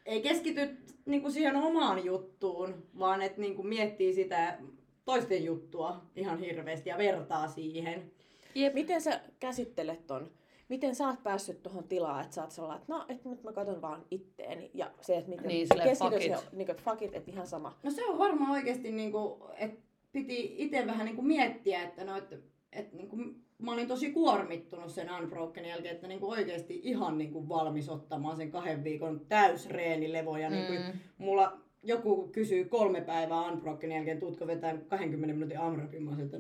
ei 0.07 0.23
keskity 0.23 0.77
niin 1.07 1.23
kun 1.23 1.33
siihen 1.33 1.57
omaan 1.57 2.05
juttuun, 2.05 2.87
vaan 2.99 3.23
että 3.23 3.41
niin 3.41 3.57
kun 3.57 3.67
miettii 3.69 4.15
sitä 4.15 4.59
toisten 5.05 5.45
juttua 5.45 6.03
ihan 6.17 6.39
hirveästi 6.39 6.89
ja 6.91 6.99
vertaa 6.99 7.49
siihen. 7.49 8.13
Jep. 8.55 8.75
Miten 8.75 9.01
sä 9.01 9.21
käsittelet 9.41 10.07
ton? 10.07 10.31
Miten 10.73 10.95
sä 10.95 11.09
oot 11.09 11.23
päässyt 11.23 11.63
tuohon 11.63 11.85
tilaan, 11.85 12.21
että 12.25 12.35
sä 12.35 12.43
oot 12.43 12.51
sellainen, 12.51 12.81
että 12.83 12.93
no, 12.93 13.05
että 13.09 13.29
nyt 13.29 13.43
mä 13.43 13.53
katson 13.53 13.83
vaan 13.83 14.05
itteeni. 14.11 14.71
Ja 14.75 14.91
se, 15.01 15.17
että 15.17 15.31
miten 15.31 15.47
Niin, 15.47 15.67
siihen, 15.73 16.23
it. 16.23 16.53
niin 16.53 16.67
kuin, 16.67 16.71
että 16.71 16.83
fuck 16.91 17.03
it, 17.03 17.15
että 17.15 17.31
ihan 17.31 17.47
sama. 17.47 17.79
No 17.83 17.91
se 17.91 18.05
on 18.07 18.19
varmaan 18.19 18.51
oikeasti, 18.51 18.91
niin 18.91 19.13
kuin, 19.13 19.35
että 19.59 19.81
piti 20.13 20.55
itse 20.59 20.87
vähän 20.87 21.05
niin 21.07 21.17
kuin 21.17 21.27
miettiä, 21.27 21.83
että, 21.83 22.05
no, 22.05 22.17
että, 22.17 22.37
että 22.73 22.97
niin 22.97 23.09
kuin, 23.09 23.45
mä 23.59 23.73
olin 23.73 23.89
tosi 23.89 24.13
kuormittunut 24.13 24.91
sen 24.91 25.09
Unbroken 25.23 25.65
jälkeen, 25.65 25.95
että 25.95 26.09
niin 26.09 26.21
kuin 26.21 26.31
oikeasti 26.39 26.81
ihan 26.85 27.19
niin 27.19 27.33
kuin 27.33 27.49
valmis 27.49 27.89
ottamaan 27.89 28.37
sen 28.37 28.51
kahden 28.51 28.85
viikon 28.85 29.21
täysreenilevo. 29.29 30.37
Ja 30.37 30.51
niin 30.51 30.67
kuin, 30.67 30.79
Mm. 30.81 30.99
mulla 31.19 31.59
joku 31.83 32.29
kysyy 32.29 32.65
kolme 32.65 33.01
päivää 33.01 33.49
Unbroken 33.53 33.93
jälkeen, 33.93 34.21
tuutko 34.21 34.47
vetää 34.47 34.77
20 34.89 35.35
minuutin 35.35 35.61
AMRAPin, 35.61 36.03
mä 36.03 36.17
että 36.23 36.37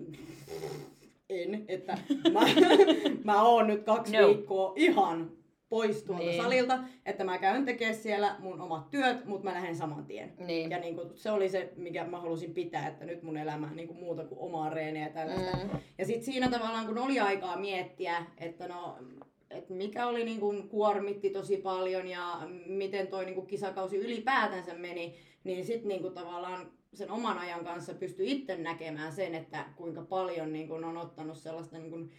en, 1.32 1.64
että 1.68 1.98
mä, 2.32 2.40
mä 3.24 3.42
oon 3.42 3.66
nyt 3.66 3.84
kaksi 3.84 4.16
No. 4.16 4.26
viikkoa 4.28 4.72
ihan 4.76 5.30
pois 5.68 6.02
tuolta 6.02 6.24
Niin. 6.24 6.42
salilta, 6.42 6.78
että 7.06 7.24
mä 7.24 7.38
käyn 7.38 7.64
tekemään 7.64 7.94
siellä 7.96 8.36
mun 8.38 8.60
omat 8.60 8.90
työt, 8.90 9.24
mutta 9.24 9.44
mä 9.48 9.54
lähden 9.54 9.76
saman 9.76 10.04
tien. 10.06 10.32
Niin. 10.38 10.70
Ja 10.70 10.78
niin 10.78 10.94
kuin, 10.94 11.08
se 11.14 11.30
oli 11.30 11.48
se, 11.48 11.72
mikä 11.76 12.04
mä 12.04 12.20
halusin 12.20 12.54
pitää, 12.54 12.88
että 12.88 13.04
nyt 13.04 13.22
mun 13.22 13.36
elämä 13.36 13.66
on 13.66 13.76
niin 13.76 13.88
kuin 13.88 13.98
muuta 14.00 14.24
kuin 14.24 14.38
omaa 14.40 14.70
reeniä 14.70 15.02
ja 15.06 15.12
tällaista. 15.12 15.56
Mm. 15.56 15.70
Ja 15.98 16.06
sitten 16.06 16.24
siinä 16.24 16.50
tavallaan, 16.50 16.86
kun 16.86 16.98
oli 16.98 17.20
aikaa 17.20 17.56
miettiä, 17.56 18.26
että 18.38 18.68
no, 18.68 18.96
että 19.50 19.74
mikä 19.74 20.06
oli 20.06 20.24
niin 20.24 20.40
kuin, 20.40 20.68
kuormitti 20.68 21.30
tosi 21.30 21.56
paljon 21.56 22.08
ja 22.08 22.40
miten 22.66 23.06
toi 23.06 23.24
niin 23.24 23.34
kuin, 23.34 23.46
kisakausi 23.46 23.96
ylipäätänsä 23.96 24.74
meni, 24.74 25.14
niin 25.44 25.64
sitten 25.64 25.88
niin 25.88 26.14
tavallaan 26.14 26.70
sen 26.94 27.10
oman 27.10 27.38
ajan 27.38 27.64
kanssa 27.64 27.94
pystyi 27.94 28.30
itse 28.32 28.56
näkemään 28.56 29.12
sen, 29.12 29.34
että 29.34 29.64
kuinka 29.76 30.02
paljon 30.02 30.52
niin 30.52 30.68
kuin, 30.68 30.84
on 30.84 30.96
ottanut 30.96 31.38
sellaista 31.38 31.78
niin 31.78 31.90
kuin, 31.90 32.10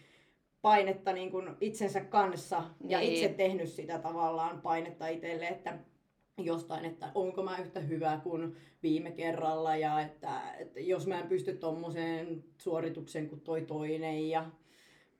painetta 0.62 1.12
niin 1.12 1.30
kuin, 1.30 1.48
itsensä 1.60 2.00
kanssa 2.00 2.62
ja 2.88 2.98
Niin. 2.98 3.12
itse 3.12 3.28
tehnyt 3.28 3.68
sitä 3.68 3.98
tavallaan 3.98 4.60
painetta 4.62 5.08
itselle, 5.08 5.46
että 5.48 5.78
jostain, 6.38 6.84
että 6.84 7.10
onko 7.14 7.42
mä 7.42 7.58
yhtä 7.58 7.80
hyvä 7.80 8.20
kuin 8.22 8.56
viime 8.82 9.10
kerralla 9.10 9.76
ja 9.76 10.00
että, 10.00 10.40
että 10.58 10.80
jos 10.80 11.06
mä 11.06 11.20
en 11.20 11.28
pysty 11.28 11.56
tommoseen 11.56 12.44
suoritukseen 12.58 13.28
kuin 13.28 13.40
toi 13.40 13.62
toinen 13.62 14.28
ja 14.28 14.50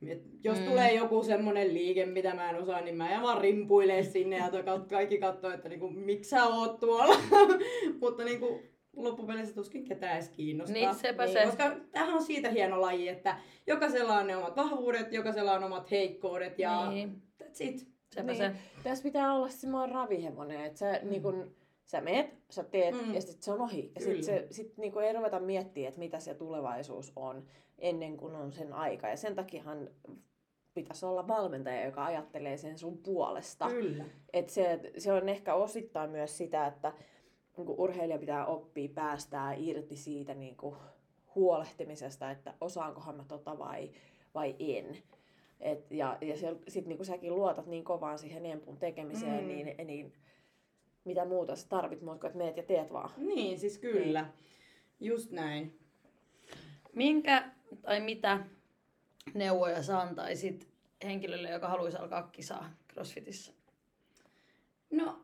et 0.07 0.23
jos 0.45 0.59
Mm. 0.59 0.65
tulee 0.65 0.95
joku 0.95 1.23
semmonen 1.23 1.75
liike, 1.75 2.07
mitä 2.07 2.35
mä 2.35 2.51
en 2.51 2.57
osaa, 2.63 2.81
niin 2.81 2.97
mä 2.97 3.11
jään 3.11 3.23
vaan 3.23 3.41
rimpuilee 3.41 4.03
sinne 4.03 4.37
ja 4.37 4.51
kaikki 4.91 5.19
katsoo, 5.19 5.51
että 5.51 5.69
niinku, 5.69 5.91
miksi 5.91 6.31
sä 6.31 6.45
oot 6.47 6.81
tuolla. 6.81 7.17
Mutta 8.01 8.25
niinku, 8.25 8.63
loppupeleissä 8.97 9.55
tuskin 9.55 9.85
ketään 9.85 10.15
edes 10.15 10.29
kiinnostaa. 10.29 10.75
Niin, 10.75 10.95
sepä 10.95 11.27
se. 11.27 11.45
Koska 11.45 11.77
tämähän 11.93 12.15
on 12.15 12.23
siitä 12.23 12.51
hieno 12.51 12.81
laji, 12.81 13.09
että 13.09 13.37
jokaisella 13.67 14.19
on 14.19 14.27
ne 14.27 14.37
omat 14.37 14.57
vahvuudet, 14.57 15.13
jokaisella 15.13 15.53
on 15.53 15.65
omat 15.65 15.91
heikkoudet 15.91 16.59
ja 16.59 16.91
Niin, 16.91 17.23
that's 17.43 17.57
it. 17.61 17.89
sepä 18.15 18.27
Niin. 18.27 18.37
se. 18.37 18.53
Tässä 18.83 19.03
pitää 19.03 19.35
olla 19.35 19.49
semmoinen 19.49 19.95
ravihevonen, 19.95 20.65
että 20.65 20.79
sä, 20.79 21.01
mm. 21.03 21.11
niin 21.11 21.23
kun, 21.23 21.55
sä 21.87 22.01
meet, 22.01 22.35
sä 22.51 22.65
teet 22.65 23.07
Mm. 23.07 23.15
ja 23.15 23.21
sitten 23.21 23.43
se 23.43 23.53
on 23.53 23.61
ohi. 23.61 23.93
Ja 23.95 24.01
sitten 24.01 24.25
se, 24.25 24.47
sit 24.51 24.77
niin 24.77 24.99
ei 24.99 25.13
ruveta 25.13 25.41
miettimään, 25.41 25.89
että 25.89 25.99
mitä 25.99 26.21
se 26.21 26.35
tulevaisuus 26.35 27.13
on 27.17 27.45
ennen 27.79 28.17
kuin 28.17 28.35
on 28.35 28.53
sen 28.53 28.73
aika. 28.73 29.09
Ja 29.09 29.17
sen 29.17 29.35
takiahan 29.35 29.89
pitäisi 30.75 31.07
olla 31.07 31.29
valmentaja, 31.29 31.85
joka 31.85 32.05
ajattelee 32.05 32.57
sen 32.57 32.79
sun 32.79 32.99
puolesta. 32.99 33.69
Kyllä. 33.69 34.05
Et 34.33 34.49
se, 34.49 34.81
se 34.99 35.13
on 35.13 35.29
ehkä 35.29 35.55
osittain 35.55 36.11
myös 36.11 36.39
sitä, 36.39 36.67
että 36.67 36.93
niin 37.57 37.69
urheilija 37.69 38.19
pitää 38.19 38.47
oppia 38.47 38.89
päästää 38.95 39.55
irti 39.55 39.97
siitä 39.97 40.35
niin 40.35 40.57
kuin 40.57 40.77
huolehtimisesta, 41.35 42.31
että 42.31 42.55
osaankohan 42.61 43.17
mä 43.17 43.25
tota 43.29 43.59
vai, 43.59 43.91
vai 44.35 44.57
en. 44.59 44.97
Et, 45.61 45.91
ja 45.91 46.19
ja 46.21 46.37
sitten 46.69 46.97
niin 46.97 47.05
säkin 47.05 47.35
luotat 47.35 47.67
niin 47.67 47.85
kovaan 47.85 48.19
siihen 48.19 48.47
empun 48.47 48.77
tekemiseen, 48.77 49.41
Mm. 49.43 49.49
niin, 49.49 49.87
niin 49.87 50.13
mitä 51.05 51.25
muuta 51.25 51.57
sä 51.57 51.69
tarvit 51.69 52.03
muuta 52.03 52.21
kuin, 52.21 52.29
että 52.29 52.39
meet 52.39 52.57
ja 52.57 52.63
teet 52.63 52.93
vaan. 52.93 53.11
Niin, 53.17 53.59
siis 53.59 53.79
kyllä. 53.79 54.27
Just 55.01 55.31
näin. 55.31 55.79
Minkä 56.93 57.51
tai 57.83 58.01
mitä 58.01 58.45
neuvoja 59.35 59.83
sä 59.83 60.01
antaisit 60.01 60.69
henkilölle, 61.05 61.51
joka 61.51 61.69
haluaisi 61.69 61.99
alkaa 61.99 62.23
kisaa 62.23 62.71
CrossFitissä? 62.93 63.53
No, 64.91 65.19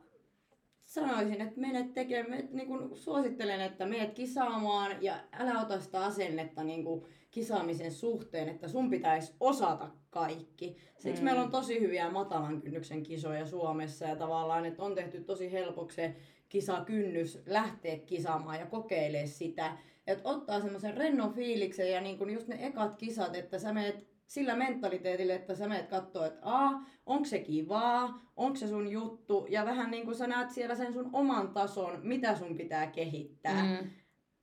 sanoisin, 0.91 1.41
että 1.41 1.61
menet 1.61 1.95
tekemään, 1.95 2.49
niin 2.53 2.66
kuin 2.66 2.97
suosittelen, 2.97 3.61
että 3.61 3.86
menet 3.86 4.14
kisaamaan 4.14 4.97
ja 5.01 5.14
älä 5.32 5.61
ota 5.61 5.80
sitä 5.80 6.05
asennetta 6.05 6.64
niin 6.64 6.84
kuin 6.84 7.05
kisaamisen 7.30 7.93
suhteen, 7.93 8.49
että 8.49 8.68
sun 8.68 8.91
pitäisi 8.91 9.34
osata 9.41 9.91
kaikki. 10.11 10.76
Siksi 10.99 11.22
mm. 11.22 11.24
meillä 11.24 11.43
on 11.43 11.51
tosi 11.51 11.80
hyviä 11.80 12.11
matalan 12.11 12.62
kynnyksen 12.62 13.03
kisoja 13.03 13.47
Suomessa 13.47 14.05
ja 14.05 14.16
tavallaan, 14.16 14.66
että 14.66 14.82
on 14.82 14.95
tehty 14.95 15.20
tosi 15.20 15.53
helpoksi 15.53 15.97
se 15.97 16.16
kisakynnys 16.49 17.43
lähteä 17.47 17.99
kisaamaan 17.99 18.61
ja 18.61 18.66
kokeilee 18.66 19.26
sitä. 19.26 19.76
Että 20.07 20.28
ottaa 20.28 20.61
semmoisen 20.61 20.97
rennon 20.97 21.34
fiiliksen 21.34 21.93
ja 21.93 22.01
niin 22.01 22.18
kun 22.18 22.30
just 22.30 22.49
ne 22.49 22.66
ekat 22.66 22.97
kisat, 22.97 23.34
että 23.36 23.59
sä 23.59 23.72
menet 23.72 24.11
sillä 24.26 24.57
mentaliteetillä, 24.57 25.34
että 25.34 25.55
sä 25.55 25.68
menet 25.68 25.88
katsoa, 25.88 26.26
että 26.26 26.41
a, 26.43 26.70
onko 27.11 27.24
se 27.24 27.38
kivaa, 27.38 28.32
onko 28.36 28.56
se 28.56 28.68
sun 28.68 28.90
juttu, 28.90 29.46
ja 29.48 29.64
vähän 29.64 29.90
niin 29.90 30.04
kuin 30.04 30.16
sä 30.16 30.26
näet 30.26 30.50
siellä 30.50 30.74
sen 30.74 30.92
sun 30.92 31.11
oman 31.12 31.48
tason, 31.48 31.98
mitä 32.02 32.36
sun 32.36 32.56
pitää 32.56 32.86
kehittää. 32.86 33.62
Mm. 33.64 33.90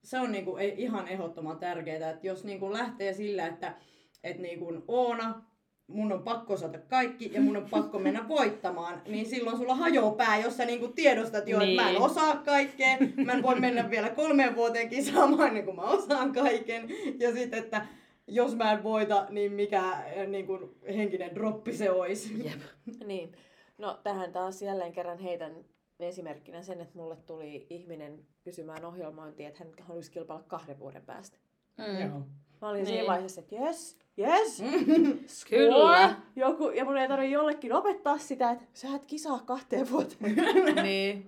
Se 0.03 0.19
on 0.19 0.31
niin 0.31 0.45
kuin 0.45 0.63
ihan 0.63 1.07
ehdottoman 1.07 1.59
tärkeää, 1.59 2.09
että 2.09 2.27
jos 2.27 2.43
niin 2.43 2.59
kuin 2.59 2.73
lähtee 2.73 3.13
sillä, 3.13 3.47
että, 3.47 3.75
että 4.23 4.41
niin 4.41 4.59
kuin 4.59 4.81
Oona, 4.87 5.41
mun 5.87 6.11
on 6.11 6.23
pakko 6.23 6.53
osata 6.53 6.77
kaikki 6.77 7.31
ja 7.33 7.41
mun 7.41 7.57
on 7.57 7.67
pakko 7.69 7.99
mennä 7.99 8.27
voittamaan, 8.37 9.01
niin 9.07 9.25
silloin 9.25 9.57
sulla 9.57 9.75
hajoaa 9.75 10.15
pää, 10.15 10.37
jos 10.37 10.57
sä 10.57 10.65
niinku 10.65 10.87
tiedostat 10.87 11.47
jo, 11.47 11.59
niin. 11.59 11.69
että 11.69 11.81
mä 11.81 11.89
en 11.89 11.93
niin. 11.93 12.03
osaa 12.03 12.35
kaikkea, 12.35 12.97
mä 13.25 13.31
en 13.31 13.43
voi 13.43 13.59
mennä 13.59 13.89
vielä 13.89 14.09
kolmeen 14.09 14.55
vuoteen 14.55 14.89
kisaamaan 14.89 15.47
ennen 15.47 15.65
kuin 15.65 15.75
mä 15.75 15.81
osaan 15.81 16.33
kaiken, 16.33 16.89
ja 17.19 17.33
sitten, 17.33 17.59
että 17.59 17.85
jos 18.27 18.55
mä 18.55 18.71
en 18.71 18.83
voita, 18.83 19.27
niin 19.29 19.51
mikä 19.51 20.03
eh, 20.03 20.27
niin 20.27 20.47
kuin, 20.47 20.75
henkinen 20.87 21.35
droppi 21.35 21.73
se 21.73 21.91
olisi. 21.91 22.45
Jep. 22.45 22.61
niin. 23.07 23.31
No 23.77 23.99
tähän 24.03 24.31
taas 24.31 24.61
jälleen 24.61 24.93
kerran 24.93 25.19
heitän 25.19 25.65
esimerkkinä 25.99 26.61
sen, 26.61 26.81
että 26.81 26.97
mulle 26.97 27.15
tuli 27.15 27.67
ihminen 27.69 28.25
kysymään 28.43 28.85
ohjelmointia, 28.85 29.47
että 29.47 29.63
hän 29.63 29.73
haluaisi 29.81 30.11
kilpailla 30.11 30.43
kahden 30.47 30.79
vuoden 30.79 31.05
päästä. 31.05 31.37
Mm. 31.77 32.01
Joo. 32.01 32.21
Mä 32.61 32.69
olin 32.69 32.77
niin. 32.77 32.87
siinä 32.87 33.07
vaiheessa, 33.07 33.41
että 33.41 33.55
jes, 33.55 33.97
jes, 34.17 34.63
kyllä. 35.49 36.15
Joku, 36.35 36.69
ja 36.69 36.85
mun 36.85 36.97
ei 36.97 37.07
tarvitse 37.07 37.33
jollekin 37.33 37.73
opettaa 37.73 38.17
sitä, 38.17 38.51
että 38.51 38.65
sä 38.73 38.95
et 38.95 39.05
kisaa 39.05 39.39
kahteen 39.45 39.91
vuoteen. 39.91 40.35
niin. 40.83 41.27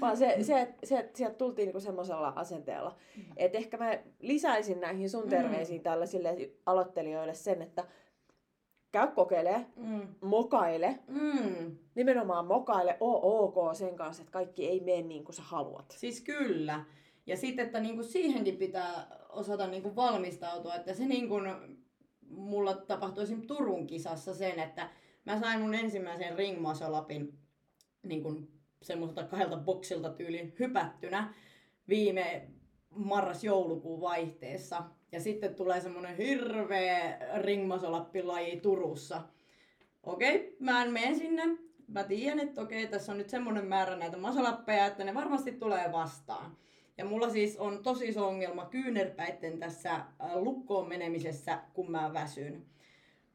Vaan 0.00 0.16
se, 0.16 0.36
se, 0.42 0.74
se, 0.84 1.10
sieltä 1.14 1.36
tultiin 1.36 1.66
niinku 1.66 1.80
semmoisella 1.80 2.32
asenteella. 2.36 2.96
Mm. 3.16 3.22
Että 3.36 3.58
ehkä 3.58 3.76
mä 3.76 3.98
lisäisin 4.20 4.80
näihin 4.80 5.10
sun 5.10 5.24
mm. 5.24 5.30
terveisiin 5.30 5.80
mm. 5.80 5.82
tällaisille 5.82 6.50
aloittelijoille 6.66 7.34
sen, 7.34 7.62
että 7.62 7.84
käy 8.92 9.08
kokeilee, 9.14 9.66
mm. 9.76 10.06
mokaile. 10.20 10.98
Mm. 11.08 11.76
Nimenomaan 11.94 12.46
mokaile, 12.46 12.96
oo 13.00 13.44
ok 13.44 13.74
sen 13.74 13.96
kanssa, 13.96 14.22
että 14.22 14.32
kaikki 14.32 14.68
ei 14.68 14.80
mene 14.80 15.02
niin 15.02 15.24
kuin 15.24 15.34
sä 15.34 15.42
haluat. 15.42 15.94
Siis 15.98 16.20
kyllä. 16.20 16.84
Ja 17.26 17.36
sitten, 17.36 17.66
että 17.66 17.80
niinku 17.80 18.02
siihenkin 18.02 18.56
pitää 18.56 19.16
osata 19.28 19.66
niinku 19.66 19.96
valmistautua, 19.96 20.74
että 20.74 20.94
se 20.94 21.04
niinku, 21.04 21.34
mulla 22.28 22.74
tapahtui 22.74 23.22
esimerkiksi 23.22 23.48
Turun 23.48 23.86
kisassa 23.86 24.34
sen, 24.34 24.58
että 24.58 24.90
mä 25.24 25.40
sain 25.40 25.60
mun 25.60 25.74
ensimmäisen 25.74 26.38
ringmasolapin 26.38 27.38
niinku, 28.02 28.48
semmoiselta 28.82 29.24
kahdelta 29.24 29.56
boksilta 29.56 30.10
tyylin 30.10 30.54
hypättynä 30.58 31.34
viime 31.88 32.48
marras-joulukuun 32.90 34.00
vaihteessa. 34.00 34.82
Ja 35.12 35.20
sitten 35.20 35.54
tulee 35.54 35.80
semmonen 35.80 36.16
hirveä 36.16 37.18
ringmasolappilaji 37.36 38.60
Turussa. 38.60 39.22
Okei, 40.02 40.56
mä 40.60 40.82
en 40.82 40.92
mene 40.92 41.14
sinne. 41.14 41.42
Mä 41.88 42.04
tiedän, 42.04 42.40
että 42.40 42.60
okei, 42.60 42.86
tässä 42.86 43.12
on 43.12 43.18
nyt 43.18 43.30
semmonen 43.30 43.66
määrä 43.66 43.96
näitä 43.96 44.16
masolappeja, 44.16 44.86
että 44.86 45.04
ne 45.04 45.14
varmasti 45.14 45.52
tulee 45.52 45.92
vastaan. 45.92 46.56
Ja 47.02 47.08
mulla 47.08 47.30
siis 47.30 47.56
on 47.56 47.82
tosi 47.82 48.08
iso 48.08 48.28
ongelma 48.28 48.64
kyynärpäitten 48.64 49.58
tässä 49.58 49.92
äh, 49.94 50.06
lukkoon 50.34 50.88
menemisessä, 50.88 51.58
kun 51.74 51.90
mä 51.90 52.10
väsyn. 52.12 52.62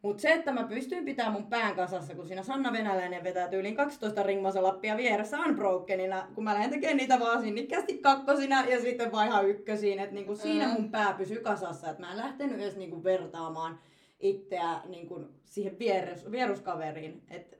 Mutta 0.01 0.21
se, 0.21 0.33
että 0.33 0.51
mä 0.51 0.63
pystyin 0.63 1.05
pitämään 1.05 1.33
mun 1.33 1.49
pään 1.49 1.75
kasassa, 1.75 2.15
kun 2.15 2.27
siinä 2.27 2.43
Sanna 2.43 2.73
Venäläinen 2.73 3.23
vetää 3.23 3.47
tyyliin 3.47 3.75
12 3.75 4.23
ringmasalappia 4.23 4.97
vieressä 4.97 5.39
unbrokenina, 5.39 6.27
kun 6.35 6.43
mä 6.43 6.53
lähden 6.53 6.69
tekemään 6.69 6.97
niitä 6.97 7.19
vaan 7.19 7.41
sinnikkäästi 7.41 7.97
kakkosina 7.97 8.65
ja 8.65 8.81
sitten 8.81 9.11
vaihan 9.11 9.49
ykkösiin. 9.49 9.99
Että 9.99 10.15
niinku 10.15 10.35
siinä 10.35 10.67
mm. 10.67 10.73
mun 10.73 10.91
pää 10.91 11.13
pysyy 11.13 11.39
kasassa, 11.39 11.89
että 11.89 12.01
mä 12.01 12.11
en 12.11 12.17
lähtenyt 12.17 12.59
edes 12.59 12.77
niinku 12.77 13.03
vertaamaan 13.03 13.79
itseä 14.19 14.81
niinku 14.85 15.25
siihen 15.45 15.79
vierus, 15.79 16.31
vieruskaveriin. 16.31 17.21
Että 17.29 17.56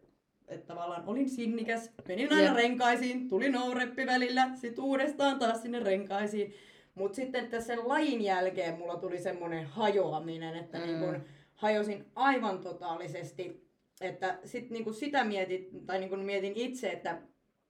että 0.48 0.68
tavallaan 0.68 1.04
olin 1.08 1.30
sinnikäs, 1.30 1.92
menin 2.08 2.34
aina 2.34 2.44
Jep. 2.44 2.56
renkaisiin, 2.56 3.30
tuli 3.30 3.50
noureppi 3.50 4.06
välillä, 4.06 4.50
sit 4.56 4.80
uudestaan 4.80 5.40
taas 5.40 5.62
sinne 5.62 5.80
renkaisiin. 5.80 6.54
Mutta 6.96 7.16
sitten 7.16 7.48
tässä 7.48 7.68
sen 7.68 7.88
lajin 7.88 8.22
jälkeen 8.22 8.78
mulla 8.78 8.98
tuli 8.98 9.20
semmoinen 9.20 9.66
hajoaminen, 9.66 10.56
että 10.56 10.78
mm. 10.78 10.86
niin 10.86 11.00
kun 11.00 11.22
hajosin 11.56 12.06
aivan 12.16 12.60
totaalisesti. 12.60 13.68
Että 14.02 14.40
sit 14.46 14.70
niin 14.70 14.94
sitä 14.94 15.24
mietit, 15.24 15.86
tai 15.86 16.00
niin 16.00 16.20
mietin 16.20 16.54
itse, 16.56 16.90
että 16.90 17.22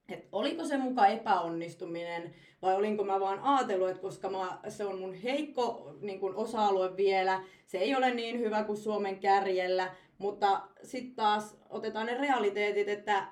että 0.09 0.27
oliko 0.31 0.65
se 0.65 0.77
muka 0.77 1.07
epäonnistuminen 1.07 2.33
vai 2.61 2.75
olinko 2.75 3.03
mä 3.03 3.19
vaan 3.19 3.39
ajatellut, 3.39 3.89
että 3.89 4.01
koska 4.01 4.29
mä, 4.29 4.59
se 4.69 4.85
on 4.85 4.99
mun 4.99 5.13
heikko 5.13 5.95
niin 6.01 6.35
osa-alue 6.35 6.97
vielä, 6.97 7.43
se 7.65 7.77
ei 7.77 7.95
ole 7.95 8.13
niin 8.13 8.39
hyvä 8.39 8.63
kuin 8.63 8.77
Suomen 8.77 9.19
kärjellä, 9.19 9.95
mutta 10.17 10.61
sitten 10.83 11.15
taas 11.15 11.57
otetaan 11.69 12.05
ne 12.05 12.17
realiteetit, 12.17 12.89
että 12.89 13.27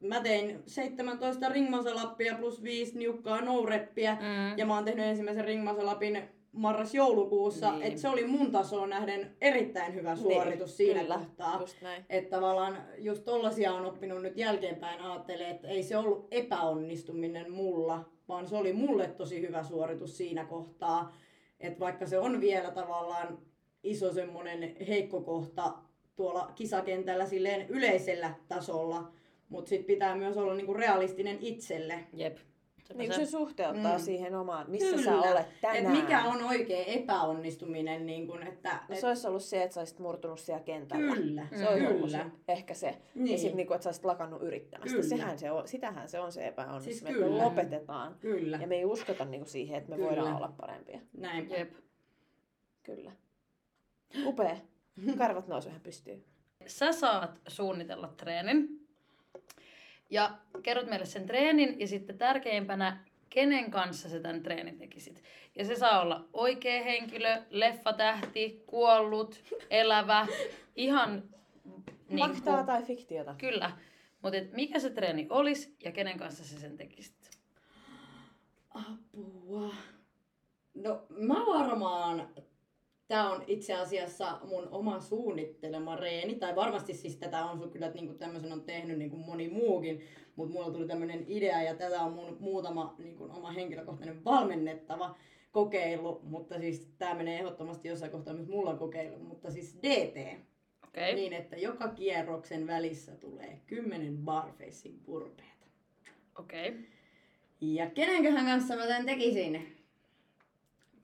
mä 0.00 0.20
tein 0.20 0.62
17 0.66 1.48
ringmasalappia 1.48 2.34
plus 2.34 2.62
5 2.62 2.98
niukkaa 2.98 3.40
noureppiä 3.40 4.14
mm. 4.14 4.58
ja 4.58 4.66
mä 4.66 4.74
oon 4.74 4.84
tehnyt 4.84 5.06
ensimmäisen 5.06 5.44
ringmasalapin 5.44 6.22
marras-joulukuussa, 6.52 7.72
niin. 7.72 7.82
että 7.82 8.00
se 8.00 8.08
oli 8.08 8.26
mun 8.26 8.50
tasoon 8.50 8.90
nähden 8.90 9.36
erittäin 9.40 9.94
hyvä 9.94 10.14
niin, 10.14 10.22
suoritus 10.22 10.68
niin, 10.68 10.76
siinä 10.76 11.00
kyllä, 11.00 11.14
kohtaa. 11.14 11.64
Että 12.08 12.30
tavallaan 12.30 12.78
just 12.98 13.24
tollasia 13.24 13.72
on 13.72 13.86
oppinut 13.86 14.22
nyt 14.22 14.36
jälkeenpäin 14.36 15.00
ajattelee, 15.00 15.50
että 15.50 15.68
ei 15.68 15.82
se 15.82 15.96
ollut 15.96 16.28
epäonnistuminen 16.30 17.52
mulla, 17.52 18.10
vaan 18.28 18.48
se 18.48 18.56
oli 18.56 18.72
mulle 18.72 19.08
tosi 19.08 19.40
hyvä 19.40 19.62
suoritus 19.62 20.16
siinä 20.16 20.44
kohtaa. 20.44 21.16
Että 21.60 21.80
vaikka 21.80 22.06
se 22.06 22.18
on 22.18 22.40
vielä 22.40 22.70
tavallaan 22.70 23.38
iso 23.82 24.12
semmoinen 24.12 24.76
heikko 24.88 25.20
kohta 25.20 25.72
tuolla 26.16 26.52
kisakentällä 26.54 27.26
silleen 27.26 27.68
yleisellä 27.68 28.34
tasolla, 28.48 29.12
mutta 29.48 29.68
sitten 29.68 29.86
pitää 29.86 30.16
myös 30.16 30.36
olla 30.36 30.54
niinku 30.54 30.74
realistinen 30.74 31.38
itselle. 31.40 31.98
Jep. 32.12 32.36
Niin 32.94 33.14
se 33.14 33.26
suhteuttaa 33.26 33.98
mm. 33.98 34.04
siihen 34.04 34.34
omaan, 34.34 34.70
missä 34.70 34.96
Kyllä. 34.96 35.04
sä 35.04 35.30
olet 35.30 35.46
tänään. 35.60 35.96
Et 35.96 36.02
mikä 36.02 36.24
on 36.24 36.44
oikea 36.44 36.84
epäonnistuminen. 36.84 38.06
Niin 38.06 38.26
kun, 38.26 38.42
että, 38.42 38.80
no, 38.88 38.96
se 38.96 39.08
olisi 39.08 39.28
ollut 39.28 39.42
se, 39.42 39.62
että 39.62 39.74
sä 39.74 39.80
olisit 39.80 39.98
murtunut 39.98 40.40
siellä 40.40 40.62
kentällä. 40.62 41.14
Kyllä. 41.14 41.46
Se 41.56 41.68
olisi 41.68 41.84
Kyllä. 41.84 41.96
ollut 41.96 42.10
se, 42.10 42.24
ehkä 42.48 42.74
se. 42.74 42.94
Niin. 43.14 43.32
Ja 43.32 43.38
sitten 43.38 43.56
niin 43.56 43.72
että 43.72 43.82
sä 43.82 43.88
olisit 43.88 44.04
lakannut 44.04 44.42
yrittämästä. 44.42 44.96
Kyllä. 44.96 45.08
Sehän 45.08 45.38
se 45.38 45.50
on, 45.50 45.68
sitähän 45.68 46.08
se 46.08 46.20
on 46.20 46.32
se 46.32 46.46
epäonnistuminen. 46.46 47.22
Siis 47.22 47.38
me 47.38 47.44
lopetetaan. 47.44 48.16
Kyllä. 48.20 48.58
Ja 48.60 48.66
me 48.66 48.76
ei 48.76 48.84
uskota 48.84 49.24
niin 49.24 49.40
kuin 49.40 49.50
siihen, 49.50 49.78
että 49.78 49.90
me 49.90 49.96
kyllä. 49.96 50.08
voidaan 50.08 50.36
olla 50.36 50.52
parempia. 50.60 51.00
Näin. 51.12 51.50
Jep. 51.50 51.72
Kyllä. 52.82 53.12
Upea. 54.26 54.56
Karvat 55.18 55.48
nousu 55.48 55.68
ihan 55.68 55.80
pystyy. 55.80 56.24
Sä 56.66 56.92
saat 56.92 57.40
suunnitella 57.48 58.08
treenin 58.16 58.88
ja 60.10 60.38
kerrot 60.62 60.86
meille 60.86 61.06
sen 61.06 61.26
treenin 61.26 61.80
ja 61.80 61.86
sitten 61.86 62.18
tärkeimpänä, 62.18 63.04
kenen 63.30 63.70
kanssa 63.70 64.08
sä 64.08 64.20
tämän 64.20 64.42
treenin 64.42 64.78
tekisit. 64.78 65.22
Ja 65.56 65.64
se 65.64 65.76
saa 65.76 66.00
olla 66.00 66.28
oikea 66.32 66.84
henkilö, 66.84 67.42
leffatähti, 67.50 68.62
kuollut, 68.66 69.44
elävä, 69.70 70.26
ihan... 70.76 71.22
Niin 72.08 72.30
Faktaa 72.30 72.56
kuin, 72.56 72.66
tai 72.66 72.82
fiktiota. 72.82 73.34
Kyllä. 73.38 73.70
Mutta 74.22 74.38
mikä 74.52 74.78
se 74.78 74.90
treeni 74.90 75.26
olisi 75.30 75.76
ja 75.84 75.92
kenen 75.92 76.18
kanssa 76.18 76.44
sä 76.44 76.60
sen 76.60 76.76
tekisit? 76.76 77.30
Apua. 78.70 79.74
No 80.74 81.06
mä 81.08 81.34
varmaan 81.34 82.28
tämä 83.12 83.30
on 83.30 83.44
itse 83.46 83.74
asiassa 83.74 84.38
mun 84.48 84.68
oma 84.70 85.00
suunnittelema 85.00 85.96
reeni, 85.96 86.34
tai 86.34 86.56
varmasti 86.56 86.94
siis 86.94 87.16
tätä 87.16 87.44
on 87.44 87.58
sun 87.58 87.70
kyllä 87.70 87.90
niin 87.90 88.18
tämmöisen 88.18 88.52
on 88.52 88.62
tehnyt 88.62 88.98
niin 88.98 89.10
kuin 89.10 89.26
moni 89.26 89.48
muukin, 89.48 90.00
mutta 90.36 90.52
mulla 90.52 90.70
tuli 90.70 90.86
tämmöinen 90.86 91.24
idea 91.26 91.62
ja 91.62 91.74
tätä 91.74 92.02
on 92.02 92.12
mun 92.12 92.36
muutama 92.40 92.94
niin 92.98 93.16
kuin 93.16 93.30
oma 93.30 93.50
henkilökohtainen 93.50 94.24
valmennettava 94.24 95.16
kokeilu, 95.50 96.20
mutta 96.22 96.58
siis 96.58 96.92
tämä 96.98 97.14
menee 97.14 97.38
ehdottomasti 97.38 97.88
jossain 97.88 98.12
kohtaa 98.12 98.34
myös 98.34 98.48
mulla 98.48 98.74
kokeilu, 98.74 99.18
mutta 99.18 99.50
siis 99.50 99.78
DT. 99.82 100.38
Okay. 100.88 101.14
Niin, 101.14 101.32
että 101.32 101.56
joka 101.56 101.88
kierroksen 101.88 102.66
välissä 102.66 103.12
tulee 103.12 103.60
10 103.66 104.16
barfacein 104.16 105.00
purpeita. 105.04 105.66
Okei. 106.38 106.68
Okay. 106.68 106.82
Ja 107.60 107.90
kenenköhän 107.90 108.46
kanssa 108.46 108.76
mä 108.76 108.86
tämän 108.86 109.06
tekisin? 109.06 109.81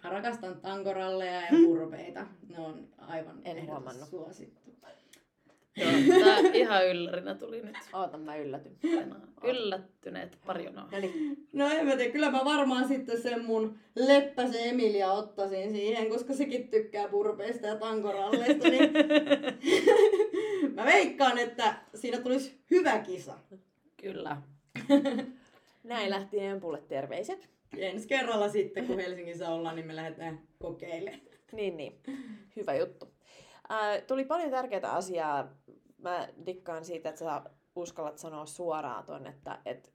Mä 0.05 0.11
rakastan 0.11 0.61
tankoralleja 0.61 1.41
ja 1.41 1.49
purpeita. 1.67 2.27
Ne 2.49 2.59
on 2.59 2.89
aivan 2.99 3.41
en 3.45 3.67
huomannut. 3.67 4.09
suosittu. 4.09 4.69
Joo, 5.77 5.91
tää 6.25 6.39
ihan 6.55 6.87
yllärinä 6.87 7.35
tuli 7.35 7.63
nyt. 7.63 7.77
Oota, 7.93 8.19
mä 8.19 8.37
yllätyn. 8.37 8.77
Yllättyneet 9.45 10.39
parjonaa. 10.47 10.91
No 11.53 11.71
en 11.71 11.87
mä 11.87 11.97
tiedä, 11.97 12.13
kyllä 12.13 12.31
mä 12.31 12.45
varmaan 12.45 12.89
sitten 12.89 13.23
sen 13.23 13.45
mun 13.45 13.79
leppäsen 13.97 14.69
Emilia 14.69 15.13
ottaisin 15.13 15.73
siihen, 15.73 16.11
koska 16.11 16.35
sekin 16.35 16.69
tykkää 16.69 17.09
purpeista 17.09 17.67
ja 17.67 17.77
tankoralleista, 17.77 18.69
niin 18.69 18.93
mä 20.75 20.85
veikkaan, 20.85 21.39
että 21.39 21.75
siinä 21.95 22.19
tulisi 22.21 22.61
hyvä 22.71 22.99
kisa. 22.99 23.35
Kyllä. 23.97 24.43
näin 25.85 26.11
lähti 26.11 26.41
Empulle 26.41 26.83
terveiset. 26.89 27.58
Ensi 27.77 28.09
kerralla 28.09 28.49
sitten, 28.49 28.87
kun 28.87 28.99
Helsingissä 28.99 29.49
ollaan, 29.49 29.77
niin 29.77 29.87
me 29.87 29.97
lähdetään 29.97 30.41
kokeilemaan. 30.59 31.21
Niin, 31.53 31.77
niin. 31.77 32.01
Hyvä 32.57 32.75
juttu. 32.75 33.09
Ää, 33.69 34.01
tuli 34.01 34.25
paljon 34.25 34.51
tärkeää 34.51 34.93
asiaa. 34.93 35.49
Mä 35.99 36.29
dikkaan 36.47 36.85
siitä, 36.85 37.09
että 37.09 37.19
sä 37.19 37.43
uskallat 37.77 38.19
sanoa 38.19 38.47
suoraan 38.47 39.05
ton, 39.05 39.27
että, 39.27 39.59
että 39.67 39.89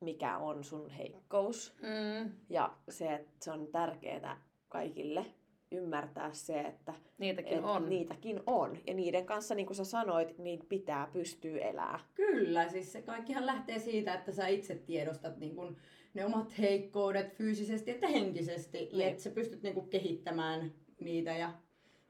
mikä 0.00 0.38
on 0.38 0.64
sun 0.64 0.90
heikkous. 0.90 1.74
Mm, 1.82 2.32
Ja 2.50 2.72
se, 2.88 3.14
että 3.14 3.30
se 3.44 3.50
on 3.52 3.66
tärkeää 3.66 4.42
kaikille 4.68 5.26
ymmärtää 5.72 6.32
se, 6.32 6.60
että 6.60 6.94
niitäkin 7.18 7.58
et 7.58 7.64
on. 7.64 7.88
niitäkin 7.88 8.40
on. 8.46 8.78
Ja 8.86 8.94
niiden 8.94 9.26
kanssa, 9.26 9.54
niin 9.54 9.66
kuin 9.66 9.76
sä 9.76 9.84
sanoit, 9.84 10.38
niin 10.38 10.66
pitää 10.68 11.08
pystyä 11.12 11.58
elää. 11.58 12.00
Kyllä, 12.14 12.68
siis 12.68 12.92
se 12.92 13.02
kaikkihan 13.02 13.46
lähtee 13.46 13.78
siitä, 13.78 14.14
että 14.14 14.32
sä 14.32 14.46
itse 14.46 14.74
tiedostat 14.74 15.36
niin 15.36 15.56
kun 15.56 15.76
ne 16.16 16.24
omat 16.24 16.58
heikkoudet 16.58 17.34
fyysisesti 17.34 17.90
että 17.90 18.08
henkisesti. 18.08 18.78
Niin. 18.78 18.98
Ja 18.98 19.08
että 19.08 19.22
sä 19.22 19.30
pystyt 19.30 19.62
niin 19.62 19.74
kun 19.74 19.88
kehittämään 19.88 20.72
niitä 21.00 21.30
ja 21.30 21.52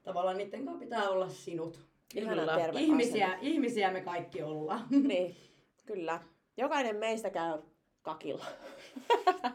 tavallaan 0.03 0.37
niiden 0.37 0.65
kanssa 0.65 0.79
pitää 0.79 1.09
olla 1.09 1.29
sinut. 1.29 1.79
Ihana 2.15 2.41
Kyllä. 2.41 2.79
Ihmisiä, 2.79 3.37
ihmisiä 3.41 3.91
me 3.91 4.01
kaikki 4.01 4.43
ollaan. 4.43 4.87
Niin, 5.07 5.35
kyllä. 5.85 6.19
Jokainen 6.57 6.95
meistä 6.95 7.29
käy 7.29 7.59
kakilla. 8.01 8.45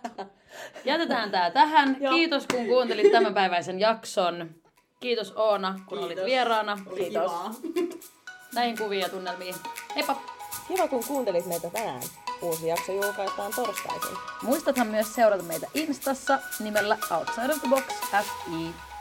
Jätetään 0.85 1.31
tää 1.31 1.51
tähän. 1.51 1.97
Joo. 2.01 2.15
Kiitos 2.15 2.47
kun 2.47 2.67
kuuntelit 2.67 3.13
tämänpäiväisen 3.13 3.81
jakson. 3.81 4.51
Kiitos 5.01 5.33
Oona, 5.33 5.81
kun 5.89 5.99
Kiitos. 5.99 6.19
olit 6.19 6.25
vieraana. 6.25 6.79
Oli 6.87 7.01
Kiitos. 7.01 7.23
kivaa. 7.23 7.55
Näihin 8.55 8.79
kuviin 8.79 9.01
ja 9.01 9.09
tunnelmiin. 9.09 9.55
Heippa! 9.97 10.23
Kiva, 10.69 10.89
kun 10.89 11.05
kuuntelit 11.09 11.47
meitä 11.47 11.71
tänään. 11.71 12.03
Uusi 12.43 12.69
jakso 12.69 12.93
julkaistaan 12.93 13.53
torstaisin. 13.57 14.19
Muistathan 14.43 14.87
myös 14.87 15.15
seurata 15.15 15.43
meitä 15.43 15.67
Instassa 15.75 16.39
nimellä 16.61 16.99
Outside 17.11 17.53
of 17.53 17.61
the 17.61 17.69
Box 17.69 17.85
FI. 18.11 18.92